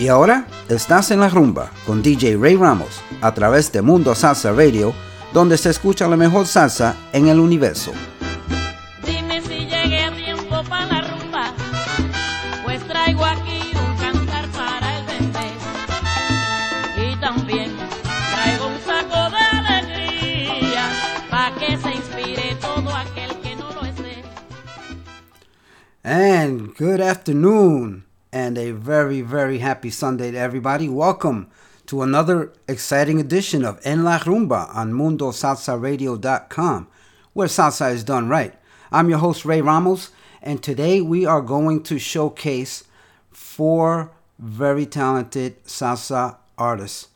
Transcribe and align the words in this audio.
Y 0.00 0.08
ahora 0.08 0.46
estás 0.70 1.10
en 1.10 1.20
la 1.20 1.28
rumba 1.28 1.70
con 1.84 2.00
DJ 2.02 2.38
Ray 2.38 2.56
Ramos 2.56 3.02
a 3.20 3.34
través 3.34 3.70
de 3.70 3.82
Mundo 3.82 4.14
Salsa 4.14 4.50
Radio, 4.50 4.94
donde 5.34 5.58
se 5.58 5.68
escucha 5.68 6.08
la 6.08 6.16
mejor 6.16 6.46
salsa 6.46 6.96
en 7.12 7.28
el 7.28 7.38
universo. 7.38 7.92
Dime 9.04 9.42
si 9.42 9.66
llegué 9.66 10.04
a 10.04 10.16
tiempo 10.16 10.62
para 10.70 10.86
la 10.86 11.00
rumba, 11.02 11.52
pues 12.64 12.82
traigo 12.88 13.26
aquí 13.26 13.72
un 13.74 13.96
cantar 13.98 14.48
para 14.52 15.00
el 15.00 15.04
bebé. 15.04 15.50
Y 16.96 17.20
también 17.20 17.70
traigo 18.32 18.68
un 18.68 18.80
saco 18.86 19.30
de 19.36 19.58
alegría, 19.58 20.88
para 21.28 21.54
que 21.56 21.76
se 21.76 21.90
inspire 21.94 22.56
todo 22.58 22.96
aquel 22.96 23.36
que 23.42 23.54
no 23.54 23.70
lo 23.70 23.84
esté. 23.84 24.24
And 26.02 26.72
good 26.78 27.02
afternoon, 27.02 28.06
and 28.32 28.56
a 28.56 28.70
very, 28.72 29.20
very 29.20 29.58
happy 29.58 29.90
Sunday 29.90 30.30
to 30.30 30.38
everybody. 30.38 30.88
Welcome 30.88 31.50
to 31.86 32.02
another 32.02 32.52
exciting 32.68 33.20
edition 33.20 33.64
of 33.64 33.80
En 33.84 34.04
La 34.04 34.18
Rumba 34.18 34.74
on 34.74 34.92
MundoSalsaRadio.com, 34.92 36.88
where 37.32 37.48
salsa 37.48 37.92
is 37.92 38.04
done 38.04 38.28
right. 38.28 38.54
I'm 38.92 39.08
your 39.08 39.18
host, 39.18 39.44
Ray 39.44 39.60
Ramos, 39.60 40.10
and 40.42 40.62
today 40.62 41.00
we 41.00 41.26
are 41.26 41.42
going 41.42 41.82
to 41.84 41.98
showcase 41.98 42.84
four 43.30 44.12
very 44.38 44.86
talented 44.86 45.62
salsa 45.64 46.36
artists. 46.56 47.08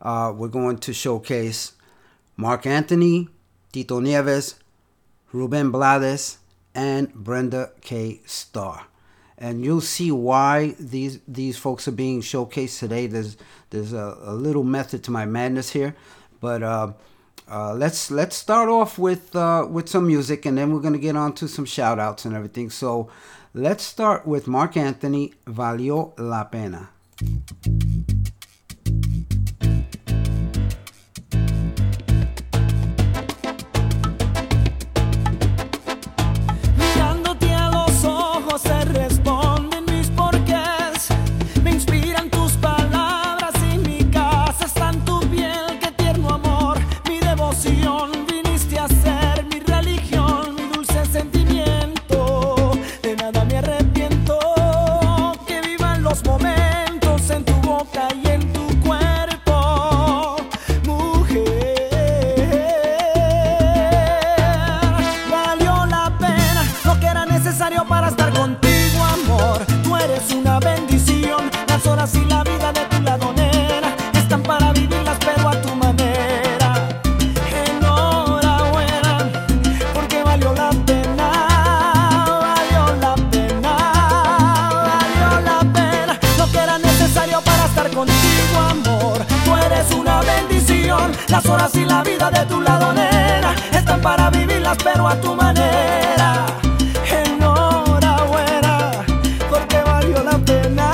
Uh, 0.00 0.32
we're 0.34 0.48
going 0.48 0.78
to 0.78 0.92
showcase 0.92 1.72
Marc 2.36 2.66
Anthony, 2.66 3.28
Tito 3.72 4.00
Nieves, 4.00 4.54
Ruben 5.32 5.70
Blades, 5.70 6.38
and 6.74 7.12
Brenda 7.12 7.72
K. 7.80 8.20
Starr. 8.24 8.89
And 9.40 9.64
you'll 9.64 9.80
see 9.80 10.12
why 10.12 10.74
these 10.78 11.18
these 11.26 11.56
folks 11.56 11.88
are 11.88 11.92
being 11.92 12.20
showcased 12.20 12.78
today. 12.78 13.06
There's 13.06 13.38
there's 13.70 13.94
a, 13.94 14.18
a 14.22 14.34
little 14.34 14.64
method 14.64 15.02
to 15.04 15.10
my 15.10 15.24
madness 15.24 15.70
here, 15.70 15.96
but 16.40 16.62
uh, 16.62 16.92
uh, 17.50 17.72
let's 17.74 18.10
let's 18.10 18.36
start 18.36 18.68
off 18.68 18.98
with 18.98 19.34
uh, 19.34 19.66
with 19.68 19.88
some 19.88 20.06
music, 20.06 20.44
and 20.44 20.58
then 20.58 20.72
we're 20.72 20.80
gonna 20.80 20.98
get 20.98 21.16
on 21.16 21.32
to 21.34 21.48
some 21.48 21.64
shout 21.64 21.98
outs 21.98 22.26
and 22.26 22.36
everything. 22.36 22.68
So 22.68 23.08
let's 23.54 23.82
start 23.82 24.26
with 24.26 24.46
Marc 24.46 24.76
Anthony, 24.76 25.32
Valió 25.46 26.12
la 26.18 26.44
pena. 26.44 26.90
Pero 94.76 95.08
a 95.08 95.20
tu 95.20 95.34
manera. 95.34 96.46
Enhorabuena, 97.10 98.92
porque 99.48 99.82
valió 99.82 100.22
la 100.22 100.38
pena, 100.38 100.88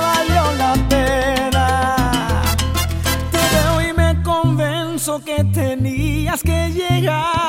valió 0.00 0.52
la 0.56 0.74
pena. 0.88 1.64
Te 3.32 3.38
veo 3.54 3.80
y 3.88 3.92
me 3.92 4.22
convenzo 4.22 5.20
que 5.24 5.44
tenías 5.44 6.42
que 6.42 6.70
llegar 6.70 7.47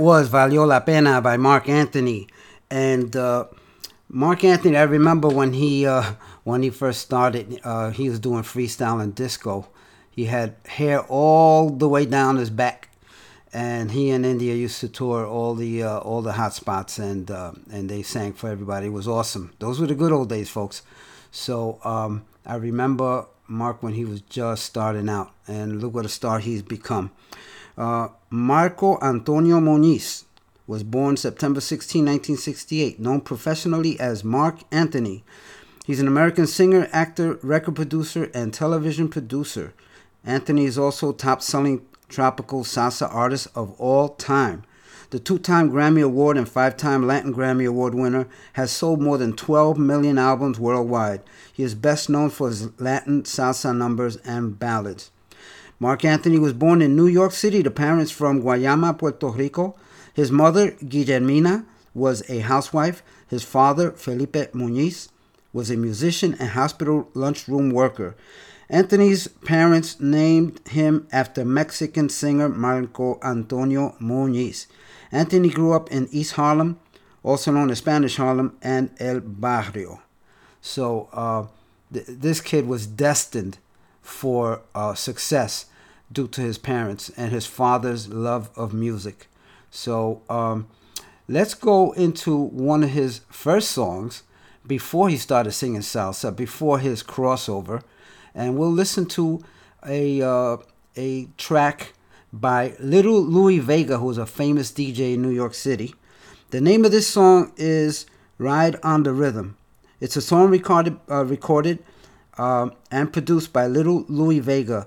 was 0.00 0.28
Valió 0.30 0.66
la 0.66 0.80
Pena 0.80 1.20
by 1.20 1.36
Marc 1.36 1.68
Anthony. 1.68 2.26
And 2.70 3.14
uh, 3.14 3.44
Marc 4.08 4.44
Anthony, 4.44 4.76
I 4.76 4.82
remember 4.82 5.28
when 5.28 5.52
he 5.52 5.86
uh, 5.86 6.14
when 6.44 6.62
he 6.62 6.70
first 6.70 7.00
started, 7.00 7.60
uh, 7.62 7.90
he 7.90 8.08
was 8.08 8.18
doing 8.18 8.42
freestyle 8.42 9.00
and 9.02 9.14
disco. 9.14 9.68
He 10.10 10.24
had 10.24 10.56
hair 10.66 11.00
all 11.08 11.70
the 11.70 11.88
way 11.88 12.06
down 12.06 12.36
his 12.36 12.50
back, 12.50 12.88
and 13.52 13.92
he 13.92 14.10
and 14.10 14.26
India 14.26 14.54
used 14.54 14.80
to 14.80 14.88
tour 14.88 15.26
all 15.26 15.54
the 15.54 15.82
uh, 15.82 15.98
all 15.98 16.22
the 16.22 16.32
hot 16.32 16.54
spots, 16.54 16.98
and 16.98 17.30
uh, 17.30 17.52
and 17.70 17.88
they 17.88 18.02
sang 18.02 18.32
for 18.32 18.48
everybody. 18.48 18.86
It 18.86 18.92
was 18.92 19.06
awesome. 19.06 19.52
Those 19.58 19.80
were 19.80 19.86
the 19.86 19.94
good 19.94 20.12
old 20.12 20.28
days, 20.28 20.48
folks. 20.48 20.82
So 21.30 21.78
um, 21.84 22.24
I 22.44 22.56
remember 22.56 23.26
Marc 23.46 23.82
when 23.82 23.94
he 23.94 24.04
was 24.04 24.22
just 24.22 24.64
starting 24.64 25.08
out, 25.08 25.30
and 25.46 25.80
look 25.80 25.94
what 25.94 26.04
a 26.04 26.08
star 26.08 26.38
he's 26.38 26.62
become. 26.62 27.12
Uh, 27.80 28.08
Marco 28.28 28.98
Antonio 29.00 29.58
Muñiz 29.58 30.24
was 30.66 30.82
born 30.82 31.16
September 31.16 31.62
16, 31.62 32.00
1968, 32.04 33.00
known 33.00 33.22
professionally 33.22 33.98
as 33.98 34.22
Marc 34.22 34.58
Anthony. 34.70 35.24
He's 35.86 35.98
an 35.98 36.06
American 36.06 36.46
singer, 36.46 36.90
actor, 36.92 37.38
record 37.42 37.76
producer, 37.76 38.30
and 38.34 38.52
television 38.52 39.08
producer. 39.08 39.72
Anthony 40.26 40.66
is 40.66 40.76
also 40.76 41.12
top 41.12 41.40
selling 41.40 41.80
tropical 42.10 42.64
salsa 42.64 43.08
artist 43.10 43.48
of 43.54 43.72
all 43.80 44.10
time. 44.10 44.62
The 45.08 45.18
two 45.18 45.38
time 45.38 45.70
Grammy 45.70 46.04
Award 46.04 46.36
and 46.36 46.46
five 46.46 46.76
time 46.76 47.06
Latin 47.06 47.32
Grammy 47.32 47.66
Award 47.66 47.94
winner 47.94 48.28
has 48.52 48.70
sold 48.70 49.00
more 49.00 49.16
than 49.16 49.32
12 49.32 49.78
million 49.78 50.18
albums 50.18 50.60
worldwide. 50.60 51.22
He 51.50 51.62
is 51.62 51.74
best 51.74 52.10
known 52.10 52.28
for 52.28 52.48
his 52.48 52.78
Latin 52.78 53.22
salsa 53.22 53.74
numbers 53.74 54.16
and 54.18 54.58
ballads. 54.58 55.10
Marc 55.82 56.04
Anthony 56.04 56.38
was 56.38 56.52
born 56.52 56.82
in 56.82 56.94
New 56.94 57.06
York 57.06 57.32
City 57.32 57.62
to 57.62 57.70
parents 57.70 58.10
from 58.10 58.42
Guayama, 58.42 58.98
Puerto 58.98 59.28
Rico. 59.28 59.74
His 60.12 60.30
mother, 60.30 60.72
Guillermina, 60.72 61.64
was 61.94 62.22
a 62.28 62.40
housewife. 62.40 63.02
His 63.26 63.44
father, 63.44 63.90
Felipe 63.92 64.52
Muñiz, 64.52 65.08
was 65.54 65.70
a 65.70 65.78
musician 65.78 66.36
and 66.38 66.50
hospital 66.50 67.08
lunchroom 67.14 67.70
worker. 67.70 68.14
Anthony's 68.68 69.26
parents 69.26 69.98
named 69.98 70.60
him 70.68 71.08
after 71.12 71.46
Mexican 71.46 72.10
singer 72.10 72.50
Marco 72.50 73.18
Antonio 73.22 73.96
Muñiz. 74.02 74.66
Anthony 75.10 75.48
grew 75.48 75.72
up 75.72 75.90
in 75.90 76.08
East 76.12 76.32
Harlem, 76.32 76.78
also 77.22 77.52
known 77.52 77.70
as 77.70 77.78
Spanish 77.78 78.16
Harlem, 78.16 78.54
and 78.60 78.90
El 79.00 79.20
Barrio. 79.20 80.02
So 80.60 81.08
uh, 81.14 81.46
th- 81.90 82.04
this 82.06 82.42
kid 82.42 82.66
was 82.66 82.86
destined 82.86 83.56
for 84.02 84.60
uh, 84.74 84.94
success 84.94 85.64
due 86.12 86.28
to 86.28 86.40
his 86.40 86.58
parents 86.58 87.10
and 87.16 87.32
his 87.32 87.46
father's 87.46 88.08
love 88.08 88.50
of 88.56 88.74
music. 88.74 89.28
So 89.70 90.22
um, 90.28 90.68
let's 91.28 91.54
go 91.54 91.92
into 91.92 92.36
one 92.36 92.82
of 92.82 92.90
his 92.90 93.20
first 93.30 93.70
songs 93.70 94.24
before 94.66 95.08
he 95.08 95.16
started 95.16 95.52
singing 95.52 95.80
salsa, 95.80 96.34
before 96.34 96.78
his 96.78 97.02
crossover, 97.02 97.82
and 98.34 98.58
we'll 98.58 98.70
listen 98.70 99.06
to 99.06 99.42
a 99.86 100.20
uh, 100.22 100.58
a 100.96 101.28
track 101.38 101.94
by 102.32 102.74
Little 102.78 103.20
Louie 103.22 103.58
Vega, 103.58 103.98
who's 103.98 104.18
a 104.18 104.26
famous 104.26 104.70
DJ 104.70 105.14
in 105.14 105.22
New 105.22 105.30
York 105.30 105.54
City. 105.54 105.94
The 106.50 106.60
name 106.60 106.84
of 106.84 106.90
this 106.90 107.08
song 107.08 107.52
is 107.56 108.06
"Ride 108.38 108.76
on 108.82 109.02
the 109.02 109.12
Rhythm." 109.12 109.56
It's 110.00 110.16
a 110.16 110.20
song 110.20 110.50
recorded 110.50 110.98
uh, 111.10 111.24
recorded 111.24 111.82
uh, 112.38 112.70
and 112.90 113.12
produced 113.12 113.52
by 113.52 113.66
Little 113.66 114.04
Louie 114.08 114.40
Vega 114.40 114.86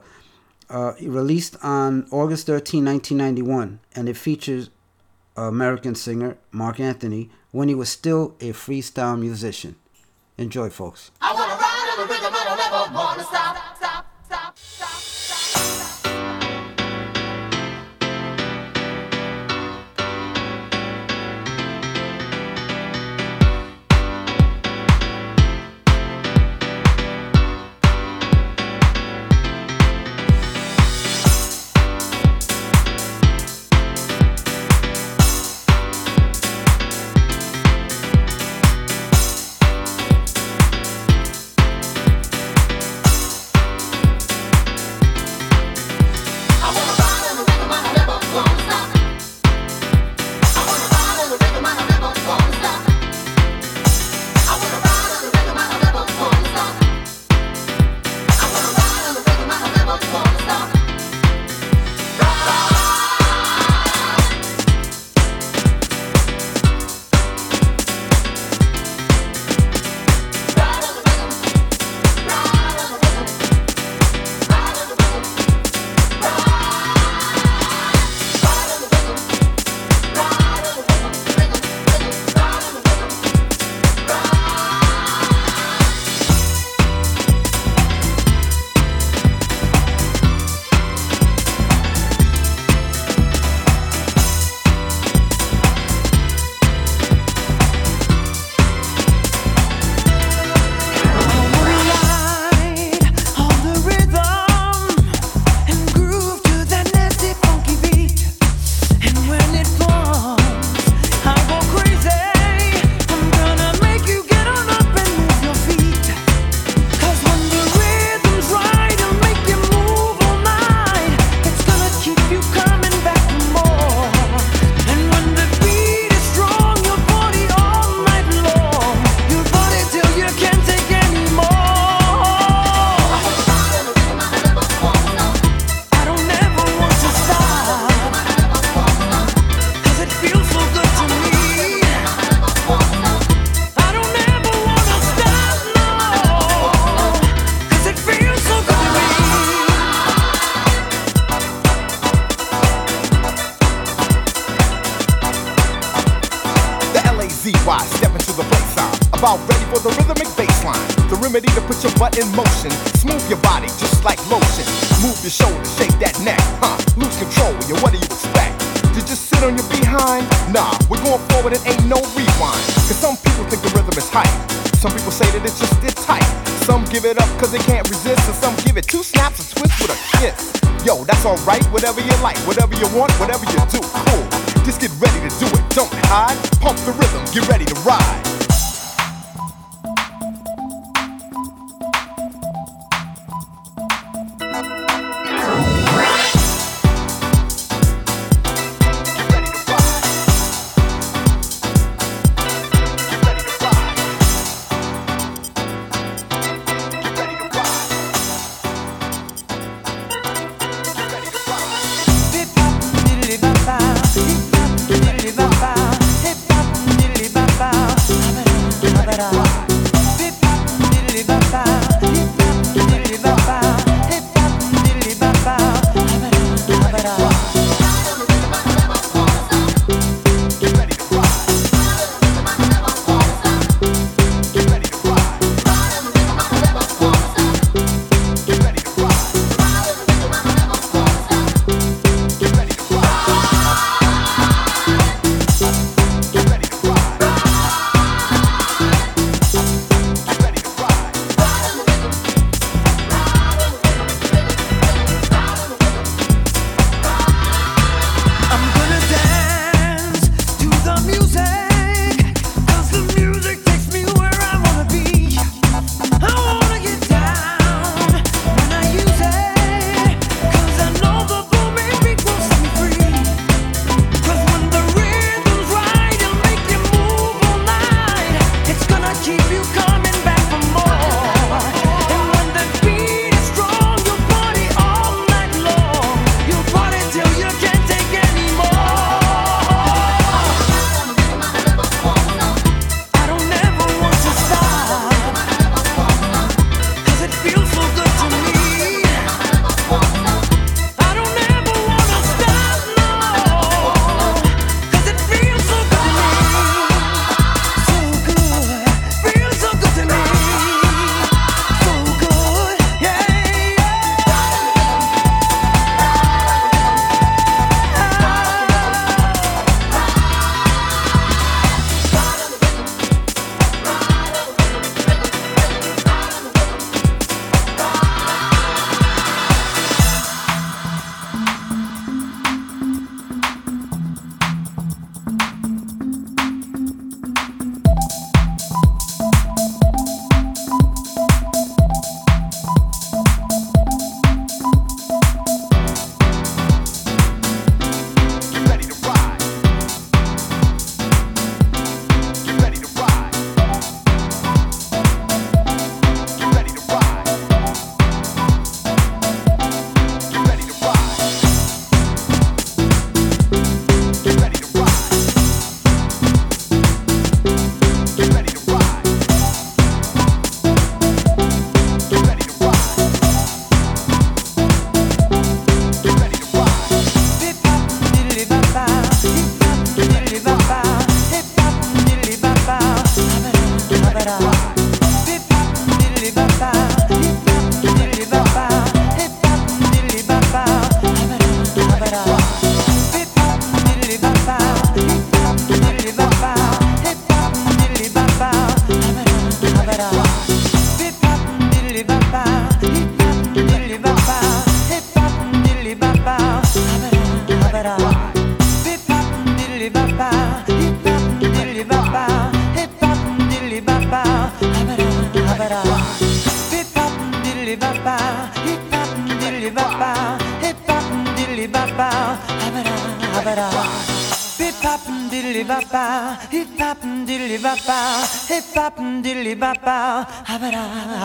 uh, 0.74 0.94
released 1.02 1.56
on 1.64 2.08
August 2.12 2.48
13, 2.48 2.84
1991, 2.84 3.80
and 3.96 4.10
it 4.10 4.18
features 4.18 4.72
American 5.38 5.96
singer 5.96 6.38
Marc 6.52 6.80
Anthony 6.80 7.30
when 7.52 7.70
he 7.70 7.75
was 7.75 7.90
still 7.90 8.36
a 8.42 8.52
freestyle 8.52 9.18
musician. 9.18 9.75
Enjoy, 10.38 10.70
folks. 10.70 11.12
Yo, 11.22 11.30
that's 11.30 11.40
alright, 11.40 11.98
whatever 11.98 12.14
you 12.14 12.22
like, 12.22 12.34
whatever 12.34 12.90
you 12.90 12.96
want, 12.96 13.18
whatever 13.18 13.60
you 13.60 13.80
do, 13.80 14.44
cool. 15.64 16.02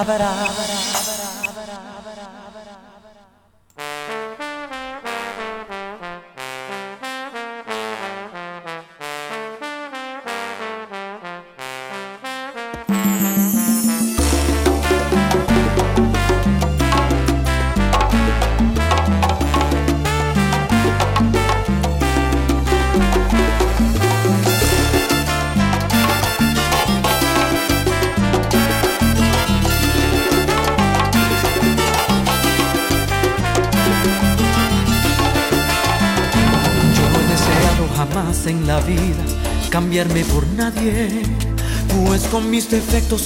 Con 0.08 0.67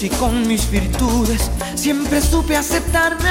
y 0.00 0.08
con 0.08 0.48
mis 0.48 0.70
virtudes, 0.70 1.50
siempre 1.74 2.22
supe 2.22 2.56
aceptarme. 2.56 3.28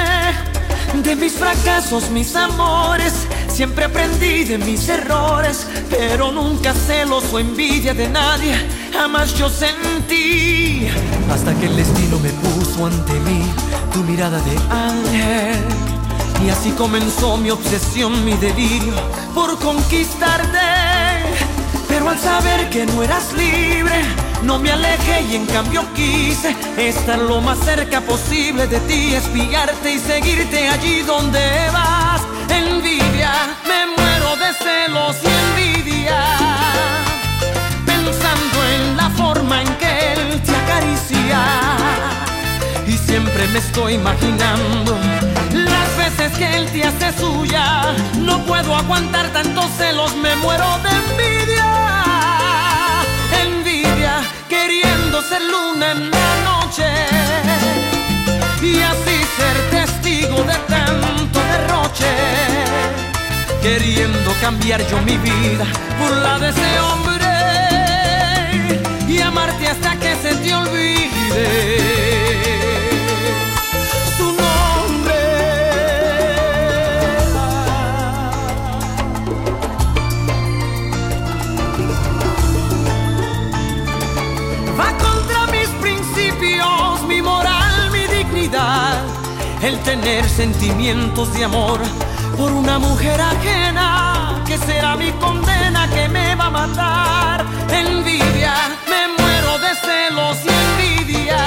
de 1.04 1.16
mis 1.16 1.34
fracasos, 1.34 2.12
mis 2.12 2.36
amores. 2.36 3.14
Siempre 3.52 3.86
aprendí 3.86 4.44
de 4.44 4.58
mis 4.60 4.88
errores, 4.88 5.66
pero 5.90 6.32
nunca 6.32 6.74
celos 6.74 7.24
o 7.34 7.40
envidia 7.40 7.94
de 7.94 8.08
nadie. 8.10 8.56
Jamás 8.94 9.34
yo 9.34 9.50
sentí 9.50 10.88
hasta 11.32 11.54
que 11.56 11.66
el 11.66 11.76
destino 11.76 12.20
me 12.20 12.30
puso 12.30 12.86
ante 12.86 13.14
mí 13.22 13.42
tu 13.92 14.04
mirada 14.04 14.40
de 14.40 14.58
ángel. 14.70 15.64
Y 16.46 16.50
así 16.50 16.72
comenzó 16.72 17.38
mi 17.38 17.50
obsesión, 17.50 18.24
mi 18.24 18.34
delirio 18.34 18.94
por 19.34 19.58
conquistarte. 19.58 20.60
Pero 21.88 22.08
al 22.10 22.20
saber 22.20 22.70
que 22.70 22.86
no 22.86 23.04
eras 23.04 23.34
libre, 23.34 24.04
no 24.44 24.58
me 24.60 24.72
alejé 24.72 25.22
y 25.30 25.36
en 25.36 25.46
cambio 25.46 25.84
quise 25.94 26.56
estar 26.78 27.20
lo 27.20 27.42
más 27.42 27.60
cerca 27.60 28.02
posible 28.02 28.68
de 28.68 28.80
ti, 28.82 29.14
espiarte 29.14 29.94
y 29.94 30.00
seguirte 30.00 30.68
allí 30.70 31.02
donde 31.02 31.40
vas. 31.72 32.22
Envidia, 32.50 33.32
me 33.68 33.96
muero 33.96 34.36
de 34.38 34.54
celos 34.54 35.16
y 35.24 35.28
envidia, 35.28 36.24
pensando 37.86 38.58
en 38.76 38.98
la 38.98 39.10
forma 39.12 39.62
en 39.62 39.76
que 39.76 40.14
él 40.14 40.42
te 40.42 40.56
acaricia. 40.56 41.40
Y 42.88 42.98
siempre 42.98 43.48
me 43.48 43.60
estoy 43.60 43.94
imaginando 43.94 44.98
las 45.54 45.98
veces 45.98 46.38
que 46.38 46.58
él 46.58 46.66
te 46.72 46.84
hace 46.84 47.18
suya. 47.20 47.94
No 48.20 48.44
puedo 48.46 48.76
aguantar 48.76 49.30
tantos 49.30 49.66
celos, 49.78 50.16
me 50.18 50.36
muero 50.38 50.80
de 50.84 50.90
envidia. 50.90 52.11
Queriendo 55.22 55.30
ser 55.30 55.42
luna 55.42 55.92
en 55.92 56.12
la 56.12 56.36
noche. 56.44 56.86
Y 58.62 58.80
así 58.82 59.24
ser 59.38 59.58
testigo 59.72 60.44
de 60.44 60.56
tanto 60.68 61.40
derroche. 61.40 62.14
Queriendo 63.62 64.34
cambiar 64.42 64.86
yo 64.88 65.02
mi 65.02 65.18
vida 65.18 65.66
por 66.00 66.12
la 66.18 66.40
de 66.40 66.50
ese 66.50 66.80
hombre. 66.80 67.28
Y 69.08 69.22
amarte 69.22 69.68
hasta 69.68 69.96
que 69.98 70.16
se 70.16 70.36
te 70.36 70.54
olvide 70.54 71.91
el 89.64 89.78
tener 89.80 90.28
sentimientos 90.28 91.34
de 91.34 91.44
amor 91.46 91.80
por 92.38 92.52
una 92.52 92.80
mujer 92.80 93.20
ajena, 93.22 94.42
que 94.48 94.58
será 94.58 94.96
mi 94.96 95.12
condena 95.12 95.88
que 95.90 96.08
me 96.10 96.36
va 96.36 96.46
a 96.46 96.50
matar. 96.50 97.46
Envidia, 97.70 98.54
me 98.90 99.08
muero 99.22 99.60
de 99.60 99.76
celos 99.76 100.38
y 100.46 100.50
envidia 100.50 101.38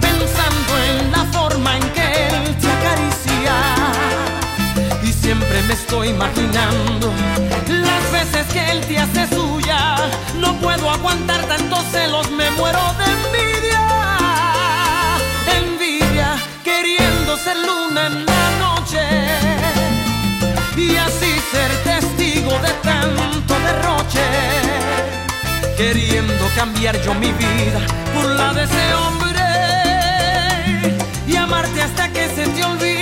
pensando 0.00 0.72
en 0.88 1.12
la 1.12 1.24
forma 1.32 1.76
en 1.76 1.82
que 1.90 2.28
él 2.28 2.56
te 2.60 2.68
acaricia. 2.70 3.54
Y 5.02 5.12
siempre 5.12 5.60
me 5.62 5.74
estoy 5.74 6.08
imaginando 6.08 7.12
las 7.68 8.12
veces 8.12 8.46
que 8.52 8.70
él 8.70 8.80
te 8.82 8.98
hace 8.98 9.26
suya. 9.34 9.96
No 10.38 10.54
puedo 10.60 10.88
aguantar 10.88 11.42
tantos 11.46 11.84
celos, 11.90 12.30
me 12.30 12.50
muero 12.52 12.82
de 12.98 13.04
envidia. 13.04 14.13
Ser 17.44 17.58
luna 17.58 18.06
en 18.06 18.24
la 18.24 18.44
noche. 18.64 19.02
Y 20.76 20.96
así 20.96 21.32
ser 21.52 21.70
testigo 21.90 22.52
de 22.66 22.72
tanto 22.82 23.54
derroche 23.66 24.26
queriendo 25.76 26.44
cambiar 26.56 27.00
yo 27.02 27.14
mi 27.14 27.32
vida 27.32 27.80
por 28.14 28.26
la 28.26 28.52
de 28.54 28.64
ese 28.64 28.94
hombre 28.94 29.44
y 31.26 31.36
amarte 31.36 31.82
hasta 31.82 32.08
que 32.12 32.28
se 32.28 32.46
te 32.46 32.64
olvide 32.64 32.93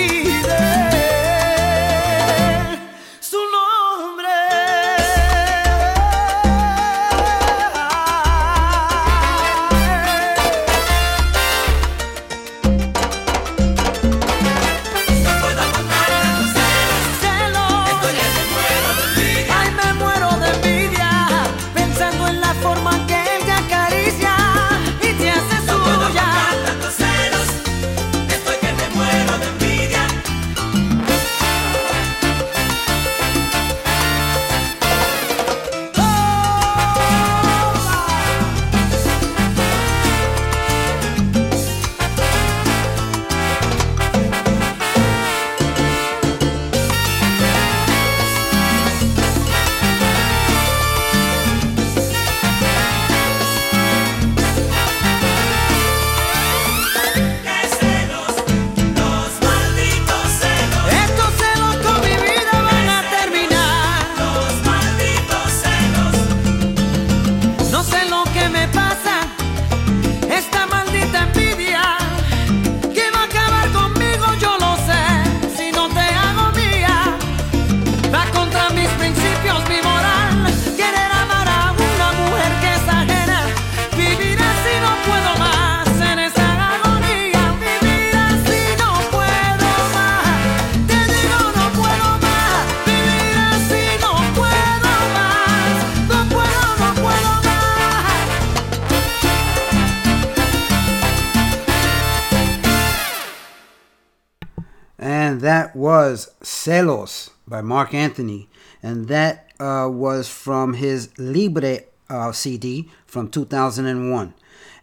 Marc 107.62 107.94
Anthony. 107.94 108.48
And 108.83 109.09
that 109.09 109.53
uh, 109.61 109.88
was 109.90 110.29
from 110.29 110.75
his 110.75 111.16
Libre 111.18 111.81
uh, 112.09 112.33
CD 112.33 112.90
from 113.07 113.29
2001. 113.29 114.35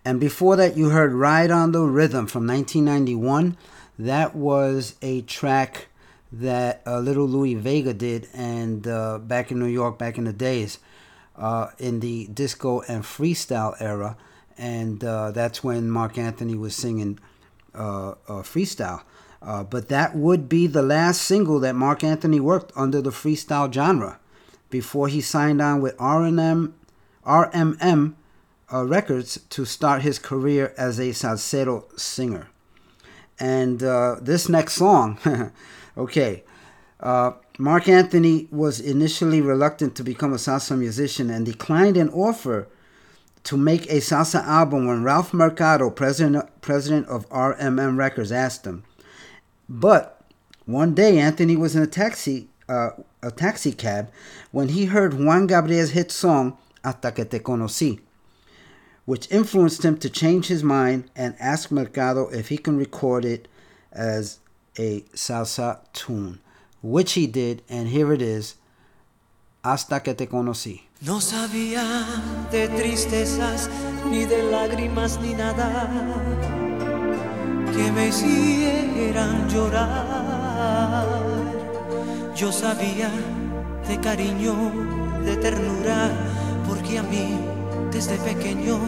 And 0.06 0.20
before 0.20 0.56
that, 0.56 0.78
you 0.78 0.90
heard 0.90 1.14
Ride 1.14 1.52
on 1.52 1.72
the 1.72 1.82
Rhythm 1.82 2.26
from 2.28 2.48
1991. 2.48 3.58
That 3.98 4.36
was 4.36 4.96
a 5.02 5.22
track 5.22 5.88
that 6.32 6.82
uh, 6.88 7.00
Little 7.00 7.28
Louie 7.28 7.56
Vega 7.56 7.94
did, 7.94 8.28
and 8.34 8.88
uh, 8.88 9.18
back 9.18 9.52
in 9.52 9.60
New 9.60 9.66
York, 9.66 9.98
back 9.98 10.18
in 10.18 10.24
the 10.24 10.34
days, 10.34 10.80
uh, 11.36 11.68
in 11.78 12.00
the 12.00 12.28
disco 12.28 12.82
and 12.82 13.04
freestyle 13.04 13.76
era. 13.80 14.16
And 14.58 15.04
uh, 15.04 15.32
that's 15.32 15.64
when 15.64 15.90
Marc 15.90 16.18
Anthony 16.18 16.56
was 16.56 16.76
singing 16.76 17.20
freestyle. 17.74 19.04
Uh, 19.42 19.64
but 19.64 19.88
that 19.88 20.16
would 20.16 20.50
be 20.50 20.68
the 20.68 20.82
last 20.82 21.22
single 21.22 21.60
that 21.60 21.76
Marc 21.76 22.04
Anthony 22.04 22.40
worked 22.40 22.72
under 22.76 23.02
the 23.02 23.12
freestyle 23.12 23.72
genre 23.72 24.20
before 24.70 25.08
he 25.08 25.22
signed 25.22 25.62
on 25.62 25.82
with 25.82 25.96
R&M, 25.98 26.74
RMM 27.26 28.14
uh, 28.72 28.86
Records 28.86 29.40
to 29.50 29.66
start 29.66 30.02
his 30.02 30.20
career 30.20 30.74
as 30.78 31.00
a 31.00 31.10
salsero 31.10 31.98
singer. 32.00 32.50
And 33.40 33.82
uh, 33.82 34.18
this 34.22 34.50
next 34.50 34.74
song, 34.74 35.18
okay, 35.98 36.44
uh, 37.00 37.32
Marc 37.58 37.88
Anthony 37.88 38.48
was 38.52 38.80
initially 38.80 39.42
reluctant 39.42 39.96
to 39.96 40.04
become 40.04 40.34
a 40.34 40.38
salsa 40.38 40.78
musician 40.78 41.30
and 41.30 41.46
declined 41.46 41.98
an 41.98 42.10
offer 42.10 42.68
to 43.44 43.58
make 43.58 43.86
a 43.86 44.00
salsa 44.00 44.44
album 44.44 44.86
when 44.86 45.04
Ralph 45.04 45.34
Mercado, 45.34 45.90
president, 45.90 46.50
president 46.62 47.08
of 47.08 47.28
RMM 47.30 47.98
Records, 47.98 48.32
asked 48.32 48.66
him. 48.66 48.84
But 49.70 50.20
one 50.66 50.96
day, 50.96 51.20
Anthony 51.20 51.56
was 51.56 51.76
in 51.76 51.84
a 51.84 51.88
taxi, 51.88 52.48
uh, 52.68 52.90
a 53.22 53.30
taxi 53.30 53.72
cab, 53.72 54.10
when 54.52 54.70
he 54.70 54.86
heard 54.86 55.14
Juan 55.14 55.46
Gabriel's 55.46 55.92
hit 55.92 56.12
song 56.12 56.58
"Hasta 56.84 57.12
que 57.12 57.24
te 57.24 57.38
conocí," 57.38 58.00
which 59.06 59.32
influenced 59.32 59.86
him 59.86 59.98
to 60.00 60.10
change 60.10 60.48
his 60.48 60.64
mind 60.64 61.12
and 61.16 61.36
ask 61.40 61.70
Mercado 61.70 62.30
if 62.30 62.50
he 62.50 62.58
can 62.58 62.78
record 62.78 63.26
it 63.26 63.48
as 63.92 64.40
a 64.80 65.02
salsa 65.14 65.80
tune, 65.94 66.40
which 66.82 67.14
he 67.14 67.28
did, 67.28 67.62
and 67.70 67.90
here 67.90 68.12
it 68.12 68.24
is, 68.24 68.56
"Hasta 69.64 70.00
que 70.00 70.16
te 70.16 70.26
conocí." 70.26 70.82
No 71.04 71.20
sabía 71.20 72.50
de 72.50 72.68
tristezas, 72.70 73.70
ni 74.08 74.26
de 74.26 74.42
lágrimas, 74.44 75.22
ni 75.22 75.36
nada 75.36 76.59
que 77.76 77.92
me 77.92 78.08
hicieran 78.08 79.48
llorar. 79.50 81.08
Yo 82.36 82.52
sabía 82.52 83.10
de 83.88 84.00
cariño, 84.00 84.54
de 85.26 85.36
ternura, 85.38 86.12
porque 86.68 87.00
a 87.00 87.04
mí 87.04 87.40
desde 87.92 88.18
pequeño 88.18 88.80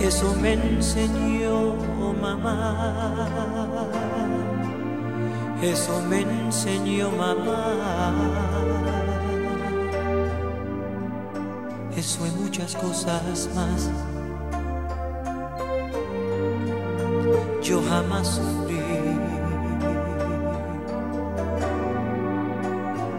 eso 0.00 0.34
me 0.40 0.54
enseñó 0.54 1.74
mamá. 2.20 3.90
Eso 5.62 6.02
me 6.08 6.20
enseñó 6.20 7.10
mamá. 7.10 8.54
eso 11.96 12.26
y 12.26 12.30
muchas 12.42 12.74
cosas 12.74 13.48
más. 13.54 14.13
Yo 17.62 17.82
jamás 17.88 18.26
sufrí, 18.28 18.80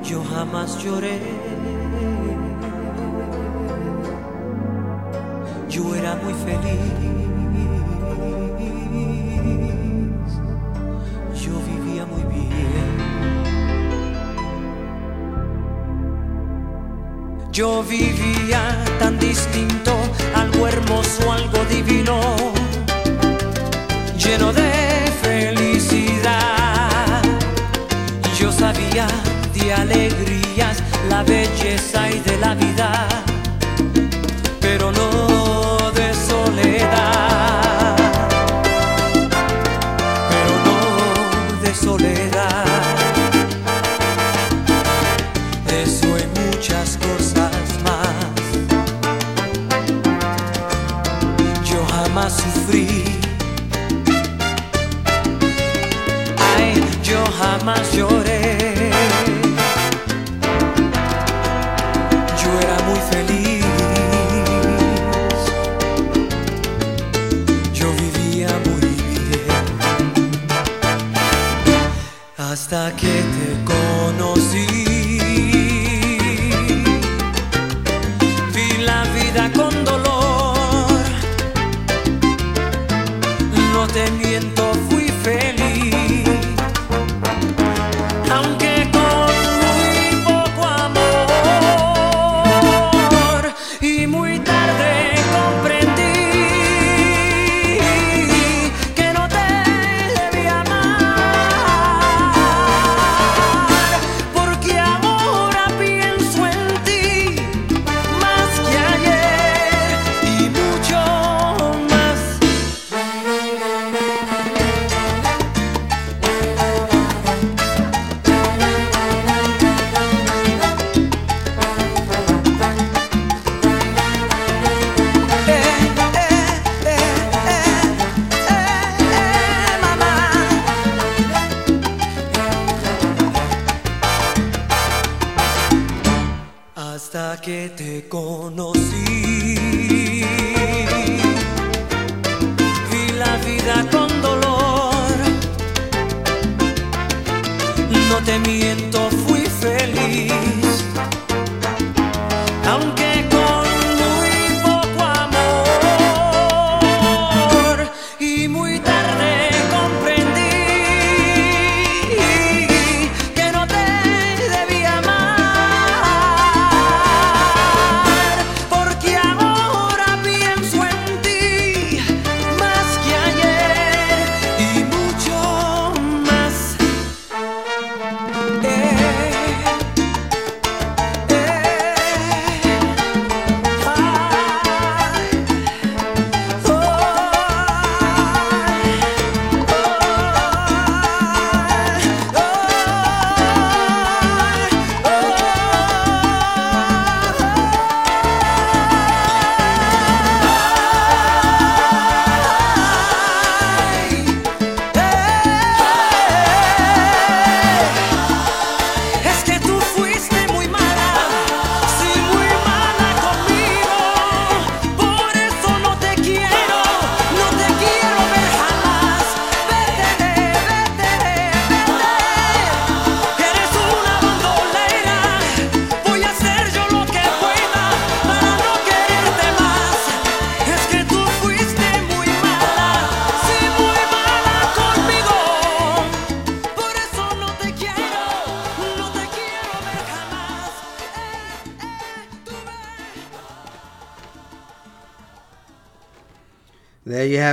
yo 0.03 0.23
jamás 0.23 0.83
lloré. 0.83 1.19
Yo 5.69 5.95
era 5.95 6.15
muy 6.15 6.33
feliz. 6.33 7.15
Yo 17.55 17.81
vivía 17.83 18.83
tan 18.99 19.17
distinto, 19.17 19.93
algo 20.35 20.67
hermoso, 20.67 21.31
algo 21.31 21.63
divino, 21.69 22.19
lleno 24.25 24.51
de 24.51 24.71
felicidad. 25.21 26.41
Yo 28.39 28.51
sabía 28.51 29.07
de 29.53 29.73
alegrías, 29.73 30.81
la 31.09 31.23
belleza 31.23 32.09
y 32.09 32.19
de 32.19 32.37
la 32.37 32.55
vida, 32.55 33.07
pero 34.59 34.91
no 34.91 35.91
de 35.91 36.13
soledad. 36.13 37.95
Pero 40.31 40.53
no 40.67 40.77
de 41.61 41.73
soledad. 41.73 42.65
Eso 45.83 46.07
y 46.17 46.25
muchas 46.39 46.97
cosas 46.97 47.53
más. 47.83 48.15
Yo 51.69 51.85
jamás 51.85 52.33
sufrí. 52.33 53.24
Jamás 57.37 57.91
lloré. 57.93 58.91
Yo 62.41 62.49
era 62.65 62.77
muy 62.87 62.99
feliz. 63.11 63.65
Yo 67.73 67.87
vivía 67.93 68.49
muy 68.65 68.89
bien. 69.29 69.63
Hasta 72.37 72.95
que 72.95 73.34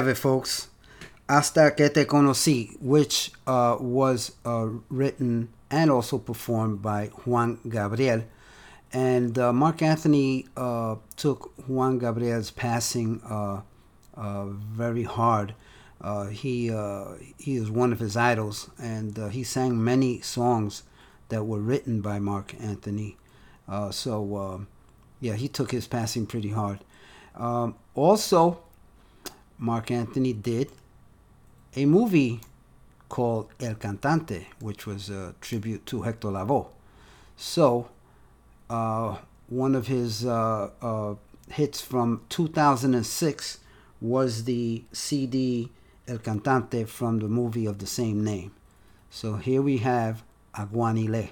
have 0.02 0.08
it, 0.08 0.18
folks. 0.18 0.68
Hasta 1.28 1.70
que 1.76 1.88
te 1.88 2.04
conocí, 2.06 2.76
which 2.80 3.30
uh, 3.46 3.76
was 3.78 4.32
uh, 4.44 4.66
written 4.90 5.48
and 5.70 5.92
also 5.92 6.18
performed 6.18 6.82
by 6.82 7.06
Juan 7.24 7.60
Gabriel. 7.68 8.24
And 8.92 9.38
uh, 9.38 9.52
Marc 9.52 9.80
Anthony 9.80 10.46
uh, 10.56 10.96
took 11.16 11.52
Juan 11.68 12.00
Gabriel's 12.00 12.50
passing 12.50 13.20
uh, 13.22 13.60
uh, 14.16 14.46
very 14.46 15.04
hard. 15.04 15.54
he 16.32 16.66
he 17.38 17.54
is 17.56 17.70
one 17.70 17.92
of 17.92 18.00
his 18.00 18.16
idols, 18.16 18.70
and 18.76 19.16
he 19.30 19.44
sang 19.44 19.84
many 19.84 20.20
songs 20.20 20.82
that 21.28 21.44
were 21.44 21.60
written 21.60 22.00
by 22.00 22.18
Marc 22.18 22.54
Anthony. 22.60 23.16
so 23.92 24.66
yeah, 25.20 25.36
he 25.36 25.46
took 25.46 25.70
his 25.70 25.86
passing 25.86 26.26
pretty 26.26 26.50
hard. 26.50 26.80
Um, 27.36 27.76
also, 27.94 28.64
Marc 29.62 29.92
Anthony 29.92 30.33
did 30.33 30.72
a 31.77 31.87
movie 31.87 32.40
called 33.09 33.48
El 33.61 33.75
Cantante, 33.77 34.46
which 34.59 34.87
was 34.87 35.09
a 35.09 35.37
tribute 35.40 35.87
to 35.87 36.03
Hector 36.03 36.29
Lavoe. 36.29 36.66
So, 37.37 37.88
uh, 38.68 39.18
one 39.48 39.77
of 39.77 39.87
his 39.87 40.27
uh, 40.27 40.70
uh, 40.83 41.14
hits 41.48 41.81
from 41.81 42.22
2006 42.29 43.59
was 44.01 44.44
the 44.44 44.83
CD 44.92 45.70
El 46.09 46.18
Cantante 46.18 46.88
from 46.88 47.20
the 47.20 47.29
movie 47.29 47.66
of 47.66 47.79
the 47.79 47.87
same 47.87 48.25
name. 48.25 48.51
So 49.11 49.37
here 49.37 49.62
we 49.62 49.79
have 49.79 50.25
Aguanile. 50.57 51.29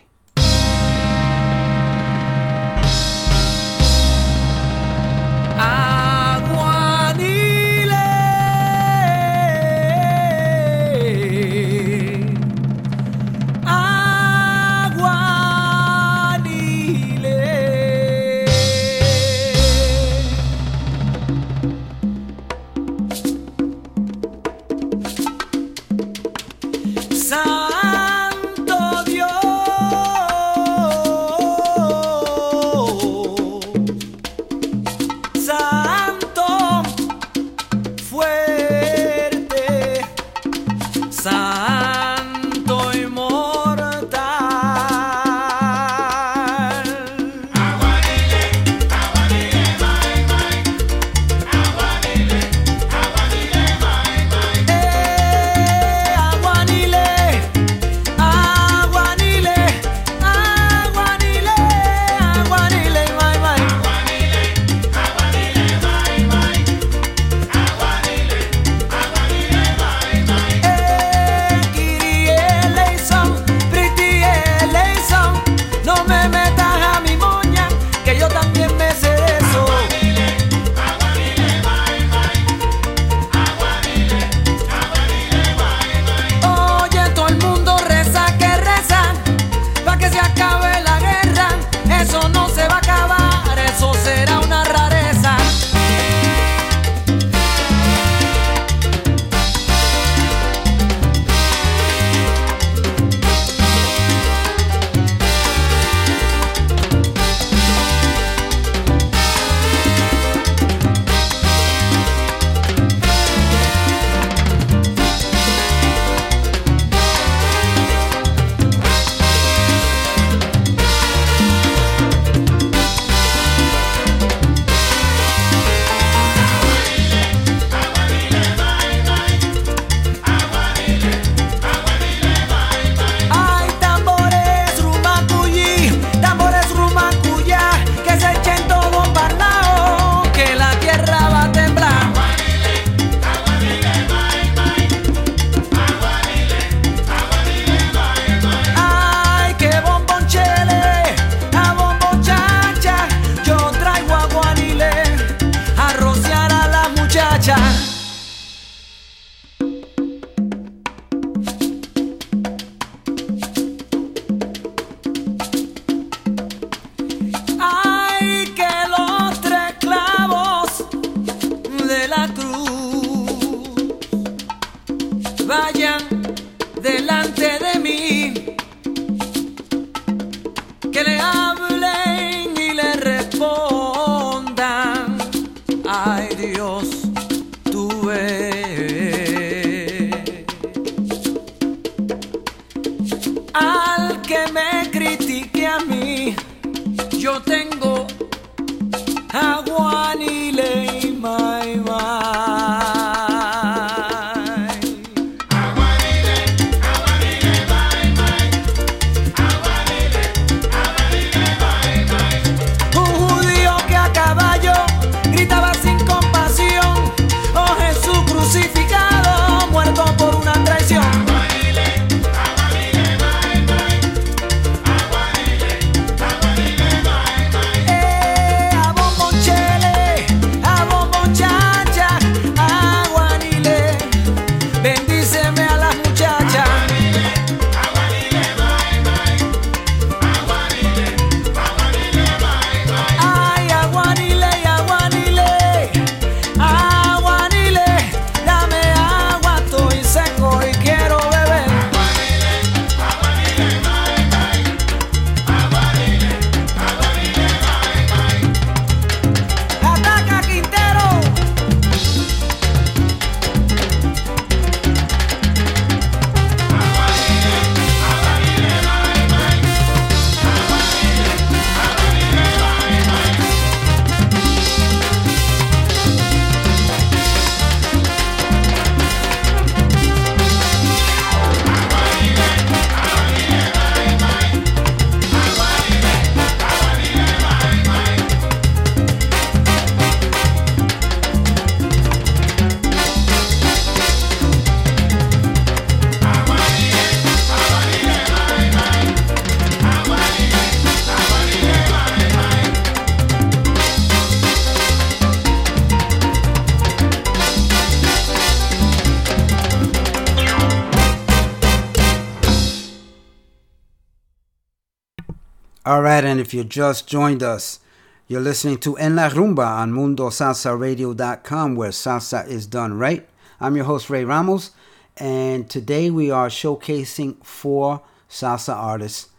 All 315.91 316.03
right, 316.03 316.25
and 316.25 316.39
if 316.39 316.55
you 316.55 316.63
just 316.63 317.09
joined 317.09 317.43
us, 317.43 317.81
you're 318.29 318.41
listening 318.41 318.79
to 318.79 318.97
En 318.97 319.17
La 319.17 319.29
Rumba 319.29 319.67
on 319.67 319.91
MundoSalsaRadio.com, 319.91 321.75
where 321.75 321.91
salsa 321.91 322.47
is 322.47 322.69
done 322.69 322.97
right. 322.97 323.29
I'm 323.61 323.75
your 323.75 323.87
host, 323.87 324.09
Ray 324.09 324.25
Ramos, 324.25 324.71
and 325.17 325.69
today 325.69 326.09
we 326.09 326.31
are 326.31 326.47
showcasing 326.47 327.45
four 327.45 328.03
salsa 328.29 328.73
artists. 328.73 329.31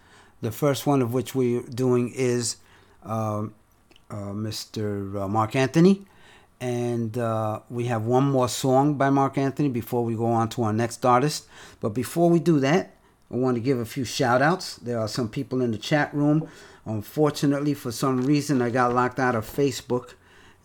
The 0.41 0.51
first 0.51 0.85
one 0.85 1.01
of 1.01 1.13
which 1.13 1.33
we're 1.33 1.61
doing 1.61 2.11
is 2.13 2.57
uh, 3.05 3.43
uh, 4.09 4.33
Mr. 4.33 5.29
Marc 5.29 5.55
Anthony, 5.55 6.05
and 6.59 7.17
uh, 7.17 7.61
we 7.69 7.85
have 7.85 8.03
one 8.03 8.25
more 8.25 8.49
song 8.49 8.95
by 8.95 9.09
Marc 9.09 9.37
Anthony 9.37 9.69
before 9.69 10.03
we 10.03 10.15
go 10.15 10.25
on 10.25 10.49
to 10.49 10.63
our 10.63 10.73
next 10.73 11.05
artist. 11.05 11.47
But 11.79 11.91
before 11.91 12.29
we 12.29 12.39
do 12.39 12.59
that, 12.59 12.93
I 13.31 13.37
want 13.37 13.55
to 13.55 13.61
give 13.61 13.79
a 13.79 13.85
few 13.85 14.03
shout 14.03 14.41
outs. 14.41 14.75
There 14.75 14.99
are 14.99 15.07
some 15.07 15.29
people 15.29 15.61
in 15.61 15.71
the 15.71 15.77
chat 15.77 16.13
room. 16.13 16.49
Unfortunately, 16.85 17.73
for 17.73 17.91
some 17.91 18.23
reason, 18.23 18.61
I 18.61 18.69
got 18.69 18.93
locked 18.93 19.19
out 19.19 19.35
of 19.35 19.45
Facebook, 19.45 20.15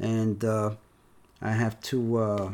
and 0.00 0.44
uh, 0.44 0.70
I 1.40 1.52
have 1.52 1.81
to 1.83 2.16
uh, 2.16 2.52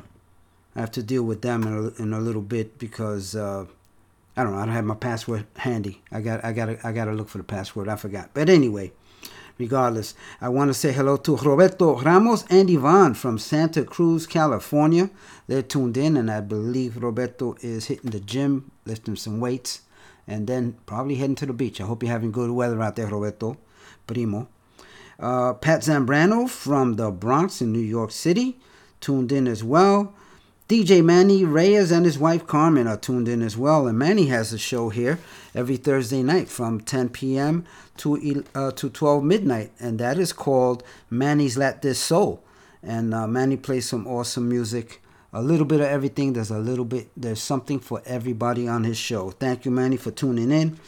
I 0.77 0.81
have 0.81 0.91
to 0.93 1.03
deal 1.03 1.23
with 1.23 1.41
them 1.41 1.63
in 1.63 1.73
a, 1.73 2.03
in 2.03 2.13
a 2.13 2.21
little 2.21 2.43
bit 2.43 2.79
because 2.79 3.35
uh, 3.35 3.65
I 4.37 4.43
don't 4.43 4.53
know. 4.53 4.59
I 4.59 4.67
don't 4.67 4.75
have 4.75 4.85
my 4.85 4.97
password 4.97 5.47
handy. 5.57 6.03
I 6.11 6.21
got 6.21 6.45
I 6.45 6.53
got 6.53 6.85
I 6.85 6.93
got 6.93 7.07
to 7.07 7.13
look 7.13 7.29
for 7.29 7.39
the 7.39 7.45
password. 7.45 7.89
I 7.89 7.97
forgot. 7.97 8.31
But 8.35 8.51
anyway, 8.51 8.93
regardless, 9.57 10.15
I 10.43 10.51
want 10.51 10.69
to 10.69 10.75
say 10.75 10.93
hello 10.93 11.17
to 11.19 11.37
Roberto 11.37 12.01
Ramos 12.01 12.45
and 12.51 12.69
Ivan 12.71 13.15
from 13.15 13.39
Santa 13.39 13.85
Cruz, 13.85 14.27
California. 14.27 15.09
They're 15.47 15.63
tuned 15.63 15.97
in, 15.97 16.19
and 16.19 16.31
I 16.31 16.41
believe 16.41 17.03
Roberto 17.03 17.57
is 17.63 17.87
hitting 17.87 18.11
the 18.11 18.21
gym, 18.21 18.73
lifting 18.85 19.17
some 19.17 19.41
weights 19.41 19.83
and 20.27 20.47
then 20.47 20.77
probably 20.87 21.17
heading 21.17 21.35
to 21.37 21.47
the 21.47 21.53
beach. 21.53 21.81
I 21.81 21.85
hope 21.85 22.03
you're 22.03 22.13
having 22.13 22.33
good 22.33 22.51
weather 22.51 22.81
out 22.81 22.97
there, 22.97 23.07
Roberto. 23.07 23.57
Primo. 24.07 24.49
Uh, 25.19 25.55
Pat 25.55 25.81
Zambrano 25.81 26.49
from 26.49 26.95
the 26.95 27.11
Bronx 27.11 27.61
in 27.61 27.73
New 27.73 27.79
York 27.79 28.11
City 28.11 28.59
tuned 29.01 29.31
in 29.31 29.47
as 29.47 29.63
well. 29.63 30.15
DJ 30.69 31.05
Manny 31.05 31.45
Reyes 31.45 31.91
and 31.91 32.07
his 32.07 32.19
wife 32.19 32.47
Carmen 32.47 32.87
are 32.87 32.97
tuned 32.97 33.29
in 33.29 33.43
as 33.43 33.57
well. 33.57 33.87
And 33.87 33.99
Manny 33.99 34.27
has 34.27 34.53
a 34.53 34.59
show 34.59 34.89
here 34.89 35.19
every 35.55 35.77
Thursday 35.77 36.23
night 36.23 36.49
from 36.49 36.81
10 36.81 37.11
p.m. 37.11 37.67
to 37.99 38.45
uh, 38.55 38.71
to 38.73 38.89
12 38.89 39.23
midnight, 39.23 39.71
and 39.79 39.99
that 39.99 40.19
is 40.19 40.33
called 40.33 40.83
Manny's 41.11 41.59
Let 41.59 41.83
This 41.83 41.99
Soul. 41.99 42.43
And 42.83 43.13
uh, 43.13 43.27
Manny 43.27 43.57
plays 43.57 43.89
some 43.89 44.07
awesome 44.07 44.49
music 44.49 45.02
a 45.33 45.43
little 45.43 45.65
bit 45.67 45.81
of 45.81 45.87
everything. 45.87 46.33
There's 46.33 46.51
a 46.51 46.59
little 46.59 46.85
bit, 46.85 47.11
there's 47.17 47.43
something 47.43 47.81
for 47.81 48.03
everybody 48.05 48.69
on 48.69 48.85
his 48.85 48.99
show. 48.99 49.31
Thank 49.31 49.65
you, 49.65 49.71
Manny, 49.71 49.97
for 49.97 50.11
tuning 50.11 50.51
in. 50.51 50.79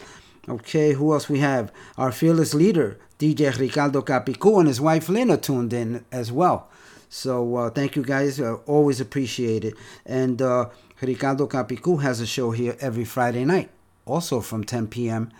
Okay, 0.48 0.92
who 0.92 1.12
else 1.14 1.28
we 1.28 1.38
have? 1.38 1.72
Our 1.96 2.12
fearless 2.12 2.52
leader, 2.52 2.98
DJ 3.18 3.58
Ricardo 3.58 4.02
Capicu, 4.02 4.58
and 4.58 4.68
his 4.68 4.80
wife 4.80 5.08
Lena 5.08 5.38
tuned 5.38 5.72
in 5.72 6.04
as 6.12 6.30
well. 6.30 6.68
So 7.08 7.56
uh, 7.56 7.70
thank 7.70 7.96
you 7.96 8.02
guys. 8.02 8.40
Uh, 8.40 8.56
always 8.66 9.00
appreciate 9.00 9.64
it. 9.64 9.74
And 10.04 10.42
uh, 10.42 10.68
Ricardo 11.00 11.46
Capicu 11.46 12.02
has 12.02 12.20
a 12.20 12.26
show 12.26 12.50
here 12.50 12.76
every 12.80 13.04
Friday 13.04 13.44
night, 13.44 13.70
also 14.04 14.40
from 14.40 14.64
10 14.64 14.88
p.m. 14.88 15.30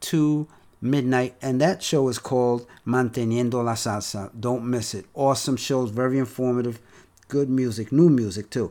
to 0.00 0.46
midnight. 0.80 1.34
And 1.42 1.60
that 1.60 1.82
show 1.82 2.08
is 2.08 2.20
called 2.20 2.68
Manteniendo 2.86 3.64
la 3.64 3.74
Salsa. 3.74 4.30
Don't 4.38 4.64
miss 4.64 4.94
it. 4.94 5.06
Awesome 5.14 5.56
shows, 5.56 5.90
very 5.90 6.18
informative 6.18 6.80
good 7.32 7.48
music, 7.48 7.90
new 7.90 8.10
music 8.10 8.50
too. 8.50 8.70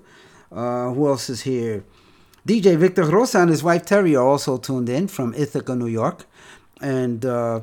Uh, 0.52 0.92
who 0.94 1.08
else 1.08 1.32
is 1.32 1.42
here? 1.42 1.84
DJ 2.48 2.78
Victor 2.78 3.06
Rosa 3.06 3.40
and 3.40 3.50
his 3.50 3.64
wife 3.64 3.86
Terry 3.86 4.16
are 4.16 4.28
also 4.34 4.58
tuned 4.58 4.88
in 4.88 5.08
from 5.08 5.34
Ithaca, 5.34 5.76
New 5.76 5.88
York. 5.88 6.28
And 6.80 7.26
uh, 7.26 7.62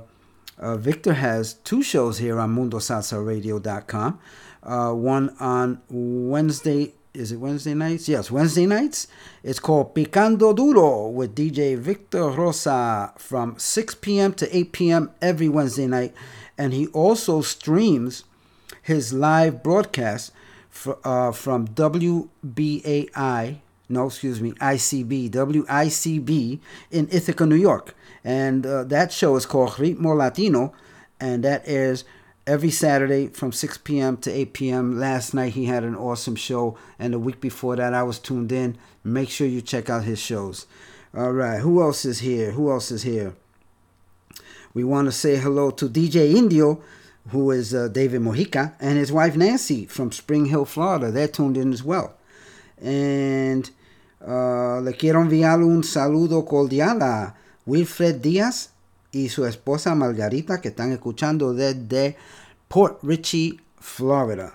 uh, 0.59 0.77
Victor 0.77 1.15
has 1.15 1.55
two 1.55 1.85
shows 1.85 2.19
here 2.19 2.41
on 2.41 2.57
MundoSalsaRadio.com. 2.57 4.19
Uh, 4.65 4.93
one 4.93 5.37
on 5.39 5.81
Wednesday, 5.89 6.95
is 7.15 7.31
it 7.31 7.37
Wednesday 7.37 7.75
nights? 7.75 8.09
Yes, 8.09 8.29
Wednesday 8.33 8.67
nights. 8.67 9.07
It's 9.45 9.61
called 9.61 9.95
Picando 9.95 10.53
Duro 10.55 11.09
with 11.09 11.37
DJ 11.37 11.79
Victor 11.79 12.29
Rosa 12.29 13.13
from 13.17 13.57
6 13.57 13.95
p.m. 13.97 14.35
to 14.35 14.57
8 14.57 14.73
p.m. 14.73 15.11
every 15.23 15.49
Wednesday 15.49 15.87
night. 15.87 16.13
And 16.57 16.73
he 16.73 16.89
also 16.89 17.41
streams 17.41 18.25
his 18.83 19.13
live 19.13 19.63
broadcast 19.63 20.33
uh, 21.05 21.33
from 21.33 21.69
WBAI, 21.69 23.59
no, 23.89 24.07
excuse 24.07 24.41
me, 24.41 24.53
ICB, 24.53 25.31
WICB 25.31 26.61
in 26.91 27.09
Ithaca, 27.11 27.47
New 27.47 27.57
York. 27.57 27.95
And 28.25 28.67
uh, 28.67 28.85
that 28.85 29.13
show 29.13 29.37
is 29.37 29.47
called 29.47 29.71
Ritmo 29.73 30.17
Latino, 30.17 30.73
and 31.21 31.43
that 31.45 31.63
airs 31.67 32.05
every 32.47 32.71
Saturday 32.71 33.29
from 33.29 33.53
6 33.53 33.79
p.m. 33.79 34.17
to 34.19 34.31
8 34.31 34.53
p.m. 34.53 34.99
Last 34.99 35.35
night 35.35 35.53
he 35.53 35.67
had 35.67 35.85
an 35.85 35.95
awesome 35.95 36.37
show, 36.37 36.77
and 36.99 37.15
the 37.15 37.19
week 37.19 37.41
before 37.41 37.77
that 37.77 37.95
I 37.95 38.03
was 38.03 38.19
tuned 38.19 38.53
in. 38.53 38.77
Make 39.05 39.31
sure 39.31 39.47
you 39.47 39.63
check 39.63 39.89
out 39.89 40.05
his 40.05 40.19
shows. 40.19 40.67
All 41.17 41.33
right, 41.33 41.61
who 41.61 41.83
else 41.83 42.05
is 42.05 42.21
here? 42.21 42.53
Who 42.53 42.71
else 42.71 42.91
is 42.91 43.03
here? 43.03 43.35
We 44.75 44.85
want 44.85 45.07
to 45.07 45.13
say 45.13 45.37
hello 45.37 45.71
to 45.73 45.89
DJ 45.89 46.35
Indio 46.35 46.83
who 47.31 47.51
is 47.51 47.75
uh, 47.75 47.89
David 47.89 48.23
Mojica, 48.23 48.75
and 48.81 48.99
his 48.99 49.13
wife 49.13 49.37
Nancy 49.37 49.87
from 49.87 50.13
Spring 50.13 50.47
Hill, 50.47 50.65
Florida. 50.65 51.11
They're 51.11 51.29
tuned 51.29 51.57
in 51.57 51.73
as 51.73 51.83
well. 51.83 52.15
And 52.81 53.69
uh, 54.27 54.81
le 54.81 54.93
quiero 54.95 55.23
enviar 55.23 55.63
un 55.63 55.83
saludo 55.83 56.47
cordial 56.47 57.03
a 57.03 57.35
Wilfred 57.67 58.23
Díaz 58.23 58.71
y 59.13 59.29
su 59.29 59.45
esposa 59.45 59.95
Margarita 59.95 60.61
que 60.61 60.71
están 60.71 60.93
escuchando 60.93 61.53
desde 61.55 62.17
Port 62.69 62.99
Richey, 63.03 63.61
Florida. 63.81 64.53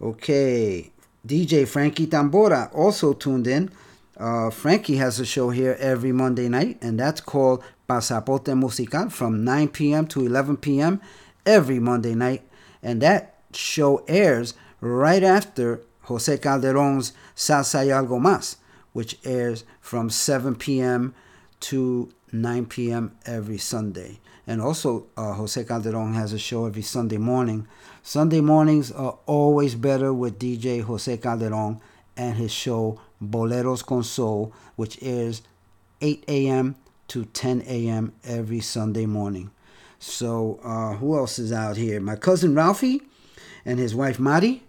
Okay, 0.00 0.90
DJ 1.26 1.66
Frankie 1.66 2.06
Tambora 2.06 2.70
also 2.74 3.14
tuned 3.14 3.46
in. 3.46 3.70
Uh, 4.18 4.50
Frankie 4.50 4.96
has 4.96 5.18
a 5.20 5.24
show 5.24 5.50
here 5.50 5.76
every 5.80 6.12
Monday 6.12 6.48
night, 6.48 6.78
and 6.82 6.98
that's 6.98 7.22
called 7.22 7.62
Pasaporte 7.88 8.54
Musical 8.54 9.08
from 9.08 9.44
9 9.44 9.68
p.m. 9.68 10.06
to 10.06 10.26
11 10.26 10.58
p.m 10.58 11.00
every 11.46 11.78
Monday 11.78 12.14
night, 12.14 12.42
and 12.82 13.00
that 13.02 13.40
show 13.52 14.04
airs 14.08 14.54
right 14.80 15.22
after 15.22 15.82
Jose 16.02 16.38
Calderon's 16.38 17.12
Salsa 17.36 17.86
y 17.86 17.92
Algo 17.92 18.20
Más, 18.20 18.56
which 18.92 19.18
airs 19.24 19.64
from 19.80 20.10
7 20.10 20.54
p.m. 20.56 21.14
to 21.60 22.12
9 22.32 22.66
p.m. 22.66 23.16
every 23.26 23.58
Sunday. 23.58 24.18
And 24.46 24.60
also, 24.60 25.06
uh, 25.16 25.34
Jose 25.34 25.62
Calderon 25.64 26.14
has 26.14 26.32
a 26.32 26.38
show 26.38 26.66
every 26.66 26.82
Sunday 26.82 27.18
morning. 27.18 27.68
Sunday 28.02 28.40
mornings 28.40 28.90
are 28.90 29.18
always 29.26 29.74
better 29.74 30.12
with 30.12 30.38
DJ 30.38 30.82
Jose 30.82 31.16
Calderon 31.18 31.80
and 32.16 32.36
his 32.36 32.50
show 32.50 33.00
Boleros 33.22 33.84
con 33.84 34.02
Soul, 34.02 34.52
which 34.76 34.98
airs 35.02 35.42
8 36.00 36.24
a.m. 36.26 36.76
to 37.08 37.26
10 37.26 37.62
a.m. 37.66 38.12
every 38.24 38.60
Sunday 38.60 39.06
morning. 39.06 39.50
So 40.00 40.58
uh, 40.64 40.94
who 40.94 41.16
else 41.16 41.38
is 41.38 41.52
out 41.52 41.76
here? 41.76 42.00
My 42.00 42.16
cousin 42.16 42.54
Ralphie 42.54 43.02
and 43.66 43.78
his 43.78 43.94
wife 43.94 44.18
Mari 44.18 44.62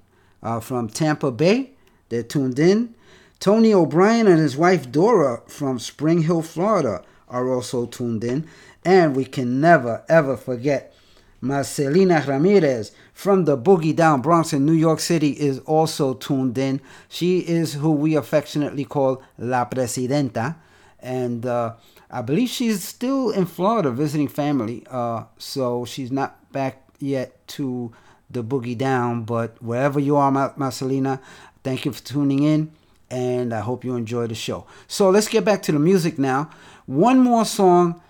uh, 0.44 0.60
from 0.60 0.90
Tampa 0.90 1.32
Bay. 1.32 1.72
They're 2.10 2.22
tuned 2.22 2.60
in. 2.60 2.94
Tony 3.40 3.74
O'Brien 3.74 4.28
and 4.28 4.40
his 4.40 4.58
wife 4.58 4.92
Dora 4.92 5.42
from 5.48 5.80
Spring 5.80 6.24
Hill, 6.24 6.42
Florida 6.42 7.04
are 7.30 7.50
also 7.50 7.86
tuned 7.86 8.26
in. 8.26 8.48
And 8.84 9.16
we 9.16 9.24
can 9.24 9.62
never, 9.62 10.04
ever 10.10 10.36
forget 10.36 10.94
Marcelina 11.40 12.24
Ramirez 12.28 12.92
from 13.14 13.46
the 13.46 13.58
Boogie 13.58 13.96
Down 13.96 14.22
Bronx 14.22 14.52
in 14.52 14.66
New 14.66 14.74
York 14.74 15.00
City 15.00 15.32
is 15.32 15.60
also 15.60 16.14
tuned 16.14 16.58
in. 16.58 16.82
She 17.08 17.40
is 17.40 17.76
who 17.76 17.94
we 17.94 18.16
affectionately 18.16 18.84
call 18.84 19.24
La 19.38 19.64
Presidenta. 19.66 20.58
And 21.00 21.46
uh, 21.46 21.76
I 22.14 22.22
believe 22.22 22.50
she's 22.50 22.84
still 22.84 23.30
in 23.30 23.46
Florida 23.46 23.90
visiting 23.90 24.28
family, 24.28 24.86
uh, 24.90 25.24
so 25.38 25.86
she's 25.86 26.12
not 26.12 26.52
back 26.52 26.84
yet 27.00 27.48
to 27.50 27.94
the 28.30 28.44
boogie 28.44 28.78
down. 28.78 29.24
But 29.24 29.62
wherever 29.64 29.98
you 29.98 30.18
are, 30.18 30.30
Marcelina, 30.30 31.22
thank 31.64 31.86
you 31.86 31.94
for 31.94 32.04
tuning 32.04 32.44
in, 32.44 32.74
and 33.10 33.54
I 33.54 33.62
hope 33.62 33.86
you 33.86 33.96
enjoy 33.96 34.28
the 34.28 34.36
show. 34.36 34.68
So 34.88 35.10
let's 35.10 35.30
get 35.30 35.46
back 35.46 35.62
to 35.64 35.72
the 35.72 35.80
music 35.80 36.20
now. 36.20 36.50
One 36.86 37.20
more 37.20 37.46
song 37.46 38.02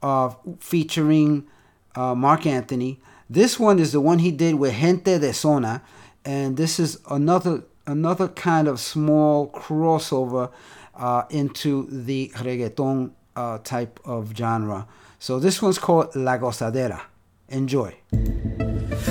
uh, 0.00 0.30
featuring 0.60 1.48
uh, 1.96 2.14
Marc 2.14 2.46
Anthony. 2.46 3.00
This 3.28 3.58
one 3.58 3.80
is 3.80 3.90
the 3.90 4.00
one 4.00 4.20
he 4.20 4.30
did 4.30 4.54
with 4.54 4.74
Gente 4.74 5.18
de 5.18 5.32
Zona, 5.32 5.82
and 6.24 6.56
this 6.56 6.78
is 6.78 7.00
another 7.10 7.64
another 7.86 8.28
kind 8.28 8.68
of 8.68 8.78
small 8.78 9.50
crossover 9.50 10.52
uh, 10.94 11.24
into 11.30 11.88
the 11.90 12.30
reggaeton 12.36 13.10
uh, 13.40 13.58
type 13.58 14.00
of 14.04 14.32
genre. 14.36 14.86
So 15.18 15.38
this 15.38 15.62
one's 15.62 15.78
called 15.78 16.14
La 16.14 16.38
Gozadera. 16.38 17.00
Enjoy. 17.48 17.94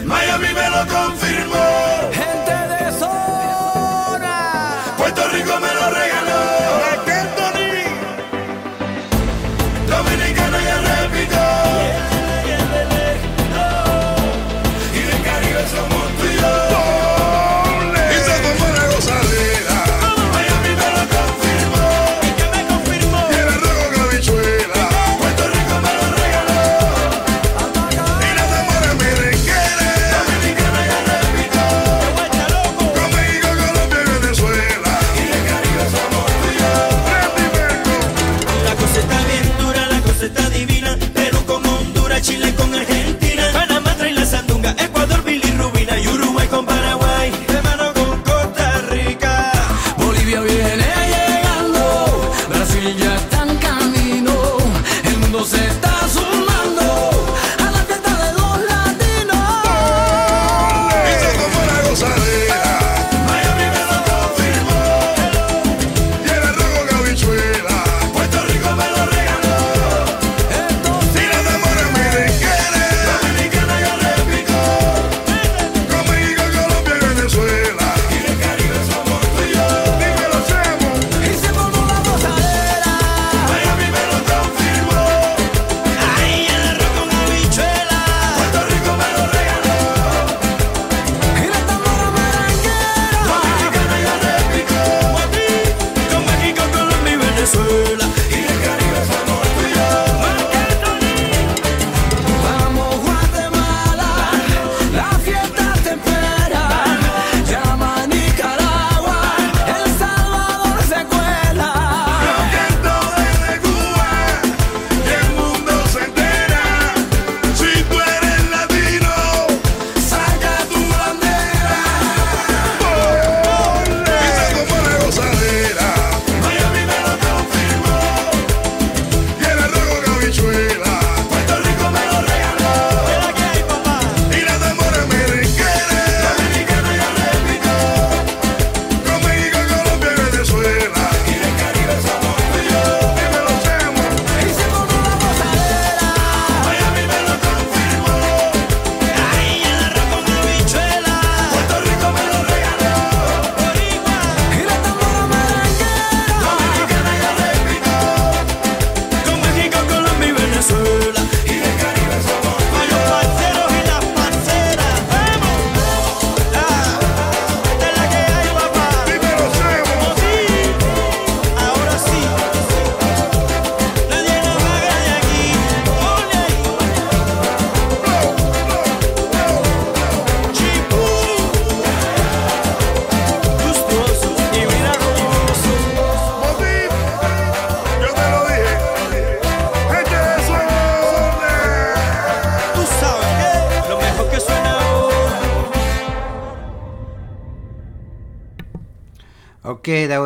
Miami 0.06 0.48
confirmó. 0.88 1.89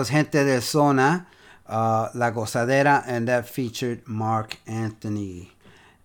Was 0.03 0.09
Gente 0.09 0.43
de 0.43 0.59
Zona, 0.59 1.25
uh, 1.65 2.09
La 2.13 2.29
Gozadera, 2.29 3.05
and 3.07 3.25
that 3.29 3.47
featured 3.47 4.05
Marc 4.05 4.57
Anthony. 4.67 5.53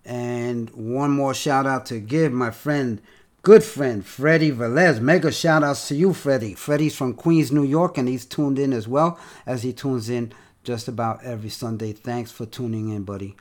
And 0.05 0.69
one 0.69 1.11
more 1.11 1.33
shout 1.33 1.67
out 1.67 1.85
to 1.87 1.99
give 1.99 2.31
my 2.31 2.49
friend, 2.49 3.01
good 3.41 3.61
friend, 3.61 4.05
Freddie 4.05 4.53
Velez. 4.53 5.01
Mega 5.01 5.33
shout 5.33 5.65
outs 5.65 5.89
to 5.89 5.95
you, 5.95 6.13
Freddie. 6.13 6.53
Freddie's 6.53 6.95
from 6.95 7.13
Queens, 7.13 7.51
New 7.51 7.65
York, 7.65 7.97
and 7.97 8.07
he's 8.07 8.23
tuned 8.23 8.57
in 8.57 8.71
as 8.71 8.87
well 8.87 9.19
as 9.45 9.63
he 9.63 9.73
tunes 9.73 10.09
in 10.09 10.31
just 10.63 10.87
about 10.87 11.21
every 11.25 11.49
Sunday. 11.49 11.91
Thanks 11.91 12.31
for 12.31 12.45
tuning 12.45 12.87
in, 12.87 13.03
buddy. 13.03 13.35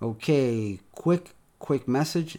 Okay, 0.00 0.80
quick, 0.92 1.34
quick 1.58 1.86
message, 1.86 2.38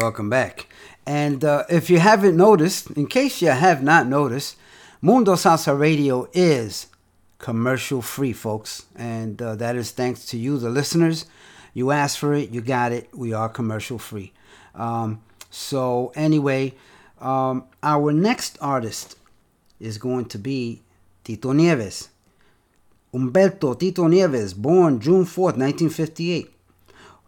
Welcome 0.00 0.30
back. 0.30 0.66
And 1.04 1.44
uh, 1.44 1.64
if 1.68 1.90
you 1.90 1.98
haven't 1.98 2.34
noticed, 2.34 2.90
in 2.92 3.06
case 3.06 3.42
you 3.42 3.48
have 3.48 3.82
not 3.82 4.06
noticed, 4.06 4.56
Mundo 5.02 5.34
Salsa 5.34 5.78
Radio 5.78 6.26
is 6.32 6.86
commercial 7.38 8.00
free, 8.00 8.32
folks. 8.32 8.86
And 8.96 9.40
uh, 9.42 9.56
that 9.56 9.76
is 9.76 9.90
thanks 9.90 10.24
to 10.26 10.38
you, 10.38 10.56
the 10.56 10.70
listeners. 10.70 11.26
You 11.74 11.90
asked 11.90 12.18
for 12.18 12.32
it, 12.32 12.48
you 12.48 12.62
got 12.62 12.92
it. 12.92 13.10
We 13.14 13.34
are 13.34 13.50
commercial 13.50 13.98
free. 13.98 14.32
Um, 14.74 15.20
so, 15.50 16.12
anyway, 16.14 16.74
um, 17.20 17.64
our 17.82 18.10
next 18.10 18.56
artist 18.62 19.16
is 19.78 19.98
going 19.98 20.26
to 20.26 20.38
be 20.38 20.80
Tito 21.24 21.52
Nieves. 21.52 22.08
Humberto 23.12 23.78
Tito 23.78 24.06
Nieves, 24.06 24.54
born 24.54 24.98
June 24.98 25.24
4th, 25.24 25.58
1958. 25.58 26.54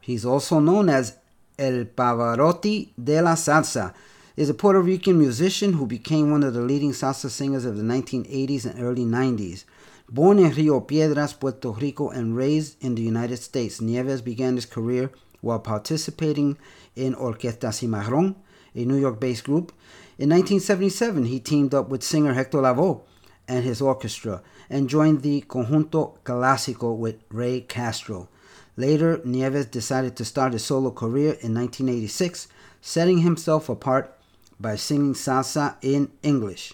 He's 0.01 0.25
also 0.25 0.59
known 0.59 0.89
as 0.89 1.18
El 1.59 1.87
Pavarotti 1.87 2.93
de 2.97 3.21
la 3.21 3.35
Salsa 3.35 3.93
is 4.37 4.49
a 4.49 4.55
Puerto 4.55 4.81
Rican 4.81 5.19
musician 5.19 5.75
who 5.75 5.87
became 5.87 6.31
one 6.31 6.43
of 6.43 6.55
the 6.55 6.61
leading 6.61 6.93
salsa 6.93 7.29
singers 7.29 7.67
of 7.67 7.77
the 7.77 7.83
1980s 7.83 8.65
and 8.65 8.83
early 8.83 9.05
90s. 9.05 9.65
Born 10.09 10.39
in 10.39 10.51
Rio 10.53 10.81
Piedras, 10.81 11.39
Puerto 11.39 11.71
Rico, 11.73 12.09
and 12.09 12.35
raised 12.35 12.83
in 12.83 12.95
the 12.95 13.03
United 13.03 13.37
States, 13.37 13.81
Nieves 13.81 14.23
began 14.23 14.57
his 14.57 14.65
career 14.65 15.11
while 15.43 15.59
participating 15.59 16.57
in 16.97 17.15
Orquesta 17.15 17.73
Cimarron, 17.73 18.35
a 18.75 18.85
New 18.85 18.97
York 18.97 19.21
based 19.21 19.45
group. 19.45 19.73
In 20.19 20.31
1977, 20.31 21.27
he 21.27 21.39
teamed 21.39 21.75
up 21.75 21.91
with 21.91 22.03
singer 22.03 22.33
Hector 22.33 22.59
Lavoe 22.59 23.03
and 23.47 23.65
his 23.65 23.83
orchestra 23.83 24.43
and 24.71 24.89
joined 24.89 25.21
the 25.21 25.43
Conjunto 25.43 26.17
Clásico 26.25 26.97
with 26.97 27.17
Ray 27.31 27.61
Castro. 27.61 28.29
Later, 28.77 29.20
Nieves 29.25 29.66
decided 29.66 30.16
to 30.16 30.25
start 30.25 30.55
a 30.55 30.59
solo 30.59 30.91
career 30.91 31.37
in 31.41 31.55
1986, 31.55 32.49
setting 32.81 33.18
himself 33.18 33.68
apart 33.68 34.18
by 34.59 34.77
singing 34.77 35.14
salsa 35.14 35.77
in 35.83 36.11
English. 36.23 36.73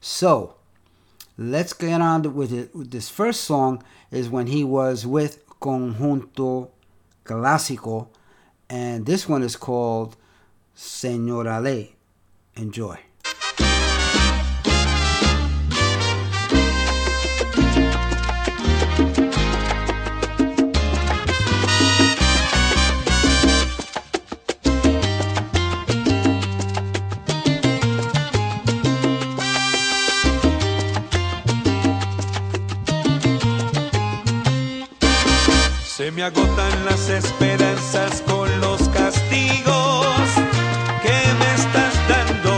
So, 0.00 0.54
let's 1.36 1.72
get 1.72 2.00
on 2.00 2.34
with 2.34 2.52
it. 2.52 2.70
This 2.90 3.08
first 3.08 3.42
song 3.42 3.82
is 4.10 4.28
when 4.28 4.46
he 4.48 4.62
was 4.62 5.06
with 5.06 5.44
Conjunto 5.60 6.70
Clásico, 7.24 8.08
and 8.68 9.06
this 9.06 9.28
one 9.28 9.42
is 9.42 9.56
called 9.56 10.16
Señora 10.76 11.62
Ley. 11.62 11.94
Enjoy. 12.56 12.98
agotan 36.22 36.84
las 36.84 37.08
esperanzas 37.08 38.22
con 38.22 38.48
los 38.60 38.88
castigos 38.90 40.06
que 41.02 41.18
me 41.40 41.54
estás 41.54 41.94
dando. 42.08 42.54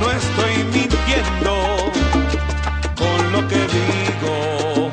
No 0.00 0.10
estoy 0.10 0.64
mintiendo 0.72 1.92
con 2.96 3.32
lo 3.32 3.46
que 3.46 3.60
digo. 3.78 4.90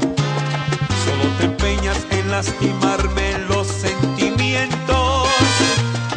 Solo 1.05 1.25
te 1.39 1.45
empeñas 1.45 2.05
en 2.11 2.31
lastimarme 2.31 3.37
los 3.47 3.67
sentimientos 3.67 5.29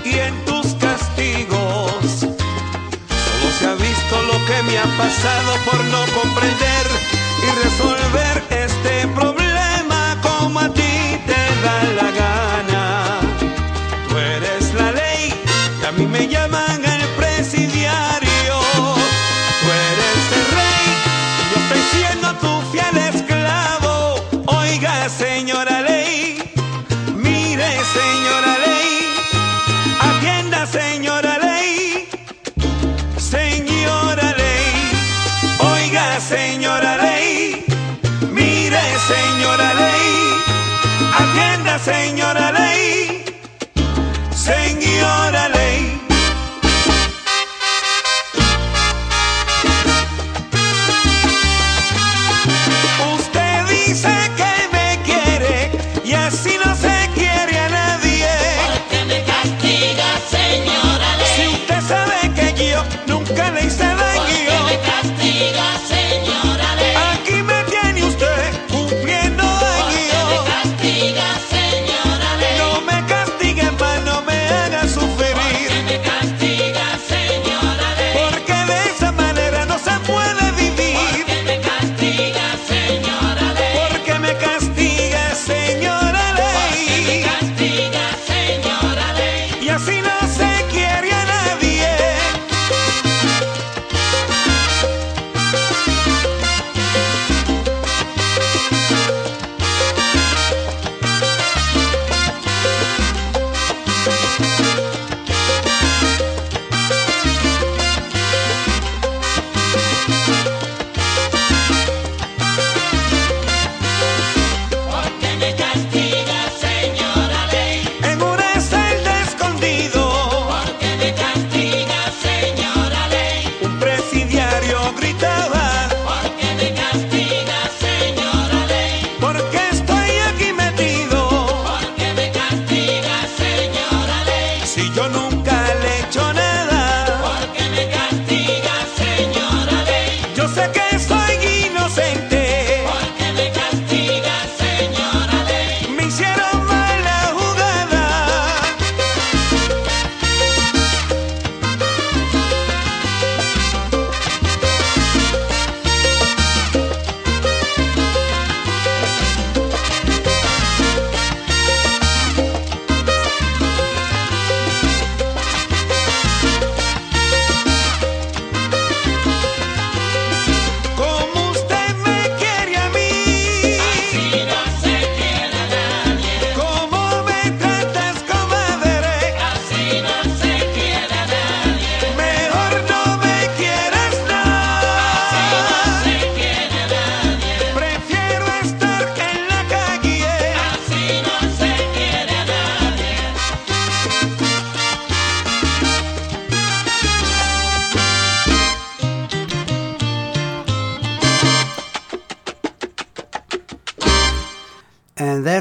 y 0.04 0.18
en 0.18 0.34
tus 0.46 0.74
castigos. 0.74 2.02
Solo 2.18 3.46
se 3.58 3.66
ha 3.66 3.74
visto 3.74 4.22
lo 4.22 4.36
que 4.46 4.62
me 4.64 4.78
ha 4.78 4.86
pasado 4.98 5.52
por 5.64 5.78
no 5.84 6.09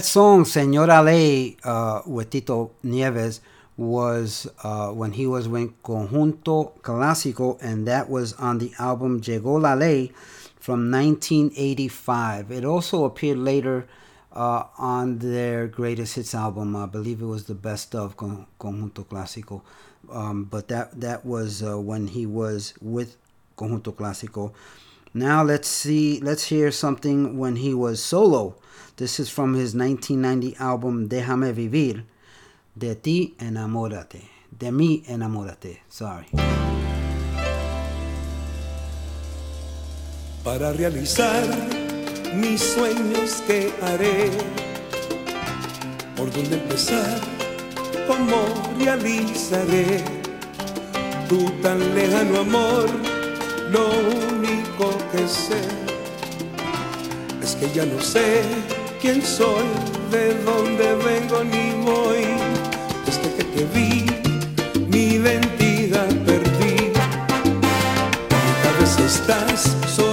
song 0.09 0.43
Señora 0.43 1.05
Ley 1.05 1.55
uh, 1.63 2.01
with 2.07 2.31
Tito 2.31 2.71
Nieves 2.81 3.41
was 3.77 4.49
uh, 4.63 4.89
when 4.89 5.11
he 5.11 5.27
was 5.27 5.47
with 5.47 5.71
Conjunto 5.83 6.71
Clásico, 6.81 7.61
and 7.61 7.87
that 7.87 8.09
was 8.09 8.33
on 8.33 8.57
the 8.57 8.71
album 8.79 9.21
Llegó 9.21 9.61
la 9.61 9.75
Ley 9.75 10.11
from 10.59 10.89
1985. 10.89 12.49
It 12.49 12.65
also 12.65 13.03
appeared 13.05 13.37
later 13.37 13.85
uh, 14.33 14.63
on 14.79 15.19
their 15.19 15.67
greatest 15.67 16.15
hits 16.15 16.33
album. 16.33 16.75
I 16.75 16.87
believe 16.87 17.21
it 17.21 17.25
was 17.25 17.43
the 17.43 17.53
best 17.53 17.93
of 17.93 18.17
Con- 18.17 18.47
Conjunto 18.59 19.05
Clásico, 19.05 19.61
um, 20.11 20.45
but 20.45 20.69
that 20.69 20.99
that 20.99 21.23
was 21.23 21.61
uh, 21.61 21.77
when 21.77 22.07
he 22.07 22.25
was 22.25 22.73
with 22.81 23.15
Conjunto 23.55 23.93
Clásico. 23.93 24.53
Now 25.13 25.43
let's 25.43 25.67
see, 25.67 26.19
let's 26.21 26.45
hear 26.45 26.69
something 26.71 27.39
when 27.39 27.55
he 27.55 27.73
was 27.73 27.99
solo. 28.01 28.55
This 28.97 29.19
is 29.19 29.29
from 29.29 29.55
his 29.55 29.73
1990 29.73 30.55
album 30.59 31.09
Déjame 31.09 31.51
Vivir. 31.51 32.03
De 32.77 32.93
ti 32.93 33.35
enamórate. 33.39 34.21
De 34.51 34.71
mí 34.71 35.03
enamórate. 35.07 35.79
Sorry. 35.89 36.27
Para 40.43 40.73
realizar 40.73 41.43
mis 42.35 42.61
sueños 42.61 43.41
que 43.47 43.73
haré. 43.81 44.29
¿Por 46.15 46.31
dónde 46.31 46.55
empezar? 46.55 47.19
¿Cómo 48.07 48.37
realizaré? 48.77 50.03
Tu 51.27 51.49
tan 51.61 51.79
lejano 51.95 52.41
amor, 52.41 52.89
lo 53.71 53.89
único 54.31 54.97
que 55.11 55.27
sé 55.27 55.61
es 57.43 57.55
que 57.55 57.69
ya 57.73 57.85
no 57.85 58.01
sé 58.01 58.41
quién 59.01 59.21
soy, 59.21 59.65
de 60.11 60.33
dónde 60.43 60.95
vengo 60.95 61.43
ni 61.43 61.71
voy. 61.83 62.25
Desde 63.05 63.33
que 63.35 63.43
te 63.43 63.65
vi, 63.73 64.05
mi 64.87 65.15
identidad 65.15 66.09
perdí. 66.25 66.91
Cada 68.63 68.79
vez 68.79 68.99
estás 68.99 69.77
solo 69.95 70.08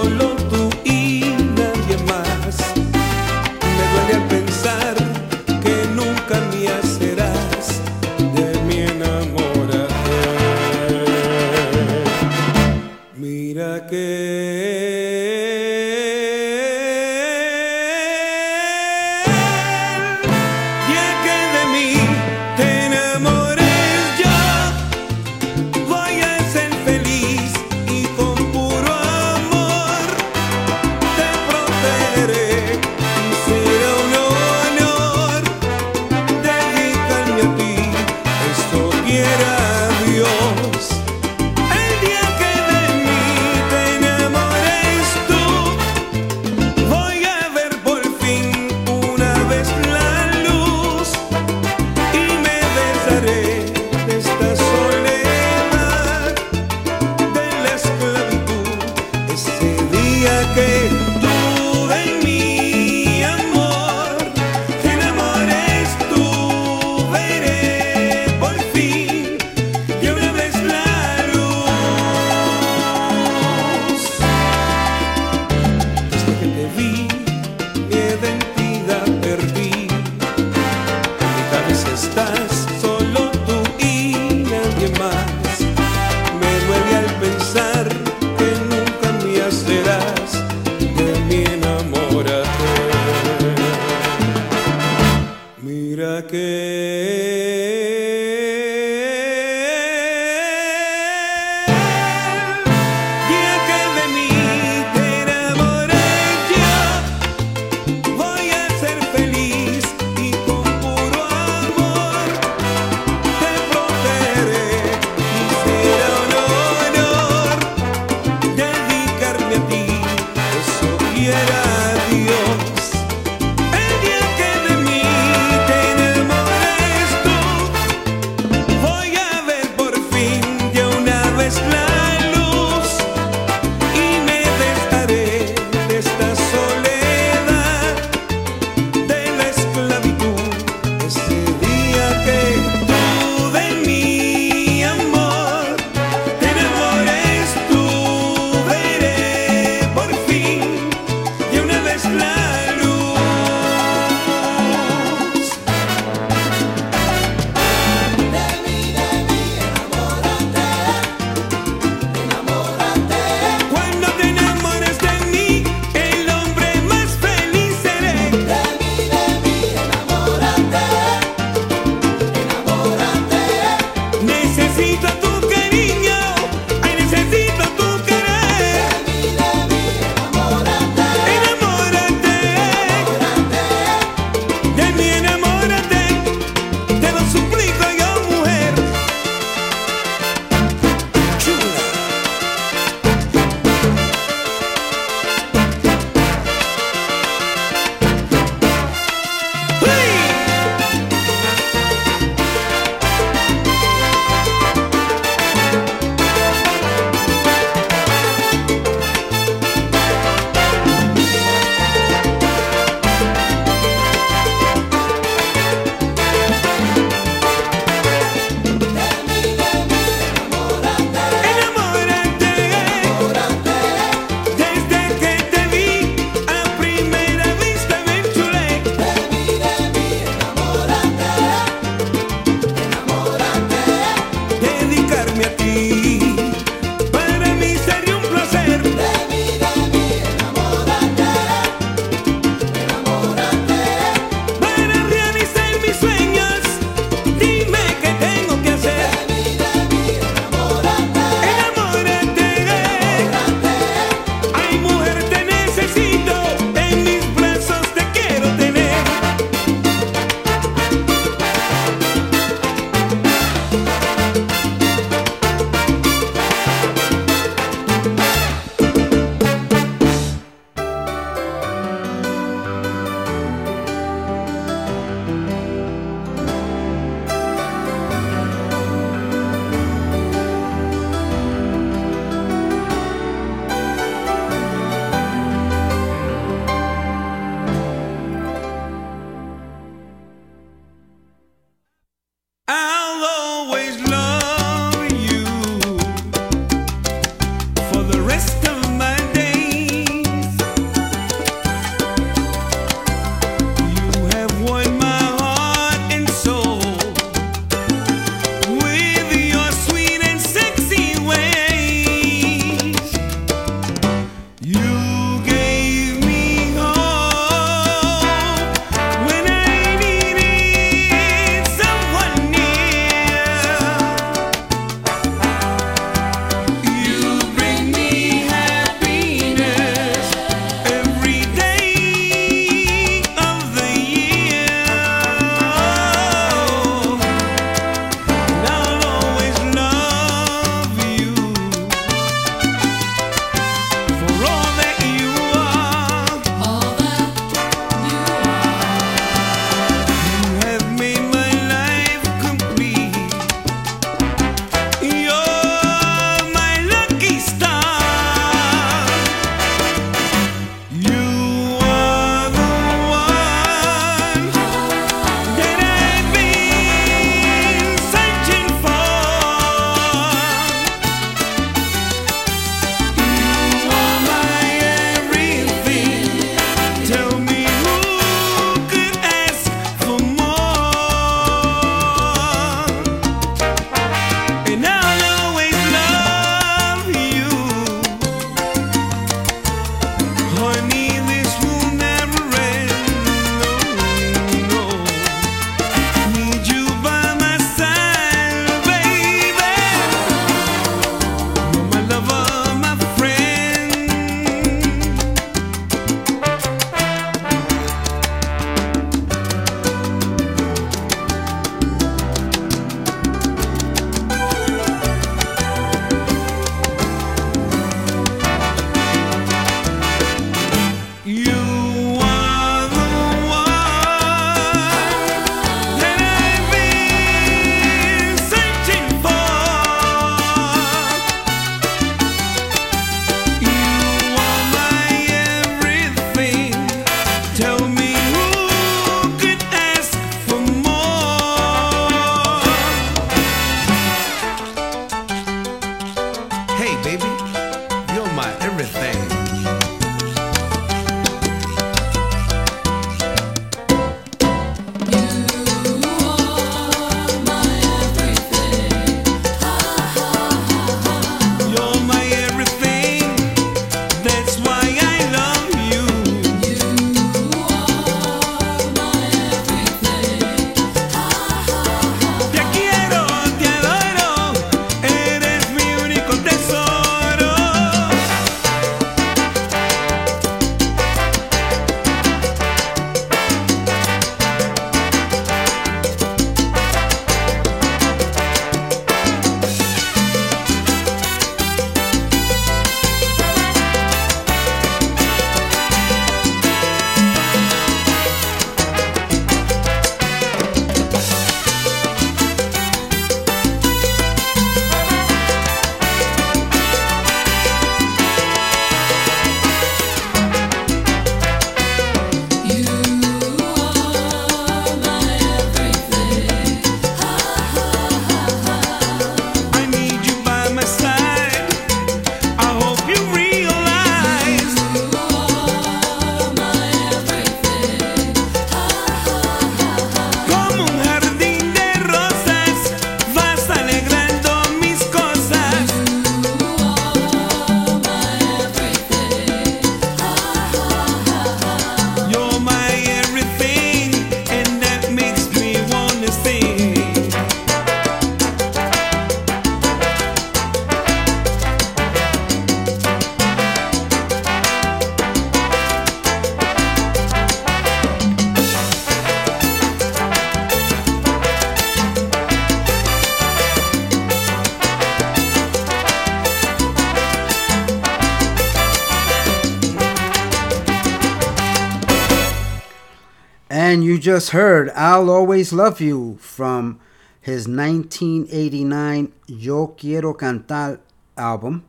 just 574.27 574.49
heard 574.49 574.89
I'll 574.89 575.29
Always 575.29 575.71
Love 575.71 576.01
You 576.01 576.35
from 576.41 576.99
his 577.39 577.65
1989 577.65 579.31
Yo 579.47 579.87
Quiero 579.87 580.33
Cantar 580.33 580.99
album. 581.37 581.85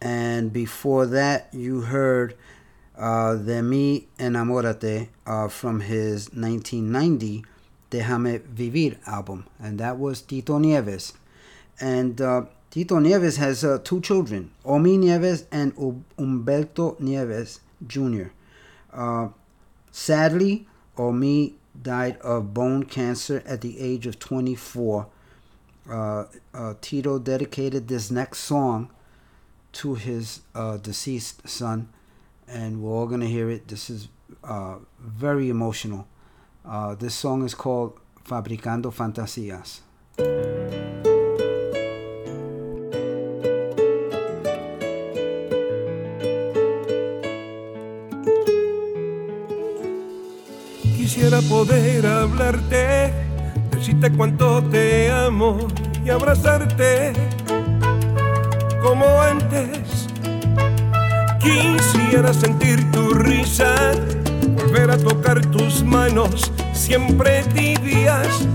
And 0.00 0.52
before 0.52 1.06
that, 1.06 1.48
you 1.52 1.80
heard 1.80 2.36
uh, 2.96 3.34
De 3.34 3.60
Mi 3.64 4.06
Enamórate 4.16 5.08
uh, 5.26 5.48
from 5.48 5.80
his 5.80 6.26
1990 6.34 7.44
Déjame 7.90 8.42
Vivir 8.42 8.96
album. 9.04 9.48
And 9.58 9.80
that 9.80 9.98
was 9.98 10.22
Tito 10.22 10.58
Nieves. 10.58 11.14
And 11.80 12.20
uh, 12.20 12.42
Tito 12.70 13.00
Nieves 13.00 13.38
has 13.38 13.64
uh, 13.64 13.80
two 13.82 14.00
children, 14.00 14.52
Omi 14.64 14.98
Nieves 14.98 15.46
and 15.50 15.74
Humberto 15.74 17.00
Nieves 17.00 17.58
Jr. 17.84 18.28
Uh, 18.92 19.30
sadly, 19.90 20.68
Omi 20.96 21.56
died 21.80 22.18
of 22.18 22.52
bone 22.52 22.84
cancer 22.84 23.42
at 23.46 23.60
the 23.60 23.80
age 23.80 24.06
of 24.06 24.18
24. 24.18 25.06
Uh, 25.88 26.24
uh, 26.54 26.74
Tito 26.80 27.18
dedicated 27.18 27.88
this 27.88 28.10
next 28.10 28.40
song 28.40 28.90
to 29.72 29.94
his 29.94 30.40
uh, 30.54 30.76
deceased 30.76 31.48
son, 31.48 31.88
and 32.46 32.82
we're 32.82 32.92
all 32.92 33.06
going 33.06 33.20
to 33.20 33.26
hear 33.26 33.50
it. 33.50 33.68
This 33.68 33.90
is 33.90 34.08
uh, 34.44 34.76
very 35.00 35.48
emotional. 35.48 36.06
Uh, 36.64 36.94
this 36.94 37.14
song 37.14 37.44
is 37.44 37.54
called 37.54 37.98
Fabricando 38.24 38.92
Fantasías. 38.92 39.80
Quisiera 51.14 51.42
poder 51.42 52.06
hablarte, 52.06 53.12
decirte 53.70 54.10
cuánto 54.12 54.62
te 54.62 55.12
amo 55.12 55.68
y 56.02 56.08
abrazarte 56.08 57.12
como 58.80 59.20
antes. 59.20 60.08
Quisiera 61.38 62.32
sentir 62.32 62.90
tu 62.92 63.12
risa, 63.12 63.74
volver 64.56 64.90
a 64.90 64.96
tocar 64.96 65.42
tus 65.50 65.84
manos, 65.84 66.50
siempre 66.72 67.42
tibias, 67.54 68.48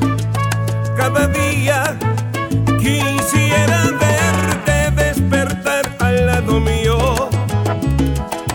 cada 0.98 1.28
día. 1.28 1.96
Quisiera 2.80 3.84
verte 4.00 4.92
despertar 4.96 5.96
al 6.00 6.26
lado 6.26 6.60
mío, 6.60 7.30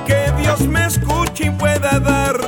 que 0.04 0.32
Dios 0.40 0.62
me 0.62 0.86
escuche 0.86 1.46
y 1.46 1.50
pueda 1.50 2.00
darme 2.00 2.41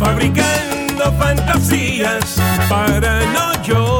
fabricando 0.00 1.12
fantasías 1.18 2.36
para 2.70 3.20
no 3.34 3.62
llorar 3.62 3.99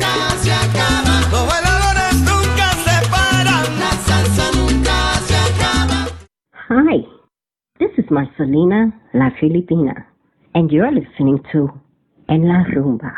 Marcelina 8.11 8.93
La 9.13 9.29
Filipina, 9.41 10.05
and 10.53 10.69
you're 10.71 10.91
listening 10.91 11.39
to 11.51 11.71
En 12.29 12.47
La 12.47 12.63
Rumba 12.65 13.11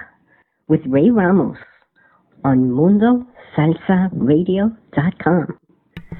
with 0.67 0.81
Ray 0.85 1.09
Ramos 1.09 1.57
on 2.45 2.69
MundoSalsaRadio.com. 2.69 5.57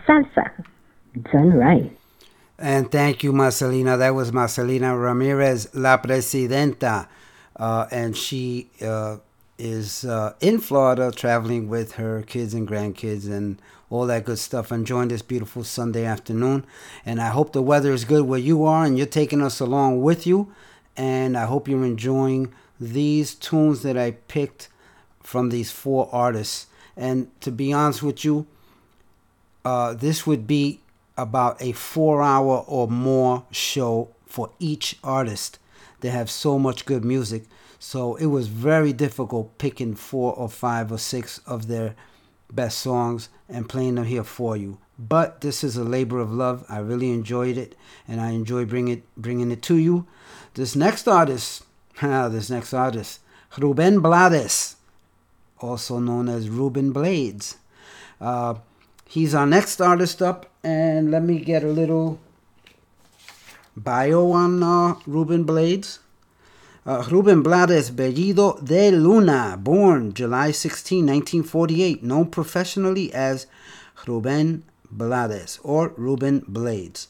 Salsa, 0.08 0.52
done 1.32 1.54
right. 1.54 1.96
And 2.58 2.92
thank 2.92 3.24
you, 3.24 3.32
Marcelina. 3.32 3.96
That 3.98 4.16
was 4.16 4.32
Marcelina 4.32 4.98
Ramirez, 4.98 5.70
La 5.74 5.98
Presidenta. 5.98 7.08
Uh, 7.56 7.86
and 7.92 8.18
she 8.18 8.72
uh, 8.82 9.18
is 9.64 10.04
uh, 10.04 10.34
in 10.42 10.60
Florida 10.60 11.10
traveling 11.10 11.70
with 11.70 11.94
her 11.94 12.22
kids 12.24 12.54
and 12.54 12.68
grandkids 12.68 13.32
and 13.32 13.62
all 13.90 14.06
that 14.08 14.26
good 14.26 14.38
stuff, 14.38 14.74
enjoying 14.74 15.08
this 15.08 15.22
beautiful 15.22 15.64
Sunday 15.64 16.04
afternoon. 16.04 16.66
And 17.06 17.22
I 17.22 17.30
hope 17.30 17.54
the 17.54 17.62
weather 17.62 17.94
is 17.94 18.04
good 18.04 18.26
where 18.26 18.40
you 18.40 18.66
are 18.66 18.84
and 18.84 18.98
you're 18.98 19.08
taking 19.08 19.42
us 19.42 19.62
along 19.62 20.02
with 20.02 20.28
you. 20.28 20.52
And 20.98 21.38
I 21.38 21.46
hope 21.46 21.70
you're 21.70 21.86
enjoying 21.86 22.54
these 22.78 23.34
tunes 23.36 23.84
that 23.84 23.98
I 23.98 24.12
picked 24.12 24.68
from 25.22 25.48
these 25.48 25.72
four 25.72 26.10
artists. 26.12 26.68
And 26.98 27.32
to 27.40 27.50
be 27.50 27.72
honest 27.72 28.04
with 28.04 28.26
you, 28.26 28.46
uh, 29.64 29.94
this 29.94 30.28
would 30.28 30.46
be 30.46 30.82
about 31.16 31.62
a 31.62 31.72
four 31.72 32.22
hour 32.22 32.66
or 32.68 32.90
more 32.90 33.46
show 33.50 34.10
for 34.26 34.52
each 34.60 34.98
artist. 35.06 35.58
They 36.02 36.10
have 36.10 36.30
so 36.30 36.60
much 36.60 36.86
good 36.86 37.06
music. 37.06 37.44
So 37.86 38.16
it 38.16 38.28
was 38.28 38.48
very 38.48 38.94
difficult 38.94 39.58
picking 39.58 39.94
four 39.94 40.34
or 40.34 40.48
five 40.48 40.90
or 40.90 40.98
six 40.98 41.40
of 41.40 41.68
their 41.68 41.96
best 42.50 42.80
songs 42.80 43.28
and 43.50 43.68
playing 43.68 43.96
them 43.96 44.06
here 44.06 44.24
for 44.24 44.56
you. 44.56 44.78
But 44.98 45.42
this 45.42 45.66
is 45.66 45.76
a 45.76 45.84
labor 45.84 46.20
of 46.22 46.32
love. 46.32 46.66
I 46.70 46.80
really 46.80 47.12
enjoyed 47.12 47.58
it, 47.58 47.76
and 48.08 48.22
I 48.22 48.30
enjoy 48.30 48.64
bringing 48.64 49.00
it, 49.00 49.04
bringing 49.18 49.52
it 49.52 49.62
to 49.64 49.76
you. 49.76 50.08
This 50.54 50.78
next 50.78 51.10
artist, 51.10 51.66
this 52.02 52.50
next 52.50 52.74
artist, 52.74 53.20
Ruben 53.58 54.00
Blades, 54.00 54.78
also 55.60 56.00
known 56.00 56.30
as 56.30 56.48
Ruben 56.48 56.94
Blades. 56.94 57.58
Uh, 58.22 58.56
he's 59.10 59.36
our 59.36 59.46
next 59.46 59.82
artist 59.82 60.22
up, 60.22 60.50
and 60.64 61.12
let 61.12 61.22
me 61.22 61.38
get 61.40 61.66
a 61.66 61.68
little 61.68 62.18
bio 63.76 64.32
on 64.32 64.64
uh, 64.64 64.96
Ruben 65.06 65.44
Blades. 65.44 66.00
Uh, 66.86 67.02
Ruben 67.10 67.42
Blades 67.42 67.92
Bellido 67.92 68.62
de 68.62 68.92
Luna, 68.92 69.56
born 69.58 70.14
July 70.14 70.52
16, 70.52 70.98
1948, 71.06 72.04
known 72.04 72.26
professionally 72.26 73.14
as 73.14 73.48
Ruben 74.06 74.66
Blades 74.92 75.62
or 75.64 75.94
Ruben 75.96 76.44
Blades. 76.46 77.08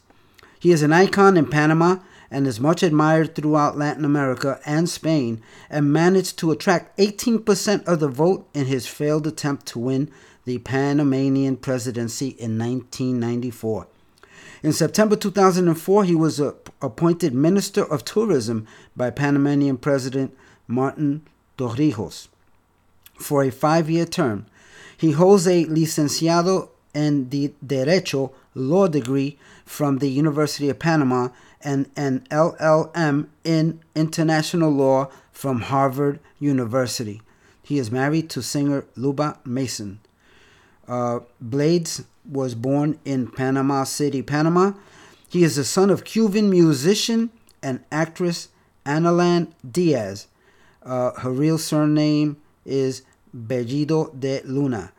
He 0.59 0.71
is 0.71 0.83
an 0.83 0.93
icon 0.93 1.37
in 1.37 1.47
Panama 1.47 1.97
and 2.29 2.45
is 2.45 2.59
much 2.59 2.83
admired 2.83 3.33
throughout 3.33 3.75
Latin 3.75 4.05
America 4.05 4.59
and 4.63 4.87
Spain, 4.87 5.41
and 5.71 5.91
managed 5.91 6.37
to 6.37 6.51
attract 6.51 6.95
18% 6.99 7.83
of 7.85 7.99
the 7.99 8.07
vote 8.07 8.47
in 8.53 8.67
his 8.67 8.85
failed 8.85 9.25
attempt 9.25 9.65
to 9.67 9.79
win 9.79 10.11
the 10.45 10.59
Panamanian 10.59 11.57
presidency 11.57 12.27
in 12.27 12.59
1994. 12.59 13.87
In 14.63 14.71
September 14.71 15.17
2004, 15.17 16.05
he 16.05 16.15
was 16.15 16.39
uh, 16.39 16.53
appointed 16.81 17.33
Minister 17.33 17.83
of 17.83 18.05
Tourism 18.05 18.65
by 18.95 19.09
Panamanian 19.09 19.77
President 19.77 20.33
Martin 20.69 21.27
Torrijos 21.57 22.29
for 23.19 23.43
a 23.43 23.51
five 23.51 23.89
year 23.89 24.05
term. 24.05 24.45
He 24.97 25.11
holds 25.11 25.45
a 25.47 25.65
licenciado 25.65 26.69
en 26.95 27.27
de 27.27 27.53
Derecho 27.65 28.31
law 28.55 28.87
degree 28.87 29.37
from 29.65 29.97
the 29.97 30.09
University 30.09 30.69
of 30.69 30.79
Panama 30.79 31.27
and 31.61 31.89
an 31.97 32.25
LLM 32.31 33.27
in 33.43 33.81
international 33.95 34.69
law 34.69 35.09
from 35.33 35.61
Harvard 35.61 36.21
University. 36.39 37.21
He 37.63 37.79
is 37.79 37.91
married 37.91 38.29
to 38.29 38.41
singer 38.41 38.85
Luba 38.95 39.39
Mason. 39.43 39.99
Uh, 40.87 41.19
Blades 41.41 42.03
was 42.29 42.55
born 42.55 42.99
in 43.05 43.27
Panama 43.27 43.83
City, 43.83 44.21
Panama. 44.21 44.73
He 45.29 45.43
is 45.43 45.55
the 45.55 45.63
son 45.63 45.89
of 45.89 46.03
Cuban 46.03 46.49
musician 46.49 47.31
and 47.61 47.83
actress 47.91 48.49
Anoland 48.85 49.51
Diaz. 49.69 50.27
Uh, 50.83 51.11
her 51.19 51.31
real 51.31 51.57
surname 51.57 52.37
is 52.65 53.03
Bellido 53.35 54.17
de 54.19 54.41
Luna. 54.43 54.91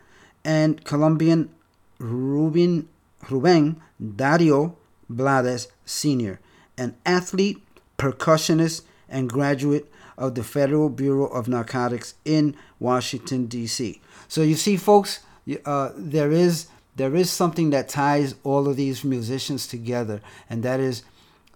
And 0.44 0.84
Colombian 0.84 1.50
Ruben, 1.98 2.88
Ruben 3.30 3.80
Dario 4.16 4.76
Blades 5.08 5.68
Sr., 5.84 6.40
an 6.76 6.96
athlete, 7.06 7.62
percussionist, 7.98 8.82
and 9.08 9.28
graduate 9.28 9.90
of 10.18 10.34
the 10.34 10.44
Federal 10.44 10.88
Bureau 10.88 11.26
of 11.26 11.48
Narcotics 11.48 12.14
in 12.24 12.56
Washington, 12.78 13.46
D.C. 13.46 14.00
So 14.28 14.42
you 14.42 14.54
see, 14.56 14.76
folks, 14.76 15.20
uh, 15.64 15.90
there 15.96 16.32
is 16.32 16.66
there 16.96 17.14
is 17.14 17.30
something 17.30 17.70
that 17.70 17.88
ties 17.88 18.34
all 18.44 18.68
of 18.68 18.76
these 18.76 19.04
musicians 19.04 19.66
together, 19.66 20.20
and 20.48 20.62
that 20.62 20.80
is 20.80 21.02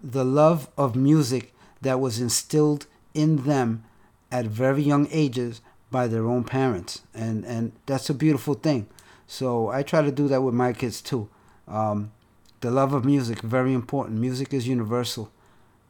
the 0.03 0.25
love 0.25 0.69
of 0.77 0.97
music 0.97 1.55
that 1.81 2.01
was 2.01 2.21
instilled 2.21 2.87
in 3.15 3.45
them 3.45 3.85
at 4.31 4.47
very 4.47 4.83
young 4.83 5.09
ages 5.11 5.61
by 5.91 6.07
their 6.07 6.27
own 6.27 6.45
parents, 6.45 7.03
and 7.15 7.45
and 7.45 7.73
that's 7.87 8.11
a 8.11 8.15
beautiful 8.15 8.55
thing. 8.55 8.87
So 9.27 9.69
I 9.69 9.83
try 9.83 10.03
to 10.03 10.11
do 10.11 10.29
that 10.29 10.43
with 10.43 10.55
my 10.55 10.73
kids 10.73 11.01
too. 11.01 11.29
Um, 11.67 12.13
the 12.61 12.71
love 12.71 12.93
of 12.93 13.05
music 13.05 13.41
very 13.41 13.73
important. 13.73 14.19
Music 14.19 14.53
is 14.53 14.67
universal. 14.67 15.31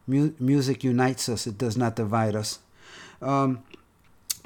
Mu- 0.07 0.35
music 0.39 0.85
unites 0.85 1.29
us. 1.29 1.47
It 1.47 1.57
does 1.59 1.77
not 1.77 1.97
divide 1.97 2.35
us. 2.37 2.59
Um, 3.21 3.63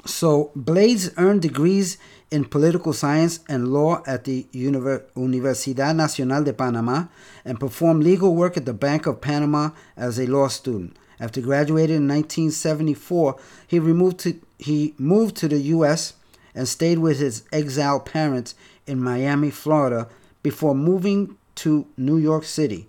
so 0.05 0.51
Blades 0.55 1.11
earned 1.17 1.41
degrees 1.41 1.97
in 2.29 2.45
political 2.45 2.93
science 2.93 3.39
and 3.47 3.67
law 3.67 4.01
at 4.05 4.23
the 4.23 4.47
Universidad 4.53 5.95
Nacional 5.95 6.43
de 6.43 6.53
Panama 6.53 7.05
and 7.45 7.59
performed 7.59 8.03
legal 8.03 8.35
work 8.35 8.57
at 8.57 8.65
the 8.65 8.73
Bank 8.73 9.05
of 9.05 9.21
Panama 9.21 9.69
as 9.95 10.19
a 10.19 10.25
law 10.27 10.47
student. 10.47 10.97
After 11.19 11.41
graduating 11.41 11.97
in 11.97 12.07
1974, 12.07 13.37
he 13.67 13.79
removed 13.79 14.19
to 14.19 14.39
he 14.57 14.93
moved 14.97 15.35
to 15.37 15.47
the 15.47 15.59
U.S. 15.59 16.13
and 16.55 16.67
stayed 16.67 16.99
with 16.99 17.19
his 17.19 17.43
exiled 17.51 18.05
parents 18.05 18.55
in 18.87 18.99
Miami, 18.99 19.49
Florida, 19.49 20.07
before 20.41 20.73
moving 20.73 21.37
to 21.55 21.85
New 21.97 22.17
York 22.17 22.45
City. 22.45 22.87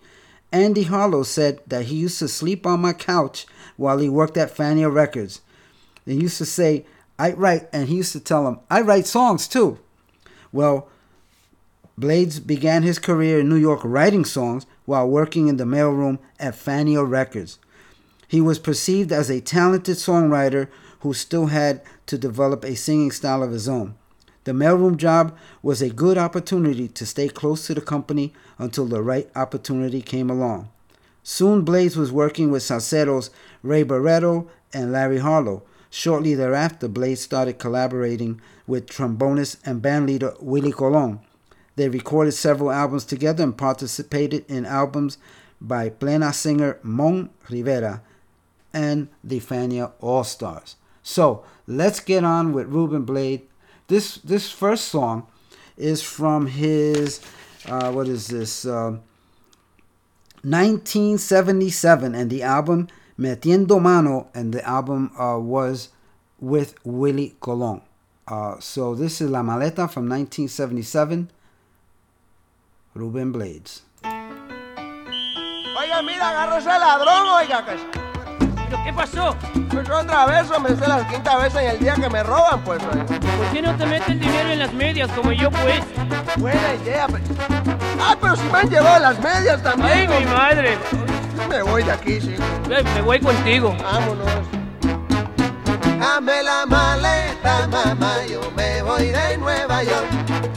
Andy 0.53 0.85
Harlow 0.85 1.24
said 1.24 1.61
that 1.66 1.86
he 1.86 1.97
used 1.97 2.19
to 2.20 2.28
sleep 2.28 2.65
on 2.66 2.81
my 2.81 2.93
couch 2.93 3.47
while 3.77 3.99
he 3.99 4.09
worked 4.09 4.36
at 4.36 4.55
Fania 4.55 4.93
Records. 4.93 5.41
He 6.07 6.15
used 6.15 6.39
to 6.39 6.47
say, 6.47 6.86
I 7.19 7.32
write, 7.32 7.69
and 7.73 7.89
he 7.89 7.97
used 7.97 8.12
to 8.12 8.20
tell 8.20 8.47
him, 8.49 8.61
I 8.70 8.81
write 8.81 9.07
songs 9.07 9.47
too. 9.47 9.78
Well, 10.53 10.89
Blades 11.97 12.41
began 12.41 12.82
his 12.82 12.99
career 12.99 13.41
in 13.41 13.49
New 13.49 13.57
York 13.57 13.81
writing 13.85 14.24
songs 14.24 14.66
while 14.85 15.09
working 15.09 15.49
in 15.49 15.57
the 15.57 15.65
mailroom 15.65 16.19
at 16.41 16.55
Fania 16.55 17.09
Records. 17.09 17.59
He 18.27 18.41
was 18.41 18.59
perceived 18.59 19.12
as 19.12 19.31
a 19.31 19.41
talented 19.41 19.97
songwriter 19.97 20.69
who 21.01 21.15
still 21.15 21.47
had 21.47 21.82
to 22.07 22.19
develop 22.19 22.65
a 22.65 22.74
singing 22.74 23.12
style 23.12 23.43
of 23.43 23.53
his 23.53 23.69
own. 23.69 23.95
The 24.43 24.53
mailroom 24.53 24.97
job 24.97 25.36
was 25.62 25.81
a 25.81 25.91
good 25.91 26.19
opportunity 26.19 26.89
to 26.89 27.07
stay 27.07 27.28
close 27.28 27.66
to 27.66 27.74
the 27.74 27.81
company 27.81 28.32
until 28.59 28.86
the 28.86 29.03
right 29.03 29.31
opportunity 29.36 30.03
came 30.03 30.31
along. 30.31 30.69
Soon 31.23 31.62
Blades 31.62 31.97
was 31.97 32.12
working 32.12 32.51
with 32.51 32.62
salseros 32.62 33.31
Ray 33.62 33.85
Barretto 33.85 34.49
and 34.73 34.93
Larry 34.93 35.19
Harlow. 35.19 35.62
Shortly 35.97 36.35
thereafter, 36.35 36.89
Blades 36.89 37.21
started 37.21 37.61
collaborating 37.61 38.41
with 38.66 38.89
trombonist 38.89 39.59
and 39.65 39.81
bandleader 39.81 40.35
Willie 40.43 40.73
Colon. 40.73 41.21
They 41.77 41.89
recorded 41.89 42.33
several 42.33 42.73
albums 42.73 43.05
together 43.05 43.45
and 43.45 43.57
participated 43.57 44.45
in 44.49 44.66
albums 44.66 45.19
by 45.61 45.91
Plena 45.91 46.33
singer 46.33 46.81
Mon 46.83 47.31
Rivera 47.49 48.03
and 48.73 49.07
the 49.23 49.39
Fania 49.39 49.93
All 50.01 50.25
Stars. 50.25 50.75
So 51.05 51.45
let's 51.69 52.01
get 52.01 52.25
on 52.25 52.53
with 52.53 52.66
Ruben 52.66 53.05
Blade. 53.05 53.43
This 53.87 54.16
this 54.16 54.51
first 54.51 54.87
song 54.89 55.29
is 55.77 56.03
from 56.03 56.49
his 56.49 57.21
uh, 57.69 57.93
what 57.93 58.09
is 58.09 58.27
this? 58.27 58.66
Um 58.66 59.03
1977, 60.43 62.16
and 62.16 62.31
the 62.31 62.43
album 62.43 62.89
Metiendo 63.19 63.81
Mano, 63.81 64.27
and 64.35 64.53
the 64.53 64.66
album 64.69 65.12
uh, 65.16 65.39
was 65.39 65.91
with 66.41 66.74
Willie 66.85 67.36
Colon. 67.41 67.81
Uh, 68.27 68.59
so 68.59 68.97
this 68.97 69.20
is 69.20 69.31
La 69.31 69.43
Maleta 69.43 69.89
from 69.89 70.09
1977, 70.09 71.31
Ruben 72.95 73.31
Blades. 73.31 73.82
Oiga, 74.03 76.03
mira, 76.03 76.31
agarró 76.31 76.57
ese 76.57 76.66
ladrón, 76.66 77.28
oiga. 77.28 77.65
¿Pero 77.65 78.82
qué 78.85 78.93
pasó? 78.93 79.36
Pues 79.70 79.89
otra 79.89 80.27
vez, 80.27 80.51
hombre, 80.51 80.73
esta 80.73 80.85
es 80.85 80.89
la 80.89 81.09
quinta 81.09 81.36
vez 81.36 81.55
en 81.55 81.70
el 81.70 81.78
día 81.78 81.95
que 81.95 82.11
me 82.11 82.24
roban, 82.24 82.65
pues. 82.65 82.82
Oiga. 82.82 83.07
¿Por 83.07 83.53
qué 83.53 83.62
no 83.62 83.77
te 83.77 83.86
metes 83.86 84.09
el 84.09 84.19
dinero 84.19 84.51
en 84.51 84.59
las 84.59 84.73
medias 84.73 85.09
como 85.12 85.31
yo, 85.31 85.53
pues? 85.53 85.85
Buena 86.36 86.74
idea, 86.82 87.07
pero... 87.07 87.23
¡Ah, 88.01 88.16
pero 88.20 88.35
si 88.35 88.43
me 88.49 88.59
han 88.59 88.70
llevado 88.70 88.99
las 89.01 89.20
medias 89.20 89.62
también! 89.62 90.11
¡Ay, 90.11 90.24
mi 90.24 90.32
madre! 90.32 90.78
Me 91.48 91.62
voy 91.62 91.82
de 91.82 91.93
aquí, 91.93 92.20
sí. 92.20 92.35
Me 92.69 93.02
voy 93.02 93.20
contigo. 93.20 93.74
Vámonos. 93.82 94.27
Dame 95.98 96.43
la 96.43 96.66
maleta, 96.66 97.66
mamá, 97.69 98.16
yo 98.28 98.40
me 98.56 98.82
voy 98.82 99.06
de 99.06 99.39
Nueva 99.39 99.82
York. 99.82 100.06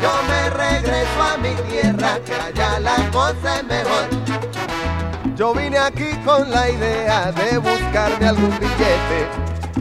Yo 0.02 0.12
me 0.28 0.50
regreso 0.50 1.24
a 1.24 1.38
mi 1.38 1.54
tierra, 1.70 2.20
que 2.26 2.34
allá 2.34 2.80
la 2.80 2.96
cosa 3.12 3.60
es 3.60 3.64
mejor. 3.64 4.08
Yo 5.36 5.54
vine 5.54 5.78
aquí 5.78 6.12
con 6.26 6.50
la 6.50 6.70
idea 6.70 7.32
de 7.32 7.58
buscarme 7.60 8.28
algún 8.28 8.50
billete, 8.60 9.28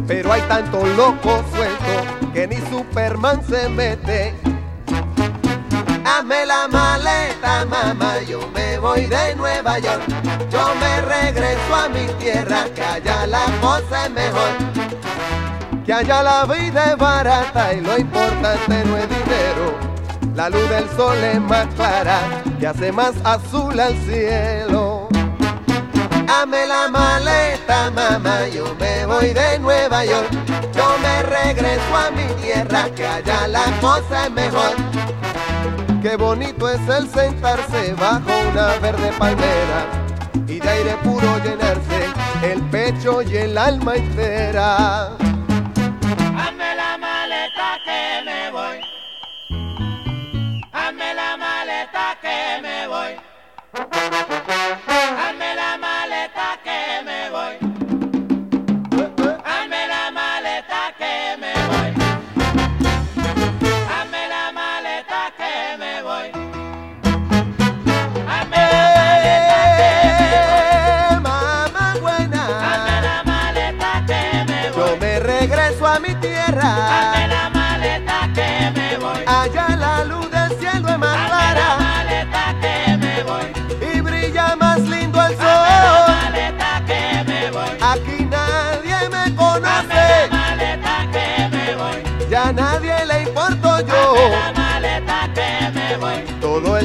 pero 0.07 0.33
hay 0.33 0.43
tanto 0.43 0.87
loco 0.87 1.43
suelto 1.55 2.31
que 2.33 2.47
ni 2.47 2.57
Superman 2.71 3.43
se 3.45 3.69
mete. 3.69 4.35
Dame 6.07 6.47
la 6.47 6.69
maleta, 6.69 7.65
mamá, 7.65 8.21
yo 8.29 8.39
me 8.55 8.79
voy 8.79 9.07
de 9.07 9.35
Nueva 9.35 9.81
York. 9.81 10.03
Yo 10.49 10.73
me 10.77 11.01
regreso 11.01 11.75
a 11.75 11.89
mi 11.89 12.07
tierra, 12.21 12.67
que 12.73 12.81
allá 12.81 13.27
la 13.27 13.47
cosa 13.61 14.07
es 14.07 14.13
mejor. 14.13 14.51
Que 15.85 15.93
allá 15.93 16.23
la 16.23 16.45
vida 16.45 16.93
es 16.93 16.97
barata 16.97 17.75
y 17.75 17.81
lo 17.81 17.99
importante 17.99 18.85
no 18.85 18.97
es 18.97 19.09
dinero. 19.09 19.75
La 20.37 20.49
luz 20.49 20.69
del 20.69 20.89
sol 20.91 21.17
es 21.25 21.41
más 21.41 21.67
clara 21.75 22.21
y 22.61 22.65
hace 22.65 22.93
más 22.93 23.15
azul 23.25 23.79
al 23.81 23.97
cielo. 24.05 25.09
Dame 26.25 26.69
la 26.69 26.87
maleta, 26.87 27.91
mamá, 27.91 28.47
yo 28.47 28.77
me 28.79 29.07
voy 29.07 29.31
de 29.35 29.59
Nueva 29.59 30.05
York. 30.05 30.31
Yo 30.73 30.87
me 31.03 31.23
regreso 31.25 31.97
a 31.97 32.13
mi 32.13 32.33
tierra, 32.41 32.85
que 32.95 33.05
allá 33.05 33.49
la 33.49 33.65
cosa 33.81 34.27
es 34.27 34.31
mejor. 34.31 35.06
Qué 36.07 36.15
bonito 36.15 36.69
es 36.69 36.89
el 36.89 37.09
sentarse 37.09 37.93
bajo 37.95 38.31
una 38.53 38.79
verde 38.79 39.11
palmera 39.19 40.05
y 40.47 40.61
de 40.61 40.69
aire 40.69 40.97
puro 41.03 41.27
llenarse 41.39 42.07
el 42.45 42.63
pecho 42.71 43.23
y 43.23 43.37
el 43.37 43.59
alma 43.59 43.97
entera. 43.97 45.17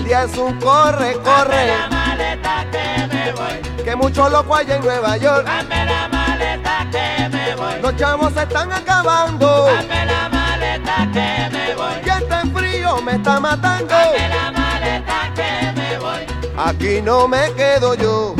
El 0.01 0.07
día 0.07 0.23
es 0.23 0.37
un 0.37 0.59
corre, 0.59 1.13
corre, 1.23 1.71
Hazme 1.71 1.77
la 1.77 1.87
maleta 1.89 2.65
que 2.71 3.07
me 3.07 3.31
voy. 3.33 3.83
que 3.83 3.95
mucho 3.95 4.29
loco 4.29 4.55
hay 4.55 4.71
en 4.71 4.81
Nueva 4.81 5.17
York. 5.17 5.47
Hazme 5.47 5.85
la 5.85 6.07
maleta 6.09 6.87
que 6.91 7.29
me 7.29 7.55
voy. 7.55 7.81
Los 7.81 7.95
chavos 7.97 8.33
se 8.33 8.41
están 8.43 8.71
acabando 8.71 9.67
Hazme 9.67 10.05
la 10.05 10.29
maleta 10.29 10.95
que 11.13 11.49
me 11.55 11.75
voy. 11.75 11.93
y 12.05 12.09
este 12.09 12.49
frío 12.59 13.01
me 13.01 13.13
está 13.13 13.39
matando. 13.39 13.95
Hazme 13.95 14.29
la 14.29 14.51
maleta 14.51 15.33
que 15.35 15.71
me 15.79 15.97
voy. 15.99 16.25
Aquí 16.57 17.01
no 17.01 17.27
me 17.27 17.51
quedo 17.53 17.93
yo. 17.95 18.35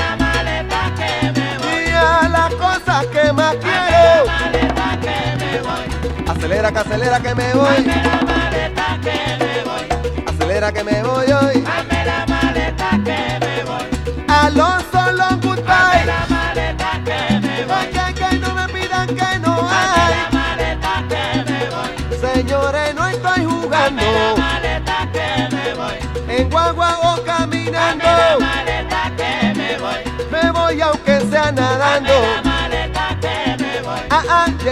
y 1.86 1.90
a 1.92 2.28
las 2.28 2.54
cosas 2.54 3.06
que 3.06 3.32
más 3.32 3.54
Hazme 3.56 3.60
quiero. 3.62 4.24
la 4.24 4.38
maleta 4.40 4.98
que 5.00 5.16
me 5.44 5.60
voy. 5.60 5.84
Acelera 6.28 6.72
que 6.72 6.78
acelera 6.78 7.20
que 7.20 7.34
me 7.34 7.52
voy. 7.54 7.68
Hazme 7.68 8.02
la 8.02 8.20
maleta 8.26 8.98
que 9.02 9.14
me 9.44 9.62
voy. 9.64 9.86
Acelera 10.34 10.72
que 10.72 10.84
me 10.84 11.02
voy 11.02 11.32
hoy. 11.32 11.64
Hazme 11.66 12.04
la 12.04 12.26
maleta 12.26 12.90
que 13.04 13.38
me 13.46 13.64
voy. 13.64 13.84
Alonso 14.28 15.12
long 15.12 15.40
Hazme 15.40 15.48
goodbye. 15.48 16.04
la 16.06 16.26
maleta 16.28 16.90
que 17.04 17.18
me 17.40 17.64
voy. 17.64 17.86
Que, 17.86 18.14
que 18.14 18.38
no 18.38 18.54
me 18.54 18.68
pidan 18.68 19.06
que 19.08 19.38
no 19.40 19.52
Hazme 19.68 19.76
hay. 19.76 20.14
la 20.14 20.28
maleta 20.38 20.92
que 21.08 21.22
me 21.50 21.60
voy. 21.70 21.90
Señores, 22.34 22.88
no 22.94 23.02
estoy 23.08 23.44
jugando. 23.44 24.02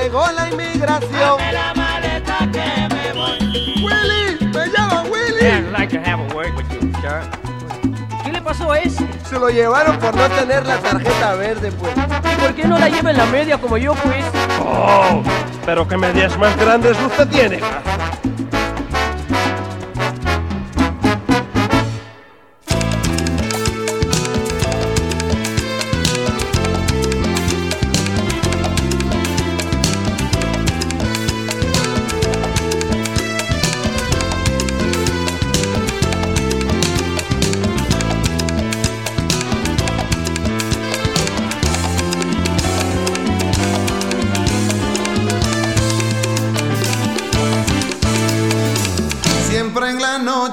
Llegó 0.02 0.24
la 0.32 0.48
inmigración. 0.48 1.40
Hazme 1.40 1.52
la 1.52 1.74
maleta 1.74 2.39
que 2.52 2.94
me 2.94 3.12
voy. 3.12 3.39
Willy, 3.85 4.47
me 4.47 4.66
llama 4.68 5.02
Willy. 5.05 5.47
I'd 5.47 5.72
like 5.72 5.90
to 5.90 6.01
have 6.01 6.20
a 6.20 6.35
word 6.35 6.55
with 6.56 6.66
you, 6.72 6.81
sir. 7.01 7.22
¿Qué 8.24 8.32
le 8.32 8.40
pasó 8.40 8.72
a 8.72 8.78
ese? 8.78 9.06
Se 9.28 9.39
lo 9.39 9.51
llevaron 9.51 9.98
por 9.98 10.14
no 10.14 10.28
tener 10.28 10.66
la 10.66 10.78
tarjeta 10.78 11.35
verde, 11.35 11.72
pues. 11.72 11.93
¿Y 11.97 12.40
por 12.40 12.55
qué 12.55 12.64
no 12.66 12.78
la 12.78 12.89
lleva 12.89 13.10
en 13.10 13.18
la 13.18 13.27
media 13.27 13.59
como 13.59 13.77
yo, 13.77 13.94
pues? 13.94 14.24
Oh, 14.64 15.22
pero 15.66 15.86
qué 15.86 15.97
medias 15.97 16.36
más 16.39 16.56
grandes 16.56 16.97
usted 17.01 17.28
tiene. 17.28 17.60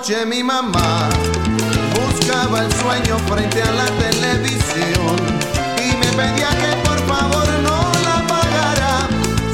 Noche 0.08 0.26
mi 0.26 0.42
mamá 0.42 1.10
buscaba 1.94 2.62
el 2.64 2.72
sueño 2.74 3.18
frente 3.28 3.62
a 3.62 3.72
la 3.72 3.86
televisión 3.86 5.18
y 5.84 5.98
me 5.98 6.08
pedía 6.14 6.50
que 6.50 6.88
por 6.88 7.00
favor 7.08 7.48
no 7.64 7.92
la 8.06 8.26
pagara. 8.26 9.08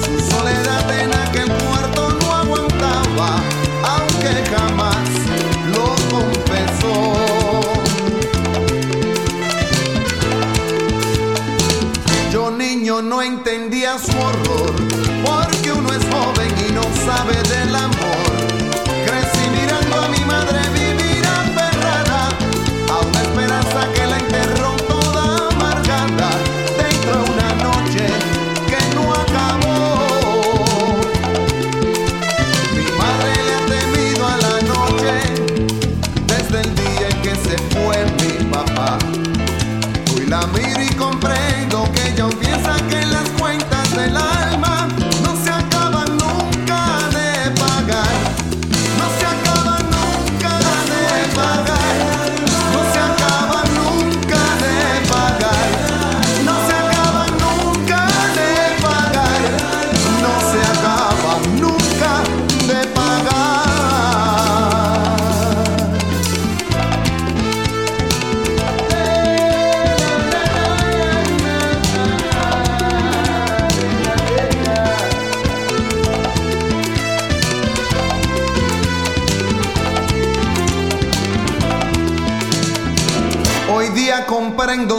Su 0.04 0.20
soledad 0.32 1.00
en 1.00 1.14
aquel 1.14 1.52
cuarto 1.52 2.10
no 2.20 2.36
aguantaba, 2.36 3.42
aunque 3.84 4.44
jamás 4.56 5.10
lo 5.72 5.96
confesó. 6.12 7.14
Yo 12.32 12.52
niño 12.52 13.02
no 13.02 13.24
entendía 13.24 13.98
su 13.98 14.12
horror, 14.12 14.76
porque 15.26 15.72
uno 15.72 15.92
es 15.94 16.04
joven 16.14 16.54
y 16.68 16.72
no 16.74 16.84
sabe 17.06 17.42
del 17.50 17.76
amor. 17.76 18.33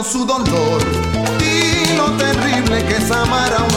Su 0.05 0.25
dolor. 0.25 0.81
Y 1.41 1.95
lo 1.95 2.11
terrible 2.17 2.85
que 2.85 2.97
es 2.97 3.11
amar 3.11 3.53
a 3.53 3.63
una 3.63 3.74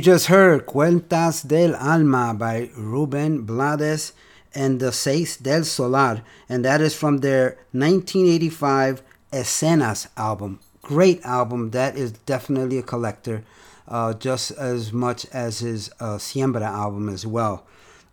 you 0.00 0.04
just 0.04 0.28
heard 0.28 0.64
Cuentas 0.64 1.42
del 1.46 1.76
Alma 1.76 2.32
by 2.32 2.70
Ruben 2.74 3.42
Blades 3.42 4.14
and 4.54 4.80
the 4.80 4.92
Seis 4.92 5.36
del 5.36 5.62
Solar, 5.64 6.22
and 6.48 6.64
that 6.64 6.80
is 6.80 6.94
from 6.94 7.18
their 7.18 7.58
1985 7.72 9.02
Escenas 9.30 10.08
album. 10.16 10.58
Great 10.80 11.22
album. 11.22 11.72
That 11.72 11.98
is 11.98 12.12
definitely 12.12 12.78
a 12.78 12.82
collector, 12.82 13.44
uh, 13.88 14.14
just 14.14 14.52
as 14.52 14.90
much 14.90 15.26
as 15.34 15.58
his 15.58 15.90
uh, 16.00 16.16
Siembra 16.16 16.62
album 16.62 17.10
as 17.10 17.26
well 17.26 17.66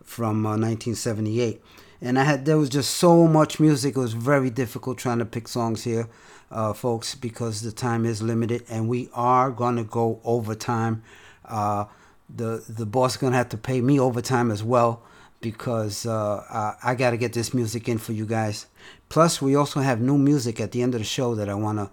from 0.04 0.44
uh, 0.44 0.58
1978. 0.58 1.62
and 2.02 2.18
I 2.18 2.24
had 2.24 2.44
there 2.44 2.58
was 2.58 2.68
just 2.68 2.90
so 2.96 3.26
much 3.26 3.58
music. 3.58 3.96
It 3.96 4.00
was 4.00 4.12
very 4.12 4.50
difficult 4.50 4.98
trying 4.98 5.20
to 5.20 5.24
pick 5.24 5.48
songs 5.48 5.84
here, 5.84 6.06
uh, 6.50 6.74
folks, 6.74 7.14
because 7.14 7.62
the 7.62 7.72
time 7.72 8.04
is 8.04 8.20
limited, 8.20 8.64
and 8.68 8.90
we 8.90 9.08
are 9.14 9.50
gonna 9.50 9.84
go 9.84 10.20
overtime. 10.22 11.02
Uh, 11.48 11.86
the 12.34 12.62
the 12.68 12.86
boss 12.86 13.16
gonna 13.16 13.36
have 13.36 13.48
to 13.48 13.56
pay 13.56 13.80
me 13.80 13.98
overtime 13.98 14.50
as 14.50 14.62
well 14.62 15.02
because 15.40 16.06
uh, 16.06 16.42
I, 16.50 16.90
I 16.90 16.94
got 16.94 17.10
to 17.10 17.16
get 17.16 17.32
this 17.32 17.54
music 17.54 17.88
in 17.88 17.98
for 17.98 18.12
you 18.12 18.26
guys. 18.26 18.66
Plus, 19.08 19.40
we 19.40 19.54
also 19.54 19.80
have 19.80 20.00
new 20.00 20.18
music 20.18 20.60
at 20.60 20.72
the 20.72 20.82
end 20.82 20.94
of 20.94 21.00
the 21.00 21.06
show 21.06 21.34
that 21.34 21.48
I 21.48 21.54
want 21.54 21.78
to 21.78 21.90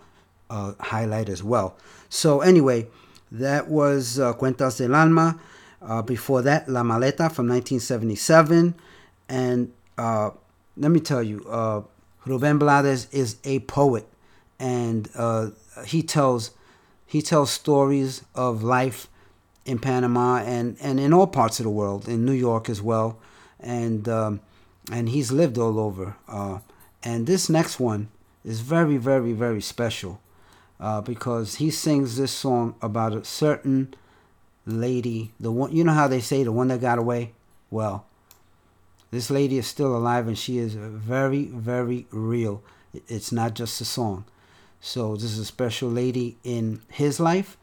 uh, 0.50 0.74
highlight 0.80 1.30
as 1.30 1.44
well. 1.44 1.78
So, 2.10 2.42
anyway, 2.42 2.88
that 3.32 3.68
was 3.68 4.20
uh, 4.20 4.34
Cuentas 4.34 4.78
del 4.78 4.96
Alma. 4.96 5.40
Uh, 5.82 6.02
before 6.02 6.42
that, 6.42 6.68
La 6.68 6.82
Maleta 6.82 7.32
from 7.32 7.48
1977. 7.48 8.74
And 9.30 9.72
uh, 9.98 10.32
let 10.78 10.92
me 10.92 11.00
tell 11.00 11.22
you, 11.22 11.46
uh, 11.48 11.82
Ruben 12.26 12.58
Blades 12.58 13.08
is 13.12 13.38
a 13.44 13.60
poet, 13.60 14.08
and 14.60 15.08
he 15.86 16.02
tells 16.02 16.52
he 17.06 17.22
tells 17.22 17.52
stories 17.52 18.24
of 18.34 18.64
life 18.64 19.08
in 19.66 19.80
Panama 19.80 20.38
and, 20.38 20.78
and 20.80 21.00
in 21.00 21.12
all 21.12 21.28
parts 21.28 21.60
of 21.60 21.64
the 21.64 21.70
world, 21.70 22.08
in 22.08 22.26
New 22.26 22.34
York 22.34 22.70
as 22.70 22.82
well, 22.82 23.18
and 23.60 24.08
um, 24.08 24.40
and 24.92 25.10
he's 25.10 25.32
lived 25.32 25.58
all 25.58 25.80
over. 25.80 26.16
Uh, 26.28 26.60
and 27.04 27.26
this 27.28 27.50
next 27.50 27.80
one 27.80 28.10
is 28.44 28.62
very, 28.62 28.98
very, 28.98 29.34
very 29.34 29.62
special 29.62 30.22
uh, 30.80 31.02
because 31.02 31.56
he 31.56 31.72
sings 31.72 32.18
this 32.18 32.32
song 32.32 32.76
about 32.82 33.14
a 33.14 33.26
certain 33.26 33.94
lady, 34.66 35.32
the 35.40 35.52
one 35.52 35.72
you 35.76 35.84
know 35.84 35.94
how 35.94 36.08
they 36.08 36.20
say 36.20 36.44
the 36.44 36.52
one 36.52 36.68
that 36.68 36.82
got 36.82 37.00
away. 37.00 37.34
Well, 37.72 38.06
this 39.12 39.30
lady 39.30 39.58
is 39.58 39.68
still 39.68 39.96
alive 39.96 40.28
and 40.28 40.38
she 40.38 40.58
is 40.58 40.76
very, 40.76 41.46
very 41.46 42.06
real. 42.12 42.64
It's 43.08 43.32
not 43.32 43.56
just 43.56 43.82
a 43.82 43.86
song. 43.86 44.26
So 44.80 45.16
this 45.16 45.24
is 45.24 45.40
a 45.40 45.46
special 45.46 45.90
lady 45.90 46.38
in 46.44 46.82
his 46.90 47.20
life 47.20 47.58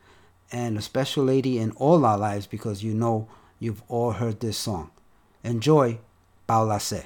and 0.52 0.76
a 0.76 0.82
special 0.82 1.24
lady 1.24 1.58
in 1.58 1.70
all 1.72 2.04
our 2.04 2.18
lives 2.18 2.46
because 2.46 2.84
you 2.84 2.94
know 2.94 3.26
you've 3.58 3.82
all 3.88 4.12
heard 4.12 4.40
this 4.40 4.58
song. 4.58 4.90
Enjoy, 5.42 5.98
Paula 6.46 6.78
C. 6.78 7.00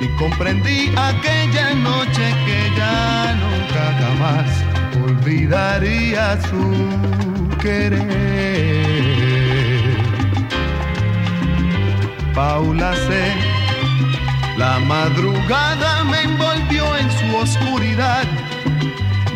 y 0.00 0.06
comprendí 0.18 0.92
aquella 0.96 1.74
noche 1.74 2.34
que 2.46 2.70
ya 2.76 3.34
nunca 3.42 3.84
jamás 4.00 4.48
olvidaría 5.04 6.40
su 6.42 6.62
querer. 7.60 8.02
Paula 12.34 12.94
C. 12.94 13.08
La 14.56 14.78
madrugada 14.80 16.04
me 16.04 16.22
envolvió 16.22 16.96
en 16.96 17.10
su 17.10 17.36
oscuridad 17.36 18.24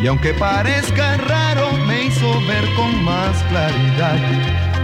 y 0.01 0.07
aunque 0.07 0.33
parezca 0.33 1.17
raro, 1.17 1.71
me 1.87 2.05
hizo 2.05 2.29
ver 2.47 2.65
con 2.75 3.03
más 3.03 3.43
claridad 3.49 4.19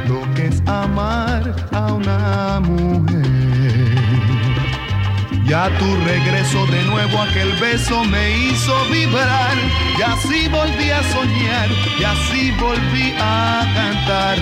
lo 0.08 0.22
que 0.34 0.48
es 0.48 0.62
amar 0.68 1.56
a 1.72 1.94
una 1.94 2.60
mujer. 2.60 3.53
Ya 5.54 5.70
tu 5.78 5.96
regreso 5.98 6.66
de 6.66 6.82
nuevo, 6.86 7.22
aquel 7.22 7.54
beso 7.58 8.04
me 8.06 8.38
hizo 8.38 8.74
vibrar. 8.86 9.56
Y 10.00 10.02
así 10.02 10.48
volví 10.48 10.90
a 10.90 11.04
soñar, 11.14 11.70
y 12.00 12.04
así 12.04 12.50
volví 12.60 13.14
a 13.20 13.62
cantar. 13.76 14.40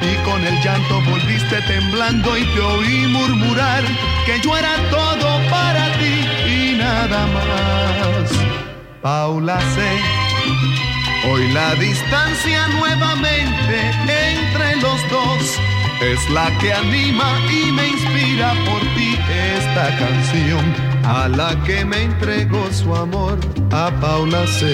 Y 0.00 0.14
con 0.24 0.46
el 0.46 0.54
llanto 0.62 1.00
volviste 1.10 1.60
temblando 1.62 2.38
y 2.38 2.44
te 2.44 2.60
oí 2.60 3.08
murmurar 3.08 3.82
que 4.24 4.40
yo 4.40 4.56
era 4.56 4.76
todo 4.88 5.40
para 5.50 5.84
ti 5.98 6.14
y 6.48 6.76
nada 6.78 7.26
más. 7.26 8.30
Paula 9.02 9.58
C. 9.74 11.28
Hoy 11.28 11.48
la 11.48 11.74
distancia 11.74 12.68
nuevamente 12.68 13.90
entre 14.30 14.76
los 14.76 15.10
dos 15.10 15.75
es 16.00 16.30
la 16.30 16.50
que 16.58 16.72
anima 16.72 17.38
y 17.50 17.72
me 17.72 17.88
inspira 17.88 18.52
por 18.64 18.80
ti 18.94 19.16
esta 19.56 19.96
canción 19.98 20.64
a 21.04 21.28
la 21.28 21.54
que 21.64 21.84
me 21.84 22.02
entregó 22.02 22.70
su 22.72 22.94
amor 22.94 23.38
a 23.70 23.90
Paula 24.00 24.46
C. 24.46 24.66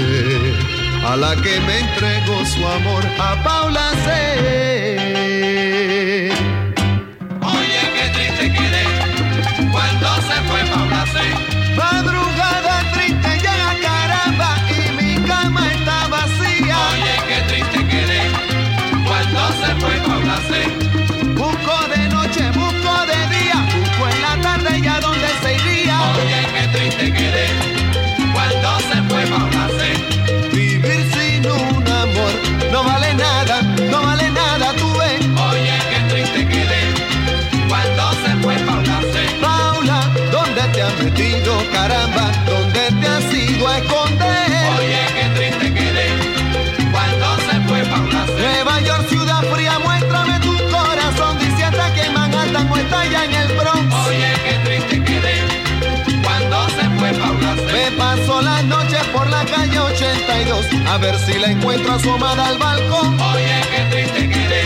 A 1.06 1.16
la 1.16 1.34
que 1.36 1.60
me 1.60 1.78
entregó 1.80 2.44
su 2.44 2.66
amor 2.66 3.04
a 3.18 3.42
Paula 3.42 3.90
C. 4.04 5.61
a 60.92 60.98
ver 60.98 61.18
si 61.18 61.38
la 61.38 61.50
encuentro 61.50 61.94
asomada 61.94 62.48
al 62.48 62.58
balcón. 62.58 63.18
Oye, 63.18 63.60
qué 63.70 63.82
triste 63.90 64.28
quedé 64.28 64.62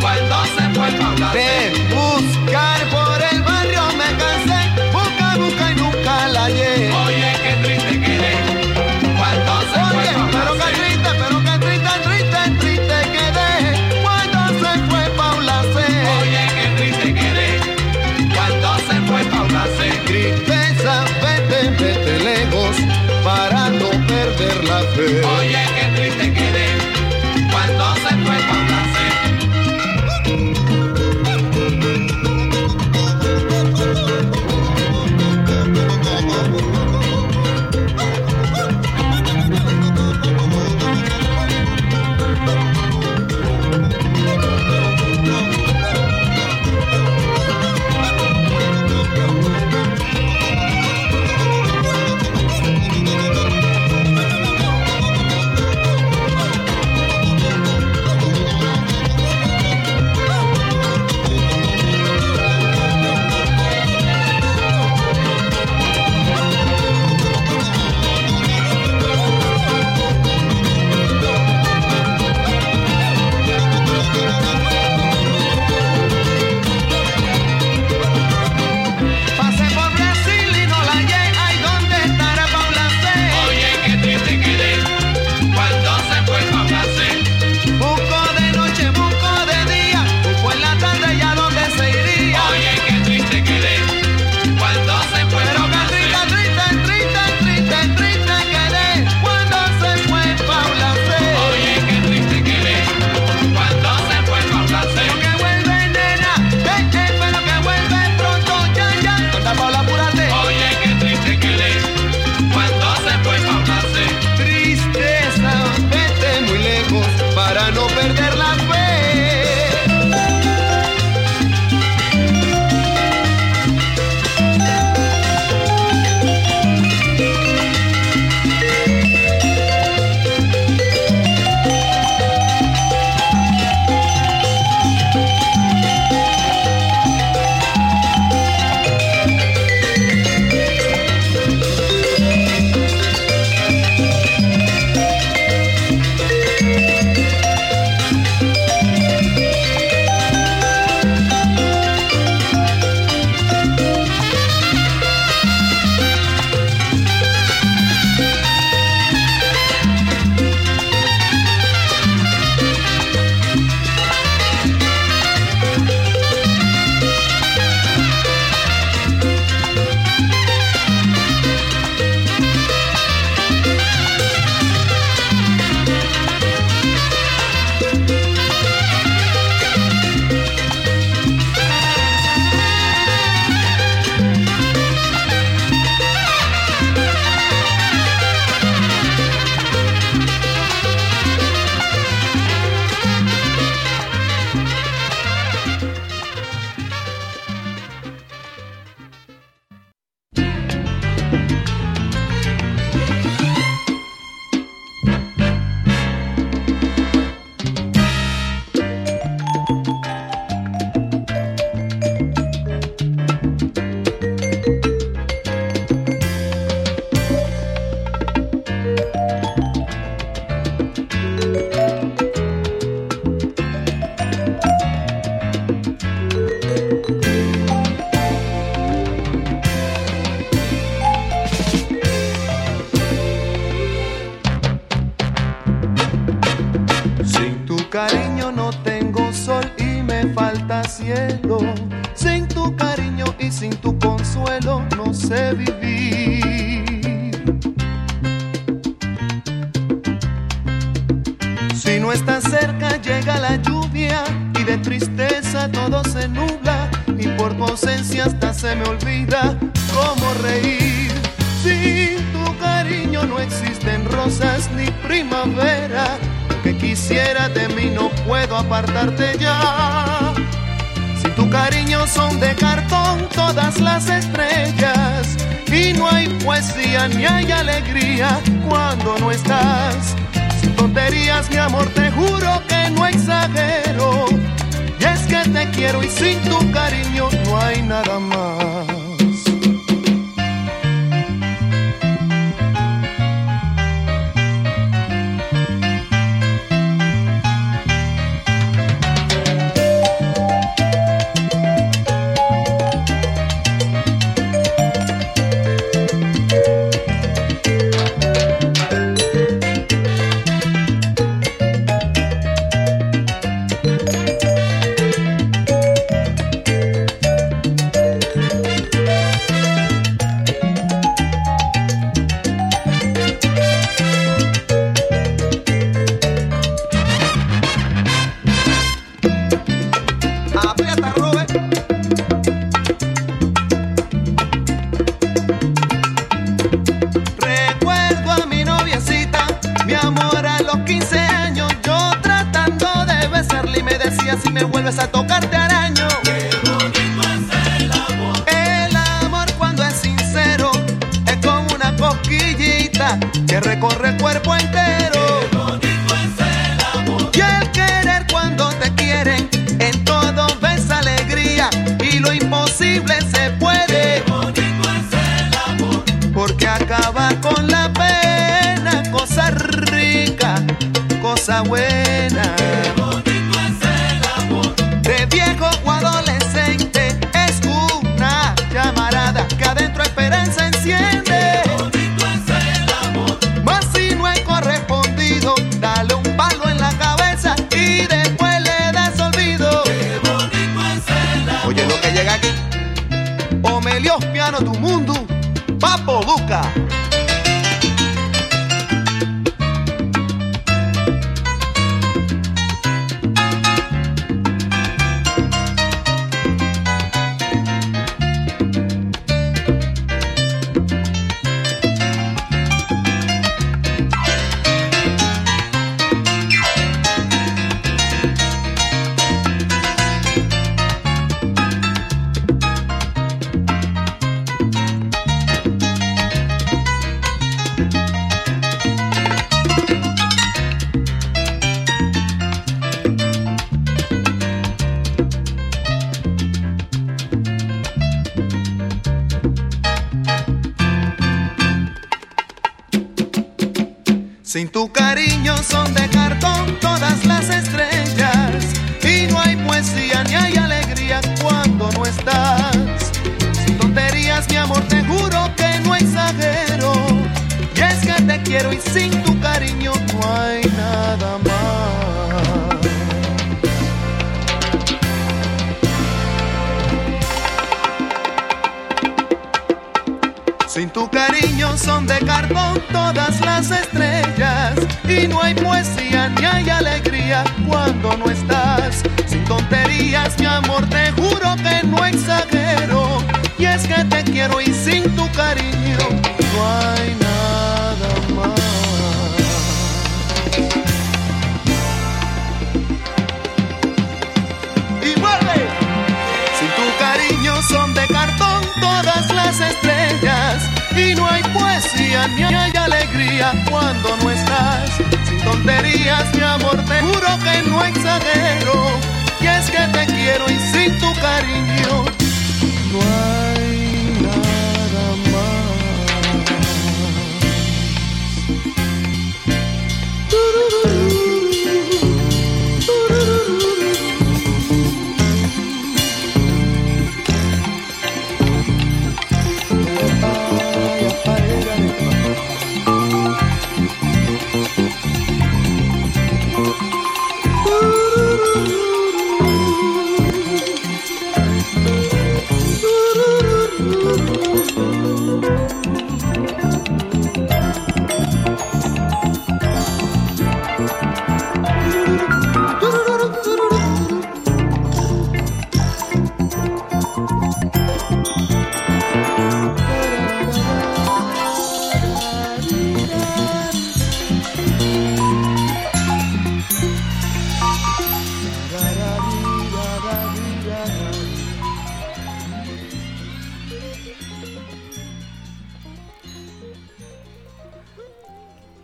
cuando 0.00 0.44
se 0.46 0.62
fue 0.74 0.90
Paula 0.92 1.83
la 24.96 25.08
fe. 25.08 25.73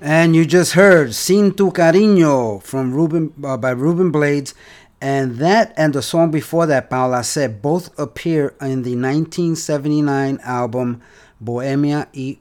And 0.02 0.34
you 0.34 0.46
just 0.46 0.72
heard 0.72 1.14
Sin 1.14 1.52
Tu 1.52 1.70
Cariño 1.72 2.62
from 2.62 2.94
Ruben 2.94 3.34
uh, 3.44 3.58
by 3.58 3.72
Ruben 3.72 4.10
Blades. 4.10 4.54
And 4.98 5.36
that 5.36 5.74
and 5.76 5.92
the 5.92 6.00
song 6.00 6.30
before 6.30 6.64
that, 6.66 6.88
Paula 6.88 7.22
C., 7.22 7.48
both 7.48 7.98
appear 7.98 8.54
in 8.62 8.82
the 8.82 8.96
1979 8.96 10.38
album 10.42 11.02
Bohemio 11.38 12.06
y 12.14 12.38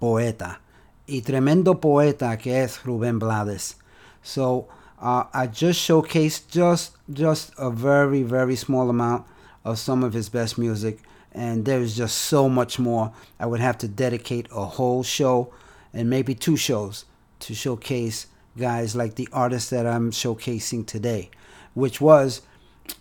Poeta. 0.00 0.58
Y 1.06 1.20
tremendo 1.20 1.78
poeta 1.78 2.34
que 2.38 2.54
es 2.54 2.82
Ruben 2.86 3.18
Blades. 3.18 3.76
So 4.22 4.68
uh, 4.98 5.24
I 5.34 5.48
just 5.48 5.86
showcased 5.86 6.48
just 6.48 6.96
just 7.12 7.52
a 7.58 7.70
very 7.70 8.22
very 8.22 8.56
small 8.56 8.88
amount 8.88 9.26
of 9.66 9.78
some 9.78 10.02
of 10.02 10.14
his 10.14 10.30
best 10.30 10.56
music, 10.56 11.00
and 11.32 11.66
there's 11.66 11.94
just 11.94 12.16
so 12.16 12.48
much 12.48 12.78
more. 12.78 13.12
I 13.38 13.44
would 13.44 13.60
have 13.60 13.76
to 13.78 13.88
dedicate 13.88 14.48
a 14.50 14.64
whole 14.64 15.02
show 15.02 15.52
and 15.92 16.08
maybe 16.08 16.34
two 16.34 16.56
shows 16.56 17.04
to 17.40 17.54
showcase 17.54 18.26
guys 18.58 18.94
like 18.94 19.14
the 19.14 19.28
artists 19.32 19.70
that 19.70 19.86
I'm 19.86 20.10
showcasing 20.10 20.86
today, 20.86 21.30
which 21.74 22.00
was 22.00 22.42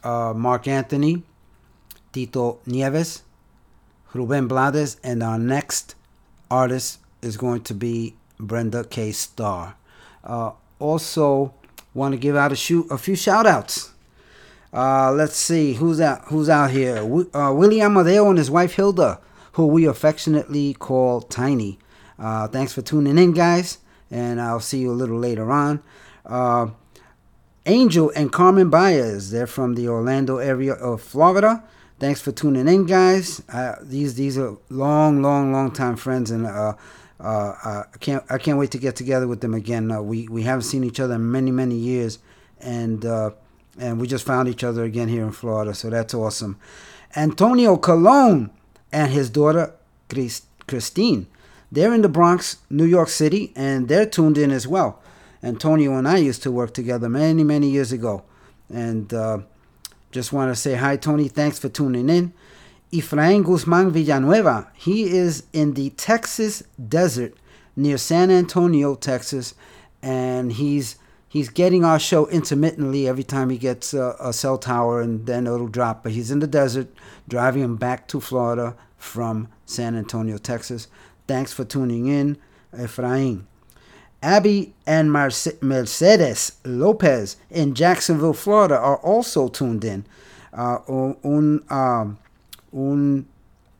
uh, 0.04 0.34
Marc 0.36 0.68
Anthony, 0.68 1.24
Tito 2.12 2.60
Nieves, 2.66 3.24
Ruben 4.14 4.48
Blades, 4.48 4.98
and 5.04 5.24
our 5.24 5.40
next 5.40 5.96
artist 6.50 7.00
is 7.22 7.38
going 7.38 7.62
to 7.62 7.74
be 7.74 8.16
Brenda 8.40 8.84
K. 8.84 9.12
Starr. 9.12 9.76
Uh, 10.24 10.52
also, 10.80 11.54
want 11.94 12.14
to 12.14 12.18
give 12.18 12.36
out 12.36 12.52
a, 12.52 12.84
a 12.90 12.98
few 12.98 13.16
shout 13.16 13.46
outs. 13.46 13.92
Uh, 14.74 15.12
let's 15.12 15.36
see 15.36 15.74
who's 15.74 16.00
out. 16.00 16.24
Who's 16.26 16.50
out 16.50 16.72
here? 16.72 16.98
Uh, 16.98 17.54
Willie 17.54 17.82
Amadeo 17.82 18.30
and 18.30 18.38
his 18.38 18.50
wife 18.50 18.76
Hilda, 18.76 19.20
who 19.54 19.68
we 19.68 19.86
affectionately 19.86 20.74
call 20.74 21.22
Tiny. 21.22 21.78
Uh, 22.22 22.48
thanks 22.48 22.72
for 22.72 22.84
tuning 22.84 23.18
in, 23.18 23.32
guys, 23.32 23.80
and 24.12 24.40
I'll 24.40 24.60
see 24.60 24.80
you 24.80 24.92
a 24.92 24.94
little 24.94 25.18
later 25.18 25.52
on. 25.52 25.82
Uh, 26.24 26.68
Angel 27.66 28.12
and 28.16 28.32
Carmen 28.32 28.70
Baez, 28.70 29.32
they're 29.32 29.48
from 29.48 29.74
the 29.74 29.88
Orlando 29.88 30.38
area 30.38 30.74
of 30.74 31.02
Florida. 31.02 31.64
Thanks 32.00 32.22
for 32.22 32.32
tuning 32.32 32.68
in, 32.68 32.86
guys. 32.86 33.42
Uh, 33.50 33.76
these 33.82 34.16
these 34.16 34.38
are 34.38 34.56
long, 34.70 35.22
long, 35.22 35.52
long 35.52 35.72
time 35.72 35.96
friends, 35.96 36.30
and 36.32 36.46
uh, 36.46 36.74
uh, 37.20 37.24
I 37.24 37.84
can't 38.00 38.24
I 38.30 38.38
can't 38.38 38.58
wait 38.58 38.72
to 38.72 38.78
get 38.78 38.96
together 38.96 39.28
with 39.28 39.42
them 39.42 39.54
again. 39.54 39.92
Uh, 39.92 40.02
we 40.02 40.28
we 40.28 40.44
haven't 40.44 40.64
seen 40.64 40.84
each 40.84 41.00
other 41.00 41.16
in 41.16 41.32
many 41.32 41.52
many 41.52 41.76
years, 41.76 42.20
and 42.60 43.06
uh, 43.06 43.32
and 43.80 44.00
we 44.00 44.08
just 44.08 44.26
found 44.26 44.48
each 44.48 44.64
other 44.64 44.84
again 44.84 45.08
here 45.08 45.24
in 45.24 45.32
Florida, 45.32 45.74
so 45.74 45.90
that's 45.90 46.14
awesome. 46.14 46.60
Antonio 47.16 47.78
Colon 47.78 48.50
and 48.92 49.12
his 49.12 49.30
daughter 49.30 49.74
Christine, 50.68 51.28
they're 51.72 51.94
in 51.94 52.02
the 52.02 52.10
Bronx, 52.10 52.58
New 52.70 52.86
York 52.86 53.10
City, 53.10 53.54
and 53.56 53.88
they're 53.88 54.06
tuned 54.06 54.38
in 54.38 54.52
as 54.52 54.68
well. 54.68 55.02
Antonio 55.44 55.96
and 55.96 56.08
I 56.08 56.18
used 56.18 56.44
to 56.44 56.52
work 56.52 56.74
together 56.74 57.10
many 57.10 57.44
many 57.44 57.70
years 57.70 57.92
ago, 57.92 58.24
and 58.70 59.14
uh, 59.14 59.40
just 60.12 60.34
want 60.34 60.52
to 60.54 60.56
say 60.60 60.76
hi, 60.76 60.98
Tony. 60.98 61.28
Thanks 61.28 61.58
for 61.58 61.70
tuning 61.70 62.10
in. 62.10 62.34
Efrain 62.92 63.46
Guzman 63.46 63.92
Villanueva. 63.92 64.70
He 64.76 65.06
is 65.06 65.44
in 65.54 65.74
the 65.76 65.92
Texas 65.92 66.62
desert 66.90 67.34
near 67.76 67.98
San 67.98 68.30
Antonio, 68.30 68.96
Texas, 68.96 69.56
and 70.02 70.52
he's 70.52 70.98
he's 71.30 71.50
getting 71.50 71.86
our 71.86 71.98
show 71.98 72.28
intermittently 72.28 73.08
every 73.08 73.24
time 73.24 73.50
he 73.50 73.58
gets 73.58 73.94
a, 73.94 74.16
a 74.20 74.34
cell 74.34 74.58
tower, 74.58 75.02
and 75.02 75.26
then 75.26 75.48
it'll 75.48 75.68
drop. 75.68 76.04
But 76.04 76.12
he's 76.12 76.30
in 76.30 76.40
the 76.40 76.48
desert, 76.48 76.90
driving 77.28 77.64
him 77.64 77.78
back 77.78 78.08
to 78.10 78.20
Florida 78.20 78.76
from 78.98 79.48
San 79.66 79.96
Antonio, 79.96 80.38
Texas. 80.38 80.88
Thanks 81.32 81.54
for 81.54 81.64
tuning 81.64 82.08
in, 82.08 82.38
Efrain. 82.78 83.46
Abby 84.22 84.74
and 84.86 85.10
Mercedes 85.14 86.58
Lopez 86.66 87.38
in 87.50 87.74
Jacksonville, 87.74 88.34
Florida, 88.34 88.78
are 88.78 88.98
also 88.98 89.48
tuned 89.48 89.86
in. 89.86 90.06
Uh, 90.52 90.80
un, 91.24 91.64
um, 91.70 92.18
un 92.74 93.26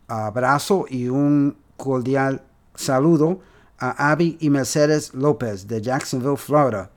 abrazo 0.08 0.86
y 0.90 1.10
un 1.10 1.58
cordial 1.78 2.42
saludo 2.74 3.42
a 3.82 4.14
Abby 4.14 4.38
y 4.42 4.48
Mercedes 4.48 5.14
Lopez 5.14 5.68
de 5.68 5.82
Jacksonville, 5.82 6.38
Florida. 6.38 6.90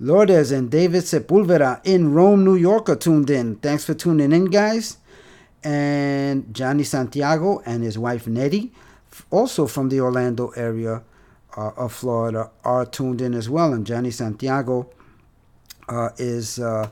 Lourdes 0.00 0.52
and 0.52 0.70
David 0.70 1.02
Sepulveda 1.02 1.82
in 1.84 2.14
Rome, 2.14 2.42
New 2.42 2.56
York 2.56 2.88
are 2.88 2.96
tuned 2.96 3.28
in. 3.28 3.56
Thanks 3.56 3.84
for 3.84 3.92
tuning 3.92 4.32
in, 4.32 4.46
guys. 4.46 4.96
And 5.62 6.54
Johnny 6.54 6.82
Santiago 6.82 7.60
and 7.66 7.82
his 7.82 7.98
wife 7.98 8.26
Nettie, 8.26 8.72
also 9.30 9.66
from 9.66 9.88
the 9.88 10.00
Orlando 10.00 10.48
area 10.50 11.02
uh, 11.56 11.70
of 11.76 11.92
Florida, 11.92 12.50
are 12.64 12.84
tuned 12.84 13.20
in 13.20 13.34
as 13.34 13.48
well. 13.48 13.72
And 13.72 13.86
Johnny 13.86 14.10
Santiago 14.10 14.90
uh, 15.88 16.10
is 16.18 16.58
uh, 16.58 16.90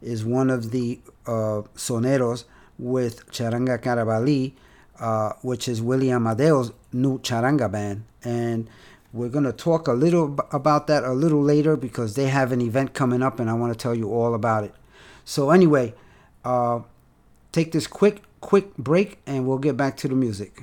is 0.00 0.24
one 0.24 0.50
of 0.50 0.70
the 0.70 1.00
uh, 1.26 1.62
soneros 1.74 2.44
with 2.78 3.30
Charanga 3.30 3.78
Carabalí, 3.78 4.52
uh, 5.00 5.32
which 5.42 5.68
is 5.68 5.82
Willie 5.82 6.10
Amadeo's 6.10 6.72
new 6.92 7.18
charanga 7.20 7.70
band. 7.70 8.04
And 8.24 8.68
we're 9.12 9.28
going 9.28 9.44
to 9.44 9.52
talk 9.52 9.88
a 9.88 9.92
little 9.92 10.38
about 10.52 10.86
that 10.88 11.04
a 11.04 11.12
little 11.12 11.42
later 11.42 11.76
because 11.76 12.14
they 12.14 12.28
have 12.28 12.52
an 12.52 12.60
event 12.60 12.94
coming 12.94 13.22
up 13.22 13.40
and 13.40 13.48
I 13.48 13.54
want 13.54 13.72
to 13.72 13.78
tell 13.78 13.94
you 13.94 14.10
all 14.10 14.34
about 14.34 14.64
it. 14.64 14.74
So, 15.24 15.50
anyway, 15.50 15.94
uh, 16.44 16.80
take 17.52 17.72
this 17.72 17.86
quick, 17.86 18.22
quick 18.40 18.76
break 18.76 19.18
and 19.26 19.46
we'll 19.46 19.58
get 19.58 19.76
back 19.76 19.96
to 19.98 20.08
the 20.08 20.14
music. 20.14 20.62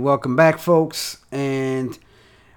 Welcome 0.00 0.34
back, 0.34 0.58
folks. 0.58 1.18
And 1.30 1.98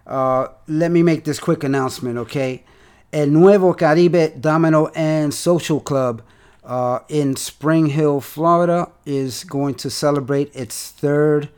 uh, 0.08 0.48
let 0.66 0.92
me 0.92 1.04
make 1.04 1.26
this 1.26 1.42
quick 1.42 1.66
announcement, 1.66 2.18
okay? 2.20 2.64
El 3.12 3.28
Nuevo 3.28 3.74
Caribe 3.74 4.40
Domino 4.40 4.88
and 4.96 5.34
Social 5.34 5.82
Club 5.82 6.22
uh, 6.64 7.00
in 7.10 7.36
Spring 7.36 7.88
Hill, 7.88 8.22
Florida, 8.22 8.90
is 9.06 9.44
going 9.44 9.76
to 9.76 9.90
celebrate 9.90 10.56
its 10.56 10.92
third 10.92 11.50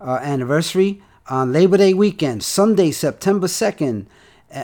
uh, 0.00 0.18
anniversary 0.22 1.02
on 1.28 1.52
Labor 1.52 1.76
Day 1.76 1.92
weekend, 1.92 2.42
Sunday, 2.42 2.90
September 2.90 3.46
2nd, 3.46 4.06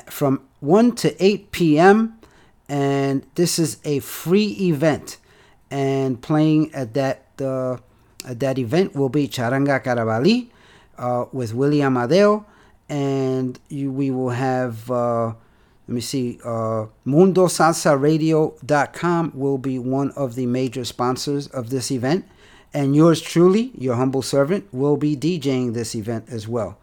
from 0.06 0.42
1 0.60 0.94
to 0.96 1.22
8 1.22 1.52
p.m. 1.52 2.18
And 2.70 3.26
this 3.34 3.58
is 3.58 3.76
a 3.84 3.98
free 3.98 4.52
event. 4.52 5.18
And 5.70 6.22
playing 6.22 6.72
at 6.72 6.94
that 6.94 7.26
uh, 7.38 7.76
at 8.24 8.40
that 8.40 8.58
event 8.58 8.94
will 8.94 9.10
be 9.10 9.28
Charanga 9.28 9.82
Carabalí 9.82 10.48
uh, 11.00 11.24
with 11.32 11.52
Willie 11.52 11.82
Amadeo, 11.82 12.46
and 12.88 13.58
you, 13.68 13.90
we 13.90 14.12
will 14.12 14.30
have, 14.30 14.88
uh, 14.90 15.34
let 15.88 15.88
me 15.88 16.00
see, 16.00 16.38
uh, 16.44 16.86
MundoSalsaRadio.com 17.06 19.32
will 19.34 19.58
be 19.58 19.78
one 19.78 20.10
of 20.12 20.36
the 20.36 20.46
major 20.46 20.84
sponsors 20.84 21.48
of 21.48 21.70
this 21.70 21.90
event, 21.90 22.24
and 22.72 22.94
yours 22.94 23.20
truly, 23.20 23.72
your 23.76 23.96
humble 23.96 24.22
servant, 24.22 24.72
will 24.72 24.96
be 24.96 25.16
DJing 25.16 25.74
this 25.74 25.96
event 25.96 26.26
as 26.28 26.46
well. 26.46 26.78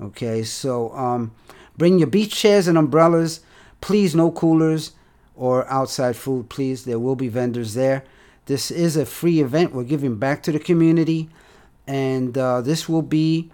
Okay, 0.00 0.42
so 0.42 0.92
um, 0.94 1.32
bring 1.76 1.98
your 1.98 2.08
beach 2.08 2.34
chairs 2.34 2.66
and 2.66 2.78
umbrellas. 2.78 3.40
Please, 3.80 4.14
no 4.14 4.30
coolers 4.30 4.92
or 5.36 5.68
outside 5.70 6.16
food, 6.16 6.48
please. 6.48 6.84
There 6.84 6.98
will 6.98 7.16
be 7.16 7.28
vendors 7.28 7.74
there. 7.74 8.04
This 8.46 8.70
is 8.70 8.96
a 8.96 9.06
free 9.06 9.40
event. 9.40 9.74
We're 9.74 9.84
giving 9.84 10.16
back 10.16 10.42
to 10.44 10.52
the 10.52 10.58
community, 10.58 11.28
and 11.86 12.36
uh, 12.36 12.60
this 12.60 12.88
will 12.88 13.02
be 13.02 13.50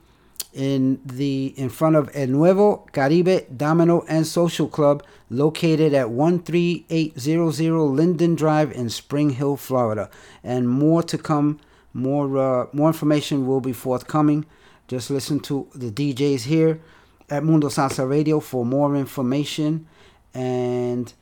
in 0.56 0.98
the 1.04 1.52
in 1.56 1.68
front 1.68 1.96
of 1.96 2.10
El 2.14 2.28
Nuevo 2.28 2.86
Caribe 2.92 3.46
Domino 3.54 4.04
and 4.08 4.26
Social 4.26 4.66
Club, 4.68 5.02
located 5.28 5.92
at 5.92 6.08
13800 6.08 7.82
Linden 7.82 8.34
Drive 8.34 8.72
in 8.72 8.88
Spring 8.88 9.30
Hill, 9.30 9.56
Florida. 9.56 10.10
And 10.42 10.68
more 10.68 11.02
to 11.02 11.18
come. 11.18 11.60
More 11.92 12.38
uh, 12.38 12.66
more 12.72 12.88
information 12.88 13.46
will 13.46 13.60
be 13.60 13.72
forthcoming. 13.72 14.46
Just 14.88 15.10
listen 15.10 15.40
to 15.40 15.68
the 15.74 15.90
DJs 15.90 16.44
here 16.44 16.80
at 17.28 17.42
Mundo 17.42 17.68
Salsa 17.68 18.08
Radio 18.08 18.40
for 18.40 18.64
more 18.64 18.96
information. 18.96 19.86
And 20.32 21.12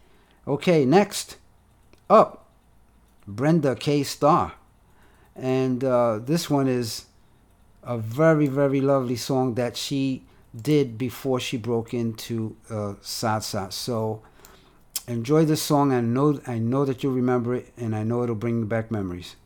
okay, 0.47 0.85
next 0.85 1.39
up 2.09 2.47
Brenda 3.27 3.75
K. 3.75 4.03
Starr. 4.03 4.53
And 5.37 5.83
uh, 5.83 6.21
this 6.23 6.49
one 6.49 6.69
is 6.69 7.07
a 7.83 7.99
very, 7.99 8.47
very 8.47 8.81
lovely 8.81 9.17
song 9.17 9.55
that 9.55 9.77
she 9.77 10.25
did 10.55 10.97
before 10.97 11.41
she 11.41 11.57
broke 11.57 11.93
into 11.93 12.57
uh, 12.71 12.95
salsa. 13.03 13.73
So 13.73 14.23
enjoy 15.09 15.45
this 15.45 15.63
song. 15.63 15.93
I 15.93 16.01
know, 16.01 16.41
I 16.47 16.59
know 16.59 16.85
that 16.85 17.03
you'll 17.03 17.13
remember 17.15 17.55
it, 17.55 17.73
and 17.77 17.95
I 17.95 18.05
know 18.05 18.23
it'll 18.23 18.35
bring 18.35 18.67
back 18.67 18.91
memories. 18.91 19.37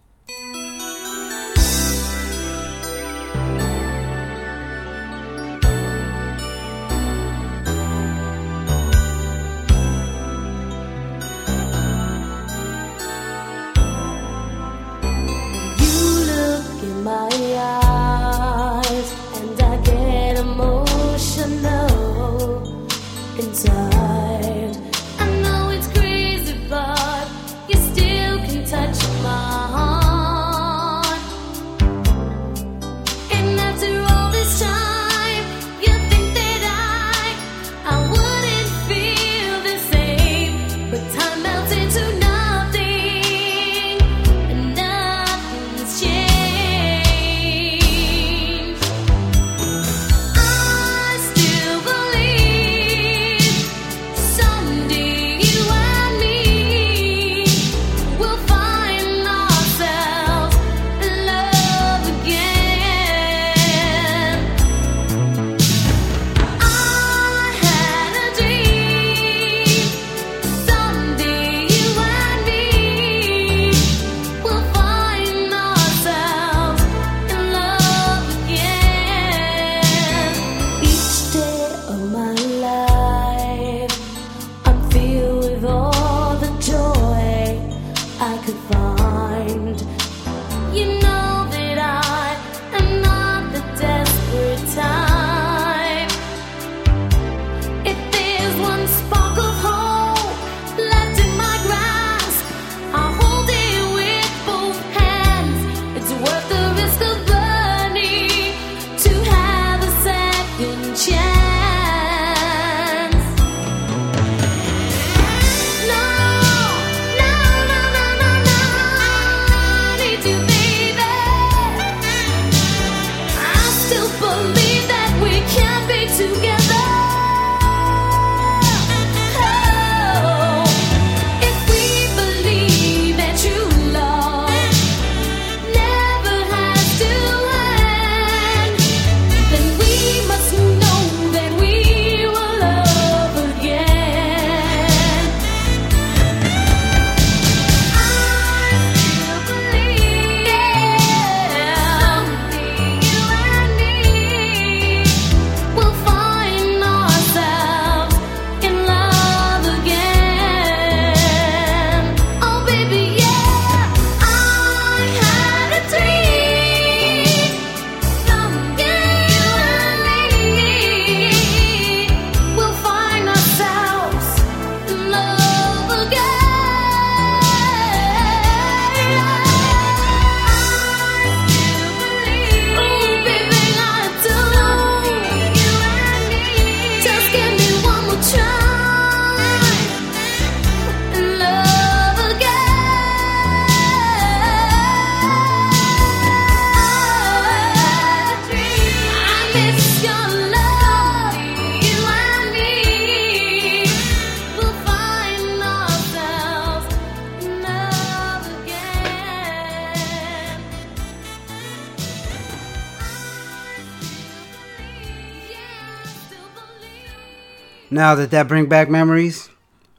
Now 218.08 218.14
that 218.14 218.30
that 218.30 218.48
bring 218.48 218.70
back 218.70 218.88
memories, 218.88 219.50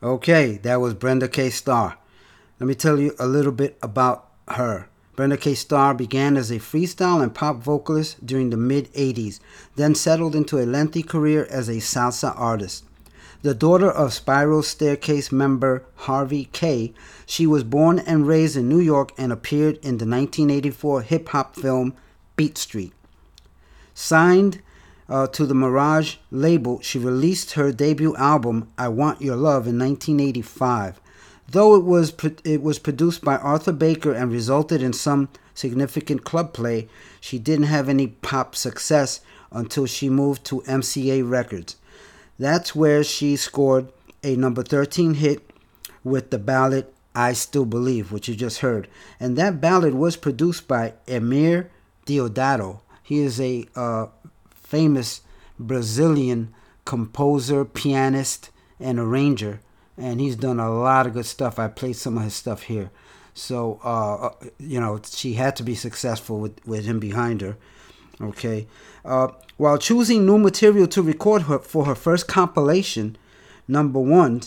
okay, 0.02 0.57
that 0.64 0.81
was 0.81 0.95
Brenda 0.95 1.27
K. 1.27 1.52
Starr. 1.52 1.95
Let 2.60 2.65
me 2.65 2.73
tell 2.73 2.99
you 2.99 3.14
a 3.19 3.27
little 3.27 3.52
bit 3.52 3.77
about 3.84 4.31
her. 4.48 4.90
Brenda 5.15 5.38
K. 5.38 5.53
Starr 5.53 5.94
began 5.94 6.36
as 6.36 6.49
a 6.49 6.56
freestyle 6.56 7.22
and 7.22 7.36
pop 7.36 7.57
vocalist 7.57 8.26
during 8.26 8.49
the 8.49 8.57
mid 8.57 8.91
80s, 8.94 9.40
then 9.76 9.94
settled 9.94 10.36
into 10.36 10.57
a 10.57 10.65
lengthy 10.65 11.03
career 11.03 11.45
as 11.52 11.69
a 11.69 11.73
salsa 11.73 12.34
artist. 12.36 12.84
The 13.44 13.53
daughter 13.53 13.91
of 13.91 14.11
Spiral 14.11 14.64
Starecase 14.64 15.31
member 15.31 15.86
Harvey 15.94 16.45
Kaye, 16.45 16.95
she 17.27 17.45
was 17.45 17.64
born 17.64 17.99
and 17.99 18.26
raised 18.26 18.57
in 18.57 18.68
New 18.68 18.80
York 18.80 19.11
and 19.19 19.31
appeared 19.31 19.76
in 19.84 19.99
the 19.99 20.07
1984 20.07 21.03
hip 21.03 21.30
hop 21.30 21.56
film 21.56 21.94
Beat 22.36 22.57
Street. 22.57 22.91
Signed 23.94 24.64
uh, 25.10 25.27
to 25.27 25.45
the 25.45 25.56
Mirage 25.56 26.18
label, 26.31 26.80
she 26.81 26.99
released 26.99 27.53
her 27.53 27.72
debut 27.72 28.15
album, 28.15 28.72
I 28.77 28.90
Want 28.90 29.22
Your 29.22 29.36
Love, 29.36 29.68
in 29.68 29.80
1985. 29.80 31.02
Though 31.49 31.76
it 31.76 31.84
was, 31.84 32.14
it 32.44 32.61
was 32.61 32.77
produced 32.77 33.23
by 33.23 33.38
Arthur 33.38 33.72
Baker 33.72 34.14
and 34.14 34.31
resulted 34.31 34.84
in 34.84 34.94
some 34.94 35.30
significant 35.56 36.23
club 36.23 36.53
play, 36.53 36.88
she 37.19 37.40
didn't 37.40 37.65
have 37.65 37.90
any 37.90 38.07
pop 38.07 38.56
success 38.56 39.22
until 39.52 39.88
she 39.88 40.10
moved 40.10 40.45
to 40.45 40.61
MCA 40.61 41.27
Records. 41.27 41.76
That's 42.38 42.76
where 42.76 43.03
she 43.03 43.36
scored 43.36 43.91
a 44.23 44.36
number 44.36 44.64
13 44.64 45.15
hit 45.15 45.52
with 46.03 46.30
the 46.30 46.38
ballad 46.38 46.86
I 47.15 47.34
Still 47.34 47.65
Believe, 47.65 48.11
which 48.11 48.30
you 48.30 48.36
just 48.36 48.60
heard. 48.60 48.88
And 49.19 49.36
that 49.38 49.60
ballad 49.60 49.95
was 49.95 50.15
produced 50.15 50.68
by 50.68 50.94
Eumir 51.07 51.68
Deodato. 52.06 52.81
He 53.03 53.19
is 53.19 53.41
a 53.41 53.68
uh, 53.76 54.07
famous 54.69 55.21
Brazilian 55.59 56.53
composer, 56.85 57.65
pianist, 57.65 58.49
and 58.79 58.99
arranger. 58.99 59.59
And 59.97 60.21
he's 60.21 60.35
done 60.35 60.59
a 60.59 60.71
lot 60.71 61.07
of 61.07 61.13
good 61.13 61.25
stuff. 61.25 61.59
I 61.59 61.67
played 61.67 61.97
some 61.97 62.17
of 62.17 62.23
his 62.23 62.35
stuff 62.35 62.63
here. 62.63 62.91
So, 63.33 63.79
uh, 63.83 64.15
uh, 64.27 64.33
you 64.57 64.79
know, 64.79 65.01
she 65.03 65.33
had 65.33 65.55
to 65.57 65.63
be 65.63 65.75
successful 65.75 66.39
with, 66.39 66.65
with 66.65 66.85
him 66.85 66.99
behind 66.99 67.41
her. 67.41 67.57
Okay. 68.21 68.67
Uh, 69.03 69.29
while 69.57 69.77
choosing 69.77 70.25
new 70.25 70.37
material 70.37 70.87
to 70.87 71.01
record 71.01 71.43
her 71.43 71.59
for 71.59 71.85
her 71.85 71.95
first 71.95 72.27
compilation, 72.27 73.17
number 73.67 73.99
one, 73.99 74.41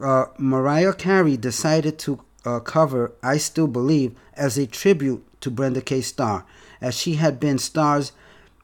uh, 0.00 0.26
Mariah 0.38 0.92
Carey 0.92 1.36
decided 1.36 1.98
to 2.00 2.20
uh, 2.44 2.60
cover 2.60 3.12
I 3.22 3.38
Still 3.38 3.66
Believe 3.66 4.14
as 4.34 4.56
a 4.56 4.66
tribute 4.66 5.24
to 5.40 5.50
Brenda 5.50 5.80
K. 5.80 6.00
Starr, 6.00 6.44
as 6.80 6.94
she 6.96 7.14
had 7.14 7.40
been 7.40 7.58
Starr's 7.58 8.12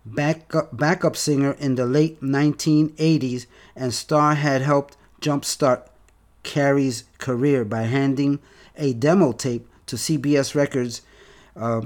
backup, 0.04 0.76
backup 0.76 1.16
singer 1.16 1.52
in 1.58 1.74
the 1.74 1.86
late 1.86 2.20
1980s, 2.20 3.46
and 3.76 3.94
Starr 3.94 4.34
had 4.34 4.62
helped 4.62 4.96
jumpstart 5.20 5.86
Carey's 6.42 7.04
career 7.18 7.64
by 7.64 7.82
handing 7.82 8.40
a 8.76 8.92
demo 8.92 9.32
tape 9.32 9.68
to 9.86 9.96
CBS 9.96 10.54
Records 10.54 11.02
uh, 11.56 11.82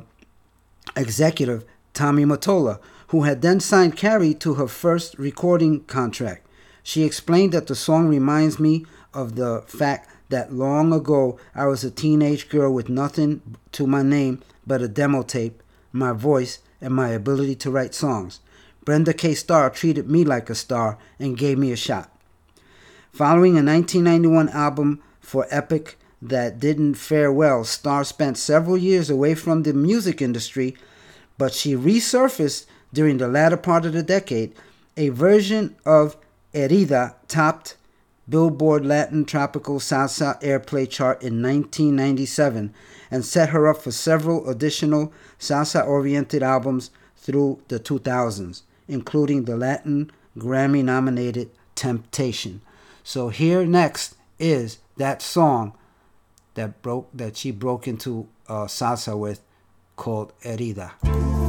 executive 0.97 1.64
Tommy 1.93 2.24
Mottola, 2.24 2.78
who 3.09 3.22
had 3.22 3.43
then 3.43 3.60
signed 3.60 3.97
Carey 3.97 4.34
to 4.34 4.55
her 4.55 4.68
first 4.68 5.18
recording 5.18 5.84
contract. 5.84 6.47
She 6.82 7.02
explained 7.02 7.52
that 7.52 7.66
the 7.66 7.74
song 7.74 8.09
reminds 8.09 8.59
me 8.59 8.86
of 9.12 9.36
the 9.36 9.62
fact 9.66 10.10
that 10.28 10.52
long 10.52 10.93
ago 10.93 11.38
I 11.55 11.66
was 11.66 11.84
a 11.84 11.90
teenage 11.90 12.48
girl 12.48 12.72
with 12.72 12.88
nothing 12.88 13.56
to 13.72 13.86
my 13.86 14.02
name 14.02 14.43
but 14.66 14.82
a 14.82 14.88
demo 14.88 15.22
tape, 15.22 15.62
my 15.93 16.12
voice, 16.12 16.59
and 16.81 16.94
my 16.94 17.09
ability 17.09 17.55
to 17.57 17.70
write 17.70 17.94
songs. 17.94 18.40
Brenda 18.85 19.12
K. 19.12 19.35
Starr 19.35 19.70
treated 19.70 20.09
me 20.11 20.24
like 20.24 20.48
a 20.48 20.55
star 20.55 20.98
and 21.19 21.36
gave 21.36 21.59
me 21.59 21.73
a 21.73 21.77
shot. 21.77 22.11
Following 23.12 23.53
a 23.53 23.65
1991 23.65 24.48
album 24.51 25.03
for 25.20 25.47
Epic 25.51 25.98
that 26.23 26.61
didn't 26.61 26.94
fare 26.94 27.32
well, 27.32 27.65
Starr 27.65 28.05
spent 28.05 28.39
several 28.39 28.77
years 28.77 29.11
away 29.11 29.35
from 29.35 29.62
the 29.62 29.73
music 29.73 30.23
industry, 30.23 30.77
but 31.36 31.53
she 31.53 31.74
resurfaced 31.74 32.66
during 32.93 33.19
the 33.19 33.28
latter 33.28 33.57
part 33.57 33.85
of 33.85 33.93
the 33.93 34.03
decade. 34.03 34.55
A 34.97 35.09
version 35.11 35.77
of 35.85 36.16
Herida 36.55 37.15
topped 37.28 37.77
Billboard 38.28 38.85
Latin 38.85 39.24
Tropical 39.24 39.78
Salsa 39.78 40.40
Airplay 40.43 40.89
chart 40.89 41.23
in 41.23 41.43
1997 41.43 42.74
and 43.11 43.24
set 43.24 43.51
her 43.51 43.69
up 43.69 43.78
for 43.83 43.91
several 43.93 44.49
additional 44.49 45.12
salsa 45.39 45.87
oriented 45.87 46.43
albums 46.43 46.91
through 47.16 47.61
the 47.69 47.81
2000s, 47.81 48.62
including 48.89 49.45
the 49.45 49.57
Latin 49.57 50.11
Grammy 50.39 50.85
nominated 50.85 51.51
Temptation. 51.74 52.62
So 53.05 53.28
here 53.28 53.66
next 53.66 54.16
is 54.39 54.78
that 54.97 55.23
song 55.23 55.74
that 56.55 56.83
broke 56.83 57.09
that 57.12 57.37
she 57.37 57.51
broke 57.51 57.87
into 57.87 58.28
uh, 58.49 58.65
salsa 58.65 59.19
with 59.19 59.43
called 59.97 60.33
Herida. 60.43 61.45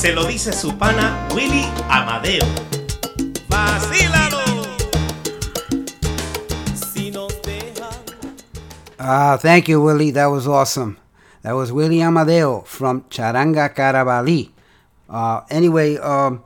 Se 0.00 0.14
lo 0.14 0.24
dice 0.24 0.54
su 0.54 0.78
pana 0.78 1.28
Willie 1.34 1.68
Amadeo. 1.90 2.46
¡Vacílalo! 3.50 4.38
Ah, 8.98 9.36
thank 9.38 9.68
you, 9.68 9.82
Willie. 9.82 10.10
That 10.10 10.30
was 10.30 10.46
awesome. 10.46 10.96
That 11.42 11.52
was 11.52 11.70
Willie 11.70 12.00
Amadeo 12.00 12.62
from 12.62 13.02
Charanga 13.10 13.74
Carabalí. 13.74 14.48
Uh, 15.06 15.42
anyway, 15.50 15.98
um, 15.98 16.44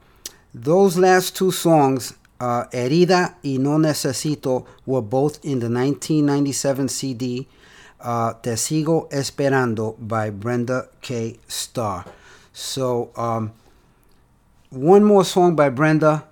those 0.53 0.99
last 0.99 1.37
two 1.37 1.53
songs, 1.53 2.15
uh, 2.41 2.65
Herida 2.73 3.37
y 3.45 3.59
No 3.61 3.79
Necesito, 3.79 4.67
were 4.85 5.01
both 5.01 5.39
in 5.45 5.61
the 5.61 5.71
1997 5.71 6.89
CD 6.89 7.47
uh, 8.01 8.33
Te 8.33 8.57
Sigo 8.57 9.09
Esperando 9.13 9.95
by 10.01 10.31
Brenda 10.31 10.89
K. 11.01 11.39
Starr. 11.47 12.05
So, 12.55 13.11
um, 13.17 13.53
one 14.71 15.03
more 15.03 15.25
song 15.25 15.57
by 15.57 15.71
Brenda, 15.71 16.25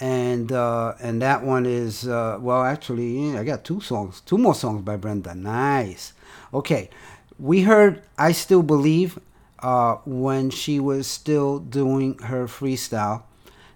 and 0.00 0.50
uh, 0.50 0.94
and 1.00 1.22
that 1.22 1.44
one 1.44 1.66
is 1.66 2.06
uh, 2.06 2.38
well, 2.40 2.64
actually, 2.64 3.38
I 3.38 3.44
got 3.44 3.64
two 3.64 3.80
songs, 3.80 4.20
two 4.22 4.38
more 4.38 4.56
songs 4.56 4.82
by 4.82 4.96
Brenda. 4.96 5.36
Nice. 5.36 6.14
Okay, 6.52 6.90
we 7.38 7.62
heard 7.62 8.02
"I 8.18 8.32
Still 8.32 8.64
Believe" 8.64 9.20
uh, 9.60 9.98
when 10.04 10.50
she 10.50 10.80
was 10.80 11.06
still 11.06 11.60
doing 11.60 12.18
her 12.18 12.46
freestyle. 12.46 13.22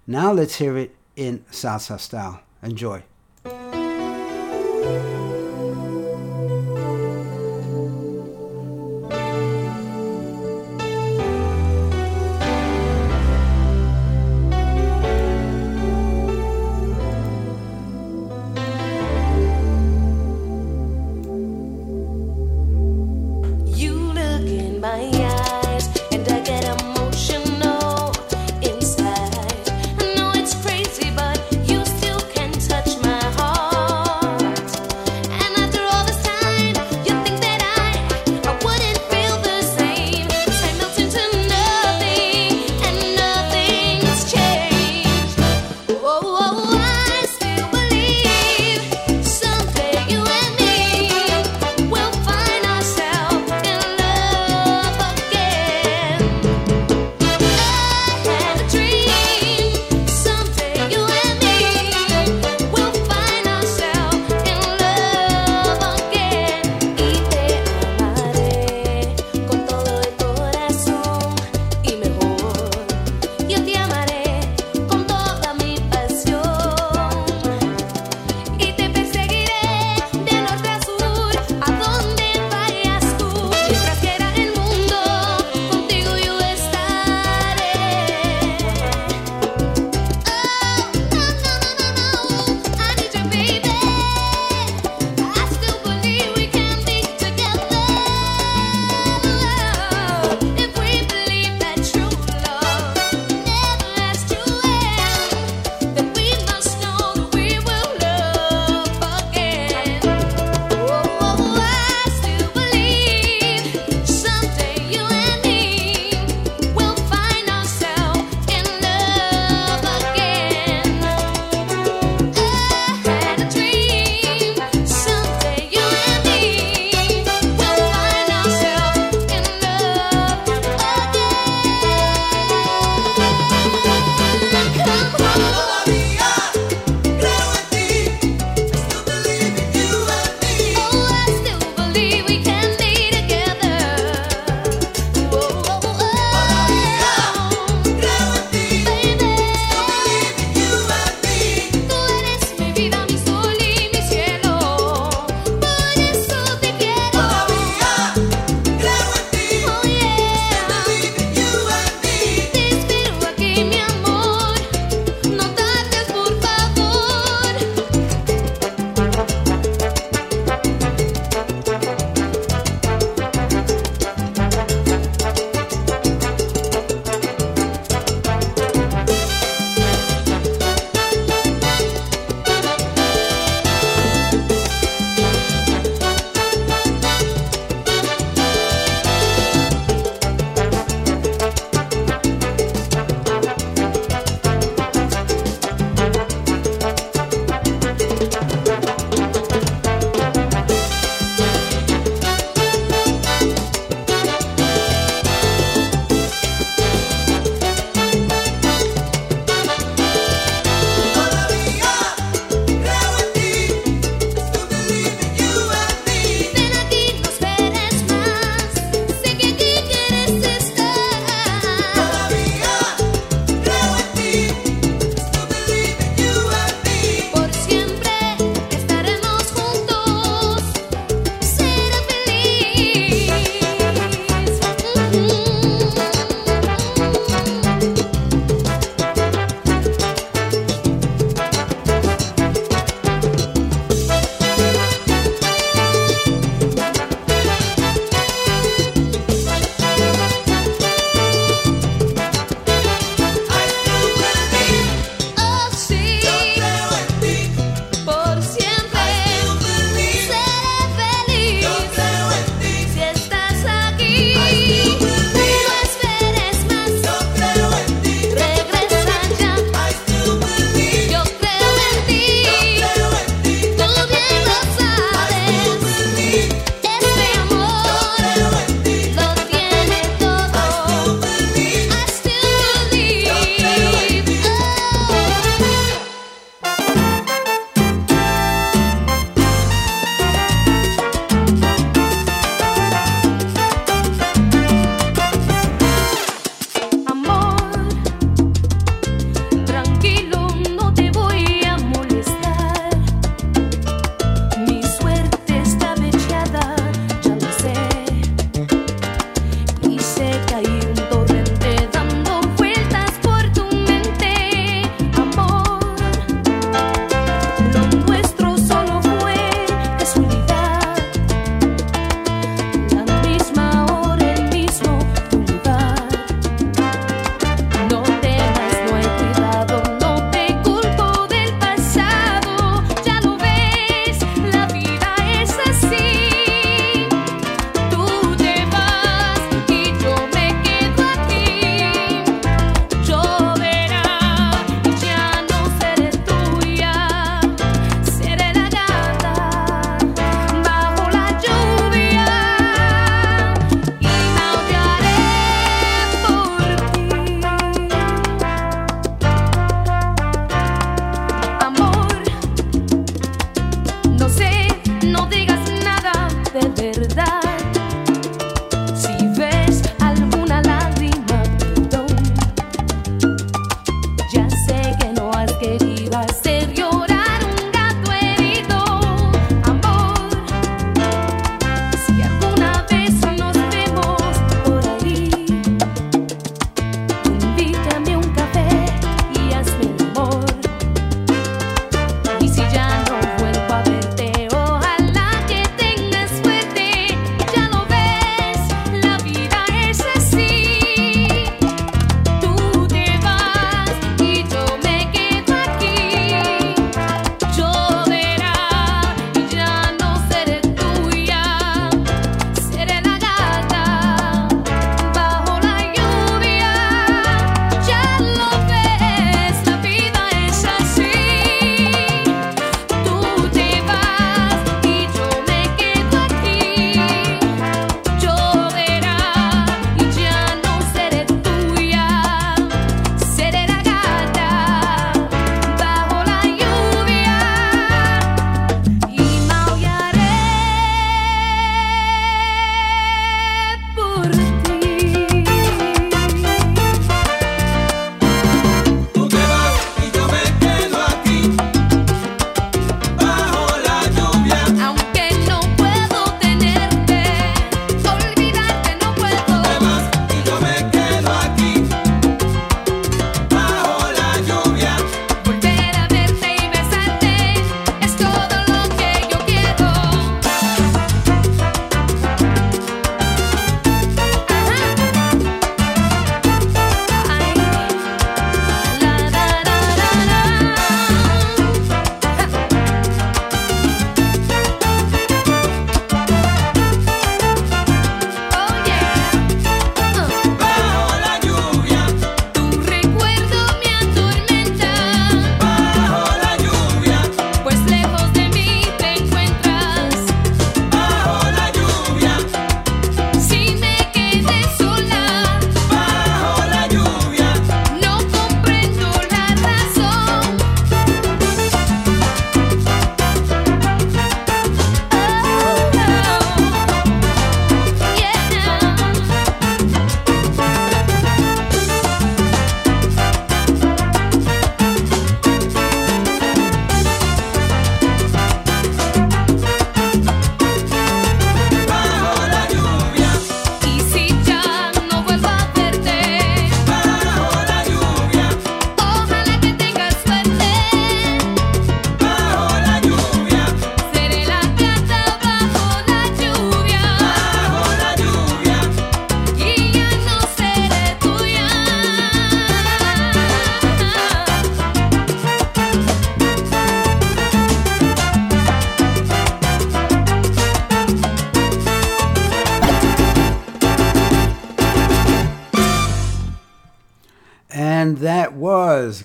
Now 0.09 0.33
let's 0.33 0.57
hear 0.57 0.77
it 0.77 0.97
in 1.15 1.45
salsa 1.53 2.01
style. 2.01 2.41
Enjoy. 2.63 3.05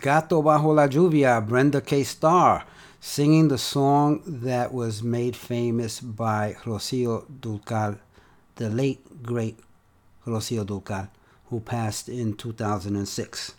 Gato 0.02 0.42
Bajo 0.42 0.74
la 0.74 0.88
Lluvia, 0.88 1.48
Brenda 1.48 1.80
K. 1.80 2.04
Starr, 2.04 2.66
singing 3.00 3.50
the 3.50 3.58
song 3.60 4.24
that 4.26 4.74
was 4.74 5.04
made 5.04 5.36
famous 5.36 6.00
by 6.00 6.56
Rocio 6.66 7.28
Dúrcal, 7.40 8.00
the 8.56 8.68
late, 8.68 9.22
great 9.22 9.60
Rocio 10.26 10.66
Dúrcal, 10.66 11.08
who 11.52 11.60
passed 11.60 12.10
in 12.10 12.34
2006. 12.34 13.54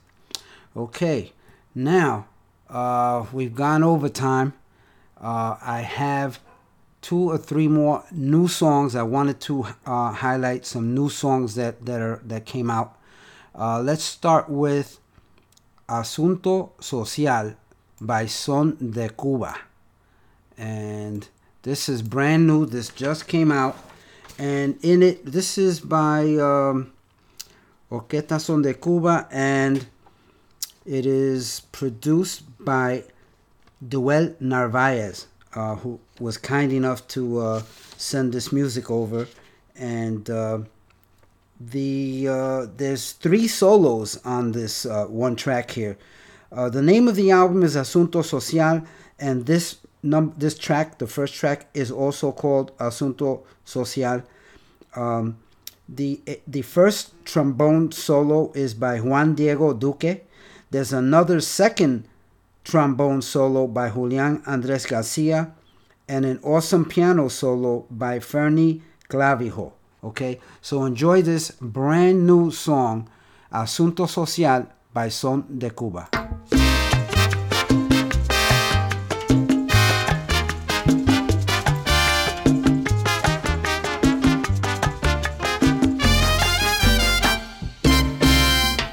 Okay, 0.76 1.32
now 1.76 2.26
uh, 2.68 3.24
we've 3.32 3.54
gone 3.54 3.84
over 3.84 4.08
time. 4.08 4.52
Uh, 5.20 5.56
I 5.62 5.82
have 5.82 6.40
two 7.02 7.30
or 7.30 7.38
three 7.38 7.68
more 7.68 8.02
new 8.10 8.48
songs. 8.48 8.96
I 8.96 9.04
wanted 9.04 9.38
to 9.42 9.66
uh, 9.86 10.10
highlight 10.10 10.66
some 10.66 10.92
new 10.92 11.08
songs 11.08 11.54
that, 11.54 11.86
that 11.86 12.00
are 12.00 12.20
that 12.24 12.46
came 12.46 12.68
out. 12.68 12.98
Uh, 13.54 13.80
let's 13.80 14.02
start 14.02 14.48
with 14.48 14.98
Asunto 15.92 16.70
Social 16.80 17.54
by 18.00 18.26
Son 18.26 18.76
de 18.80 19.10
Cuba. 19.10 19.54
And 20.56 21.28
this 21.62 21.88
is 21.88 22.02
brand 22.02 22.46
new. 22.46 22.64
This 22.64 22.88
just 22.88 23.28
came 23.28 23.52
out. 23.52 23.76
And 24.38 24.78
in 24.82 25.02
it, 25.02 25.26
this 25.26 25.58
is 25.58 25.80
by 25.80 26.34
um, 26.36 26.92
Orquesta 27.90 28.40
Son 28.40 28.62
de 28.62 28.72
Cuba. 28.72 29.28
And 29.30 29.86
it 30.86 31.04
is 31.04 31.60
produced 31.72 32.42
by 32.64 33.04
Duel 33.86 34.34
Narvaez, 34.40 35.26
uh, 35.54 35.74
who 35.76 36.00
was 36.18 36.38
kind 36.38 36.72
enough 36.72 37.06
to 37.08 37.38
uh, 37.38 37.62
send 37.98 38.32
this 38.32 38.50
music 38.50 38.90
over. 38.90 39.28
And 39.76 40.28
uh, 40.30 40.60
the 41.70 42.28
uh, 42.28 42.66
there's 42.76 43.12
three 43.12 43.46
solos 43.46 44.18
on 44.24 44.52
this 44.52 44.86
uh, 44.86 45.06
one 45.06 45.36
track 45.36 45.70
here. 45.72 45.96
Uh, 46.50 46.68
the 46.68 46.82
name 46.82 47.08
of 47.08 47.16
the 47.16 47.30
album 47.30 47.62
is 47.62 47.76
Asunto 47.76 48.24
Social, 48.24 48.82
and 49.18 49.46
this 49.46 49.78
num 50.02 50.34
this 50.36 50.58
track, 50.58 50.98
the 50.98 51.06
first 51.06 51.34
track, 51.34 51.66
is 51.74 51.90
also 51.90 52.32
called 52.32 52.76
Asunto 52.78 53.42
Social. 53.64 54.22
Um, 54.96 55.38
the 55.88 56.20
the 56.46 56.62
first 56.62 57.12
trombone 57.24 57.92
solo 57.92 58.52
is 58.54 58.74
by 58.74 58.98
Juan 59.00 59.34
Diego 59.34 59.72
Duque. 59.72 60.22
There's 60.70 60.92
another 60.92 61.40
second 61.40 62.08
trombone 62.64 63.22
solo 63.22 63.66
by 63.66 63.90
Julian 63.90 64.42
Andres 64.46 64.86
Garcia, 64.86 65.52
and 66.08 66.24
an 66.24 66.40
awesome 66.42 66.86
piano 66.86 67.28
solo 67.28 67.86
by 67.90 68.18
Fernie 68.18 68.82
Clavijo. 69.08 69.72
Okay, 70.04 70.40
so 70.60 70.84
enjoy 70.84 71.22
this 71.22 71.52
brand 71.60 72.26
new 72.26 72.50
song, 72.50 73.08
Asunto 73.52 74.08
Social 74.08 74.66
by 74.92 75.08
Son 75.10 75.44
de 75.48 75.70
Cuba. 75.70 76.08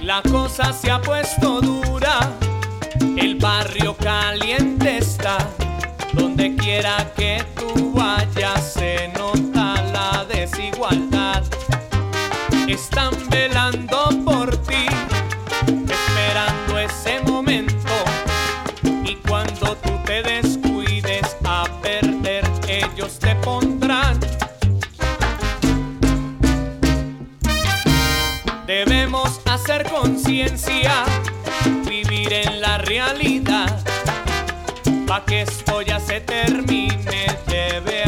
La 0.04 0.22
cosa 0.30 0.74
se 0.74 0.92
ha 0.92 1.02
puesto 1.02 1.60
dura, 1.60 2.38
el 3.18 3.34
barrio 3.40 3.98
caliente 3.98 4.79
Están 12.70 13.12
velando 13.32 14.10
por 14.24 14.56
ti, 14.58 14.86
esperando 15.66 16.78
ese 16.78 17.20
momento, 17.22 17.96
y 19.04 19.16
cuando 19.16 19.76
tú 19.78 19.90
te 20.06 20.22
descuides 20.22 21.36
a 21.46 21.66
perder, 21.82 22.46
ellos 22.68 23.18
te 23.18 23.34
pondrán. 23.38 24.20
Debemos 28.68 29.42
hacer 29.46 29.90
conciencia, 29.90 31.06
vivir 31.88 32.32
en 32.32 32.62
la 32.62 32.78
realidad. 32.78 33.84
Pa' 35.08 35.26
que 35.26 35.42
esto 35.42 35.82
ya 35.82 36.00
se 36.00 36.22
termine, 36.22 37.36
debe 37.48 37.78
haber 37.78 37.99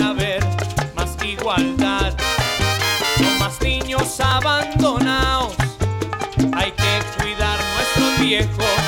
abandonados, 4.42 5.56
hay 6.54 6.72
que 6.72 7.22
cuidar 7.22 7.60
nuestros 7.76 8.20
viejos. 8.20 8.81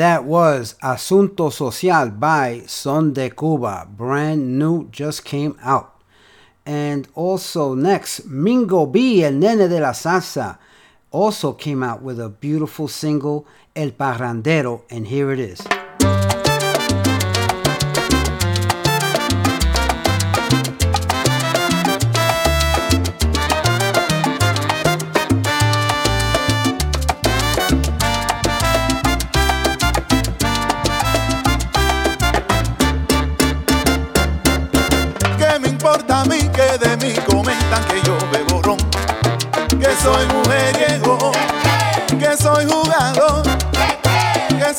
that 0.00 0.24
was 0.24 0.76
Asunto 0.82 1.52
Social 1.52 2.08
by 2.08 2.62
Son 2.66 3.12
de 3.12 3.28
Cuba. 3.28 3.86
Brand 3.86 4.58
new, 4.58 4.88
just 4.90 5.26
came 5.26 5.58
out. 5.62 6.00
And 6.64 7.06
also 7.14 7.74
next, 7.74 8.24
Mingo 8.24 8.86
B, 8.86 9.22
El 9.22 9.32
Nene 9.32 9.68
de 9.68 9.78
la 9.78 9.92
Salsa, 9.92 10.56
also 11.10 11.52
came 11.52 11.82
out 11.82 12.00
with 12.00 12.18
a 12.18 12.30
beautiful 12.30 12.88
single, 12.88 13.46
El 13.76 13.90
Parrandero, 13.90 14.84
and 14.88 15.06
here 15.06 15.32
it 15.32 15.38
is. 15.38 15.60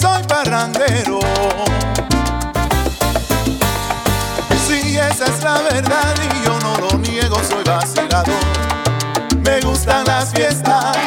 soy 0.02 0.24
parrandero. 0.24 1.20
Sí, 4.68 4.98
esa 4.98 5.26
es 5.26 5.44
la 5.44 5.62
verdad 5.62 6.16
y 6.24 6.46
yo 6.46 6.60
no 6.60 6.78
lo 6.78 6.98
niego, 6.98 7.38
soy 7.48 7.64
vacilador. 7.64 8.44
Me 9.44 9.62
gustan 9.62 10.06
las 10.06 10.32
fiestas, 10.32 10.98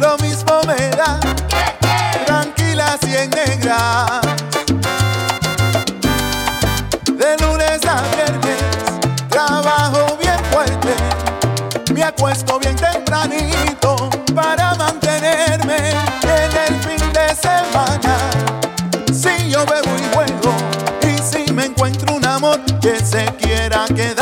lo 0.00 0.16
mismo 0.18 0.60
me 0.66 0.90
da, 0.96 1.20
tranquilas 2.26 2.98
y 3.06 3.16
en 3.16 3.30
negras. 3.30 4.20
De 7.12 7.36
lunes 7.44 7.80
a 7.86 8.02
viernes, 8.16 9.28
trabajo 9.28 10.18
bien 10.20 10.40
fuerte, 10.50 10.94
me 11.94 12.02
acuesto 12.02 12.58
bien 12.58 12.76
tempranito 12.76 13.77
que 22.88 23.04
se 23.04 23.24
quiera 23.38 23.84
quedar. 23.94 24.17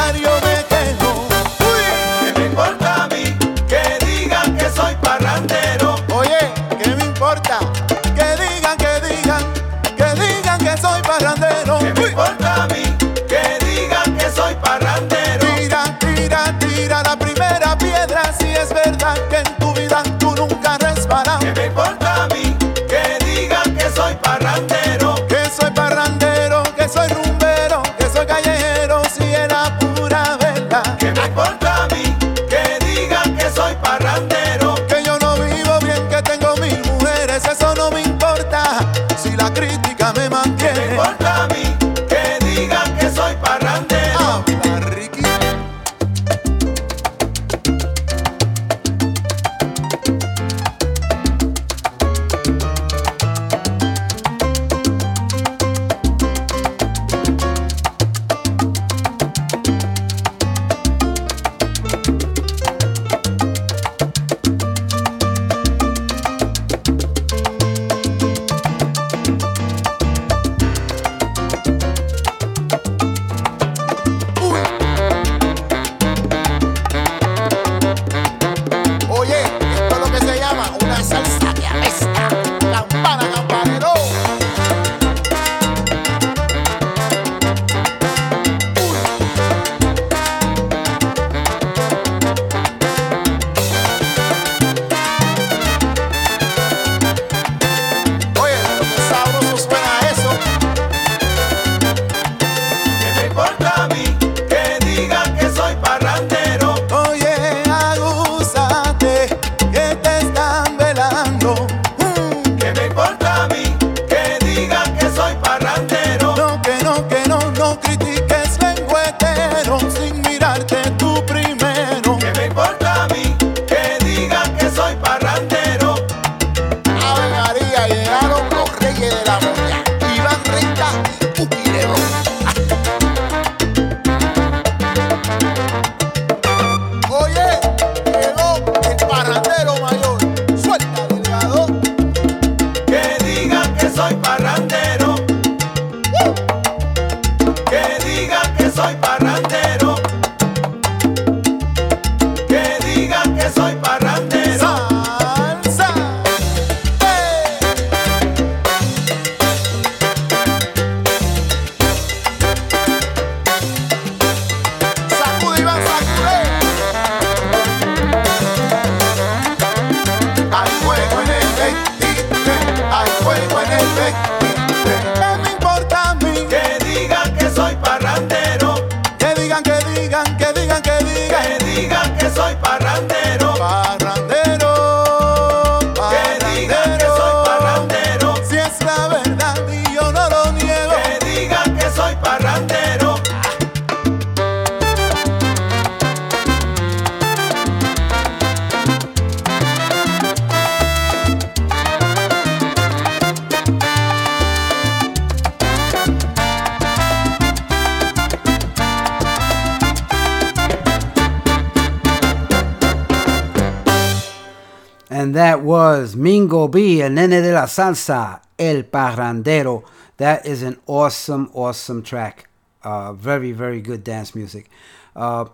Was 215.86 216.16
Mingo 216.16 216.66
B, 216.66 217.00
El 217.00 217.10
Nene 217.10 217.40
de 217.40 217.52
la 217.52 217.66
Salsa, 217.66 218.40
El 218.58 218.82
Parrandero. 218.82 219.84
That 220.16 220.44
is 220.44 220.64
an 220.64 220.78
awesome, 220.86 221.48
awesome 221.54 222.02
track. 222.02 222.48
Uh, 222.82 223.12
very, 223.12 223.52
very 223.52 223.80
good 223.80 224.02
dance 224.02 224.34
music. 224.34 224.68
Uh, 225.14 225.44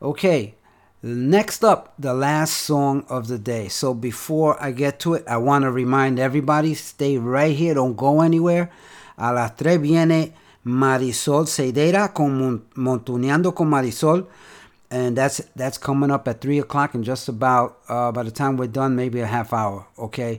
okay, 0.00 0.54
next 1.02 1.62
up, 1.62 1.92
the 1.98 2.14
last 2.14 2.54
song 2.54 3.04
of 3.10 3.28
the 3.28 3.38
day. 3.38 3.68
So 3.68 3.92
before 3.92 4.56
I 4.62 4.72
get 4.72 4.98
to 5.00 5.12
it, 5.12 5.24
I 5.28 5.36
want 5.36 5.64
to 5.64 5.70
remind 5.70 6.18
everybody 6.18 6.72
stay 6.72 7.18
right 7.18 7.54
here, 7.54 7.74
don't 7.74 7.94
go 7.94 8.22
anywhere. 8.22 8.70
A 9.18 9.30
las 9.30 9.50
3 9.56 9.76
viene 9.76 10.32
Marisol 10.64 11.46
Seidera 11.46 12.14
con 12.14 12.38
Mon- 12.38 12.62
Montuneando 12.76 13.54
con 13.54 13.68
Marisol. 13.68 14.26
And 14.92 15.16
that's 15.16 15.38
that's 15.56 15.78
coming 15.78 16.10
up 16.10 16.28
at 16.28 16.42
3 16.42 16.58
o'clock 16.58 16.94
in 16.94 17.02
just 17.02 17.26
about, 17.26 17.78
uh, 17.88 18.12
by 18.12 18.22
the 18.24 18.30
time 18.30 18.58
we're 18.58 18.66
done, 18.66 18.94
maybe 18.94 19.20
a 19.20 19.26
half 19.26 19.54
hour, 19.54 19.86
okay? 19.98 20.38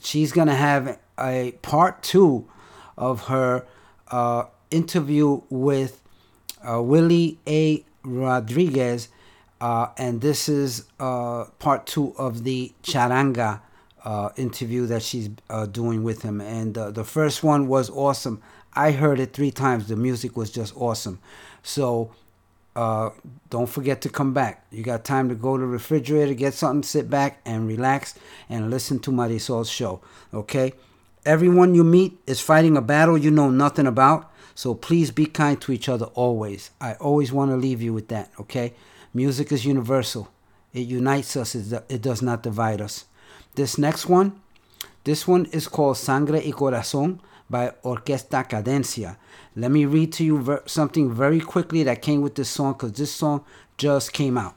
She's 0.00 0.32
to 0.48 0.54
have 0.54 0.98
a 1.20 1.52
part 1.60 2.02
two 2.02 2.48
of 2.96 3.26
her 3.26 3.66
uh, 4.10 4.44
interview 4.70 5.42
with 5.50 6.00
uh, 6.66 6.80
Willie 6.82 7.38
A. 7.46 7.84
Rodriguez, 8.02 9.08
uh, 9.60 9.88
and 9.98 10.22
this 10.22 10.48
is 10.48 10.86
uh, 10.98 11.44
part 11.58 11.86
two 11.86 12.14
of 12.16 12.44
the 12.44 12.72
Charanga 12.82 13.60
uh, 14.04 14.30
interview 14.38 14.86
that 14.86 15.02
she's 15.02 15.28
doing 15.72 16.02
with 16.02 16.22
him. 16.22 16.40
And 16.40 16.74
the 16.74 17.04
first 17.04 17.42
one 17.42 17.68
was 17.68 17.90
awesome. 17.90 18.40
I 18.72 18.92
heard 18.92 19.20
it 19.20 19.34
three 19.34 19.50
times. 19.50 19.88
The 19.88 19.96
music 19.96 20.34
was 20.34 20.50
just 20.50 20.74
awesome. 20.76 21.18
So 21.62 22.12
uh, 22.76 23.10
don't 23.48 23.68
forget 23.68 24.02
to 24.02 24.10
come 24.10 24.34
back. 24.34 24.66
You 24.70 24.82
got 24.82 25.02
time 25.02 25.30
to 25.30 25.34
go 25.34 25.56
to 25.56 25.60
the 25.62 25.66
refrigerator, 25.66 26.34
get 26.34 26.52
something, 26.52 26.82
sit 26.82 27.08
back 27.08 27.40
and 27.46 27.66
relax 27.66 28.14
and 28.50 28.70
listen 28.70 28.98
to 29.00 29.10
Marisol's 29.10 29.70
show. 29.70 30.02
Okay? 30.32 30.74
Everyone 31.24 31.74
you 31.74 31.82
meet 31.82 32.18
is 32.26 32.40
fighting 32.40 32.76
a 32.76 32.82
battle 32.82 33.16
you 33.16 33.30
know 33.30 33.50
nothing 33.50 33.86
about. 33.86 34.30
So 34.54 34.74
please 34.74 35.10
be 35.10 35.26
kind 35.26 35.60
to 35.62 35.72
each 35.72 35.88
other 35.88 36.06
always. 36.14 36.70
I 36.80 36.94
always 36.94 37.32
want 37.32 37.50
to 37.50 37.56
leave 37.56 37.82
you 37.82 37.92
with 37.92 38.08
that, 38.08 38.30
okay? 38.40 38.74
Music 39.12 39.52
is 39.52 39.66
universal. 39.66 40.28
It 40.72 40.86
unites 40.86 41.36
us, 41.36 41.54
it 41.54 42.02
does 42.02 42.22
not 42.22 42.42
divide 42.42 42.80
us. 42.80 43.06
This 43.54 43.76
next 43.78 44.06
one, 44.06 44.40
this 45.04 45.26
one 45.26 45.46
is 45.46 45.68
called 45.68 45.96
Sangre 45.96 46.42
y 46.44 46.52
Corazón 46.52 47.20
by 47.48 47.72
Orquesta 47.84 48.48
Cadencia. 48.48 49.16
Let 49.58 49.70
me 49.70 49.86
read 49.86 50.12
to 50.18 50.22
you 50.22 50.38
ver- 50.38 50.62
something 50.66 51.10
very 51.10 51.40
quickly 51.40 51.82
that 51.84 52.02
came 52.02 52.20
with 52.20 52.34
this 52.34 52.50
song 52.50 52.74
because 52.74 52.92
this 52.92 53.10
song 53.10 53.42
just 53.78 54.12
came 54.12 54.36
out. 54.36 54.52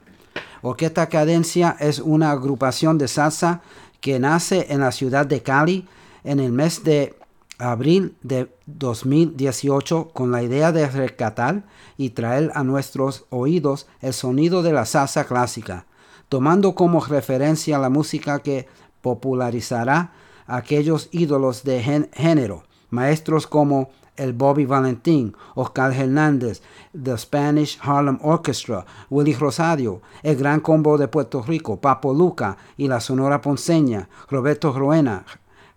Orquesta 0.62 1.08
Cadencia 1.08 1.78
es 1.80 2.00
una 2.00 2.32
agrupación 2.32 2.98
de 2.98 3.08
salsa 3.08 3.62
que 4.02 4.20
nace 4.20 4.68
en 4.70 4.82
la 4.82 4.92
ciudad 4.92 5.26
de 5.26 5.42
Cali 5.42 5.88
en 6.26 6.42
el 6.42 6.52
mes 6.52 6.84
de 6.84 7.16
abril 7.60 8.18
de 8.24 8.52
2018 8.66 10.10
con 10.10 10.32
la 10.32 10.44
idea 10.44 10.74
de 10.74 10.86
rescatar 10.90 11.64
y 11.96 12.10
traer 12.10 12.52
a 12.54 12.66
nuestros 12.66 13.24
oídos 13.30 13.88
el 14.02 14.14
sonido 14.14 14.64
de 14.64 14.74
la 14.74 14.86
salsa 14.86 15.24
clásica, 15.24 15.86
tomando 16.28 16.76
como 16.76 17.00
referencia 17.00 17.80
la 17.80 17.90
música 17.90 18.40
que 18.40 18.68
popularizará 19.02 20.12
aquellos 20.46 21.08
ídolos 21.14 21.64
de 21.64 22.10
género, 22.12 22.66
maestros 22.90 23.48
como 23.48 23.92
el 24.20 24.34
Bobby 24.34 24.66
Valentín, 24.66 25.36
Oscar 25.56 25.94
Hernández, 25.94 26.62
The 26.92 27.18
Spanish 27.18 27.80
Harlem 27.82 28.20
Orchestra, 28.22 28.86
Willy 29.10 29.34
Rosario, 29.34 30.02
el 30.22 30.36
Gran 30.36 30.60
Combo 30.60 30.98
de 30.98 31.08
Puerto 31.08 31.42
Rico, 31.42 31.80
Papo 31.80 32.14
Luca 32.14 32.58
y 32.78 32.88
la 32.88 33.00
Sonora 33.00 33.42
Ponceña, 33.42 34.10
Roberto 34.30 34.74
Roena, 34.74 35.26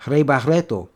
Rey 0.05 0.25
Barreto, 0.25 0.91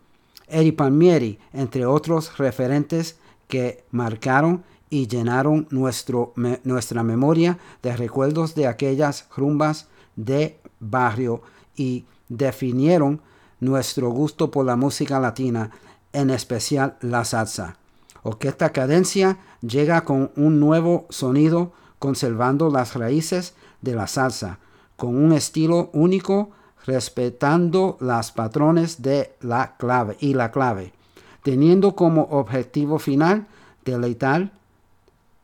Eddie 0.49 0.73
Palmieri, 0.73 1.39
entre 1.52 1.86
otros 1.86 2.36
referentes 2.36 3.18
que 3.49 3.84
marcaron 3.91 4.65
y 4.91 5.07
llenaron 5.07 5.66
nuestro, 5.70 6.33
nuestra 6.65 7.02
memoria 7.02 7.58
de 7.83 7.97
recuerdos 7.97 8.55
de 8.55 8.66
aquellas 8.66 9.28
rumbas 9.36 9.89
de 10.16 10.58
barrio 10.81 11.42
y 11.76 12.05
definieron 12.28 13.20
nuestro 13.60 14.10
gusto 14.10 14.50
por 14.50 14.66
la 14.66 14.76
música 14.76 15.18
latina, 15.18 15.70
en 16.17 16.31
especial 16.31 16.97
la 17.03 17.27
salsa. 17.27 17.77
Orquesta 18.23 18.73
Cadencia 18.73 19.36
llega 19.61 20.05
con 20.05 20.33
un 20.35 20.59
nuevo 20.59 21.07
sonido 21.11 21.73
conservando 21.99 22.70
las 22.70 22.95
raíces 22.95 23.55
de 23.83 23.95
la 23.95 24.07
salsa, 24.07 24.59
con 24.97 25.15
un 25.15 25.33
estilo 25.33 25.91
único 25.93 26.51
respetando 26.86 27.99
las 28.01 28.33
patrones 28.33 29.03
de 29.03 29.35
la 29.43 29.77
clave 29.77 30.17
y 30.19 30.33
la 30.33 30.51
clave, 30.53 30.95
teniendo 31.43 31.95
como 31.95 32.23
objetivo 32.31 32.99
final 32.99 33.47
deleitar 33.85 34.53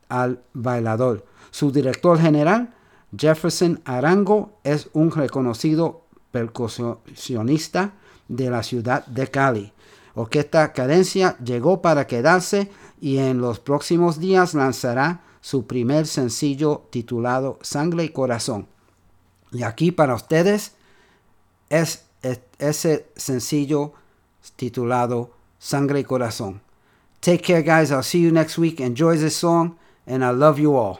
al 0.09 0.41
bailador. 0.53 1.23
Su 1.51 1.71
director 1.71 2.19
general, 2.19 2.73
Jefferson 3.15 3.79
Arango, 3.85 4.57
es 4.63 4.89
un 4.93 5.11
reconocido 5.11 6.01
percusionista 6.31 7.93
de 8.27 8.49
la 8.49 8.63
ciudad 8.63 9.05
de 9.05 9.27
Cali. 9.27 9.71
Orquesta 10.15 10.73
Cadencia 10.73 11.37
llegó 11.43 11.81
para 11.81 12.05
quedarse 12.07 12.69
y 13.01 13.17
en 13.17 13.39
los 13.41 13.59
próximos 13.59 14.19
días 14.19 14.53
lanzará 14.53 15.21
su 15.41 15.65
primer 15.67 16.07
sencillo 16.07 16.83
titulado 16.91 17.59
Sangre 17.61 18.03
y 18.05 18.09
Corazón. 18.09 18.67
Y 19.51 19.63
aquí 19.63 19.91
para 19.91 20.15
ustedes 20.15 20.73
es, 21.69 22.05
es- 22.21 22.41
ese 22.59 23.07
sencillo 23.15 23.93
titulado 24.55 25.31
Sangre 25.59 25.99
y 26.01 26.03
Corazón. 26.03 26.61
Take 27.19 27.39
care, 27.41 27.61
guys. 27.63 27.89
I'll 27.91 28.03
see 28.03 28.21
you 28.21 28.31
next 28.31 28.57
week. 28.57 28.79
Enjoy 28.81 29.17
this 29.17 29.35
song, 29.35 29.77
and 30.05 30.23
I 30.23 30.31
love 30.31 30.59
you 30.59 30.75
all. 30.75 30.99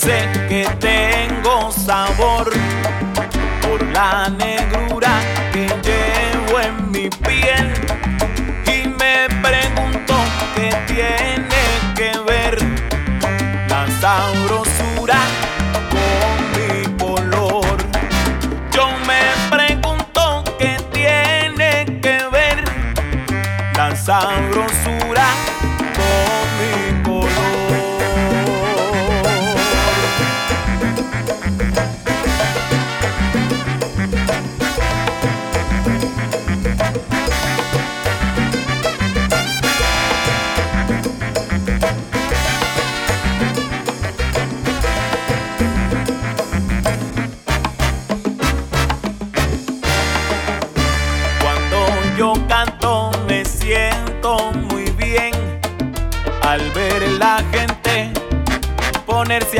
Dice 0.00 0.30
que 0.48 0.66
tengo 0.80 0.99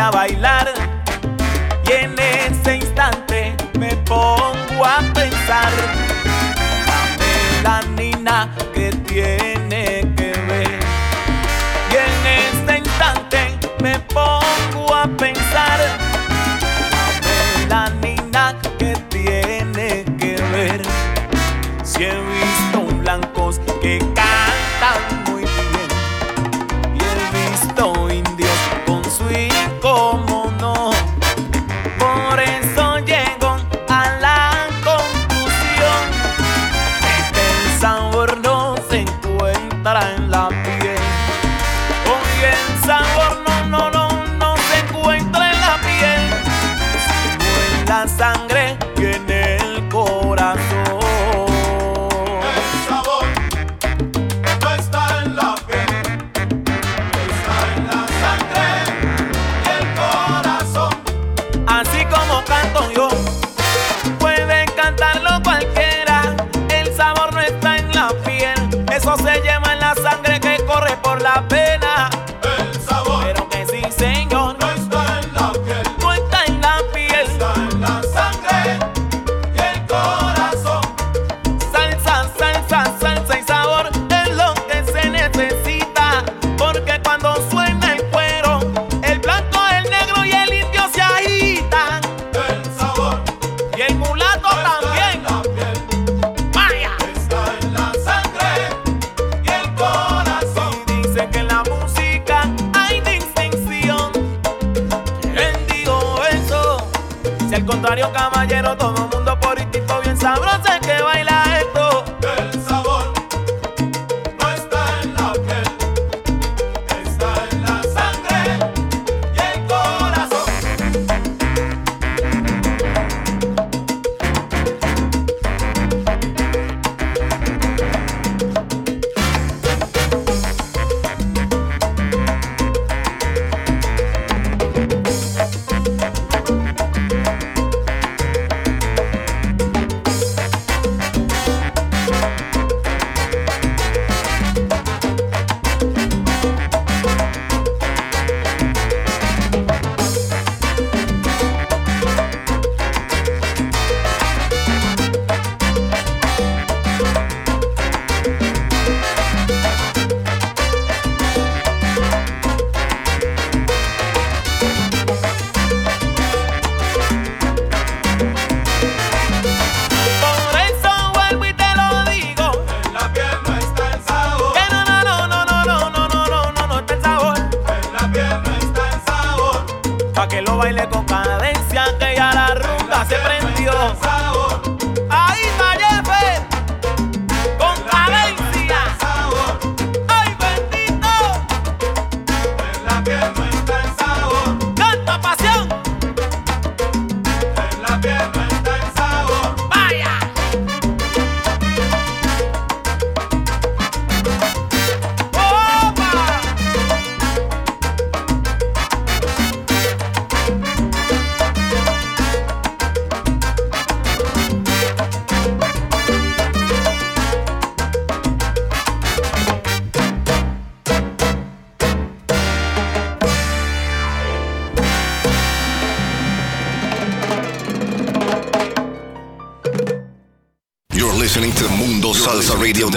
a 0.01 0.11
bailar 0.11 0.50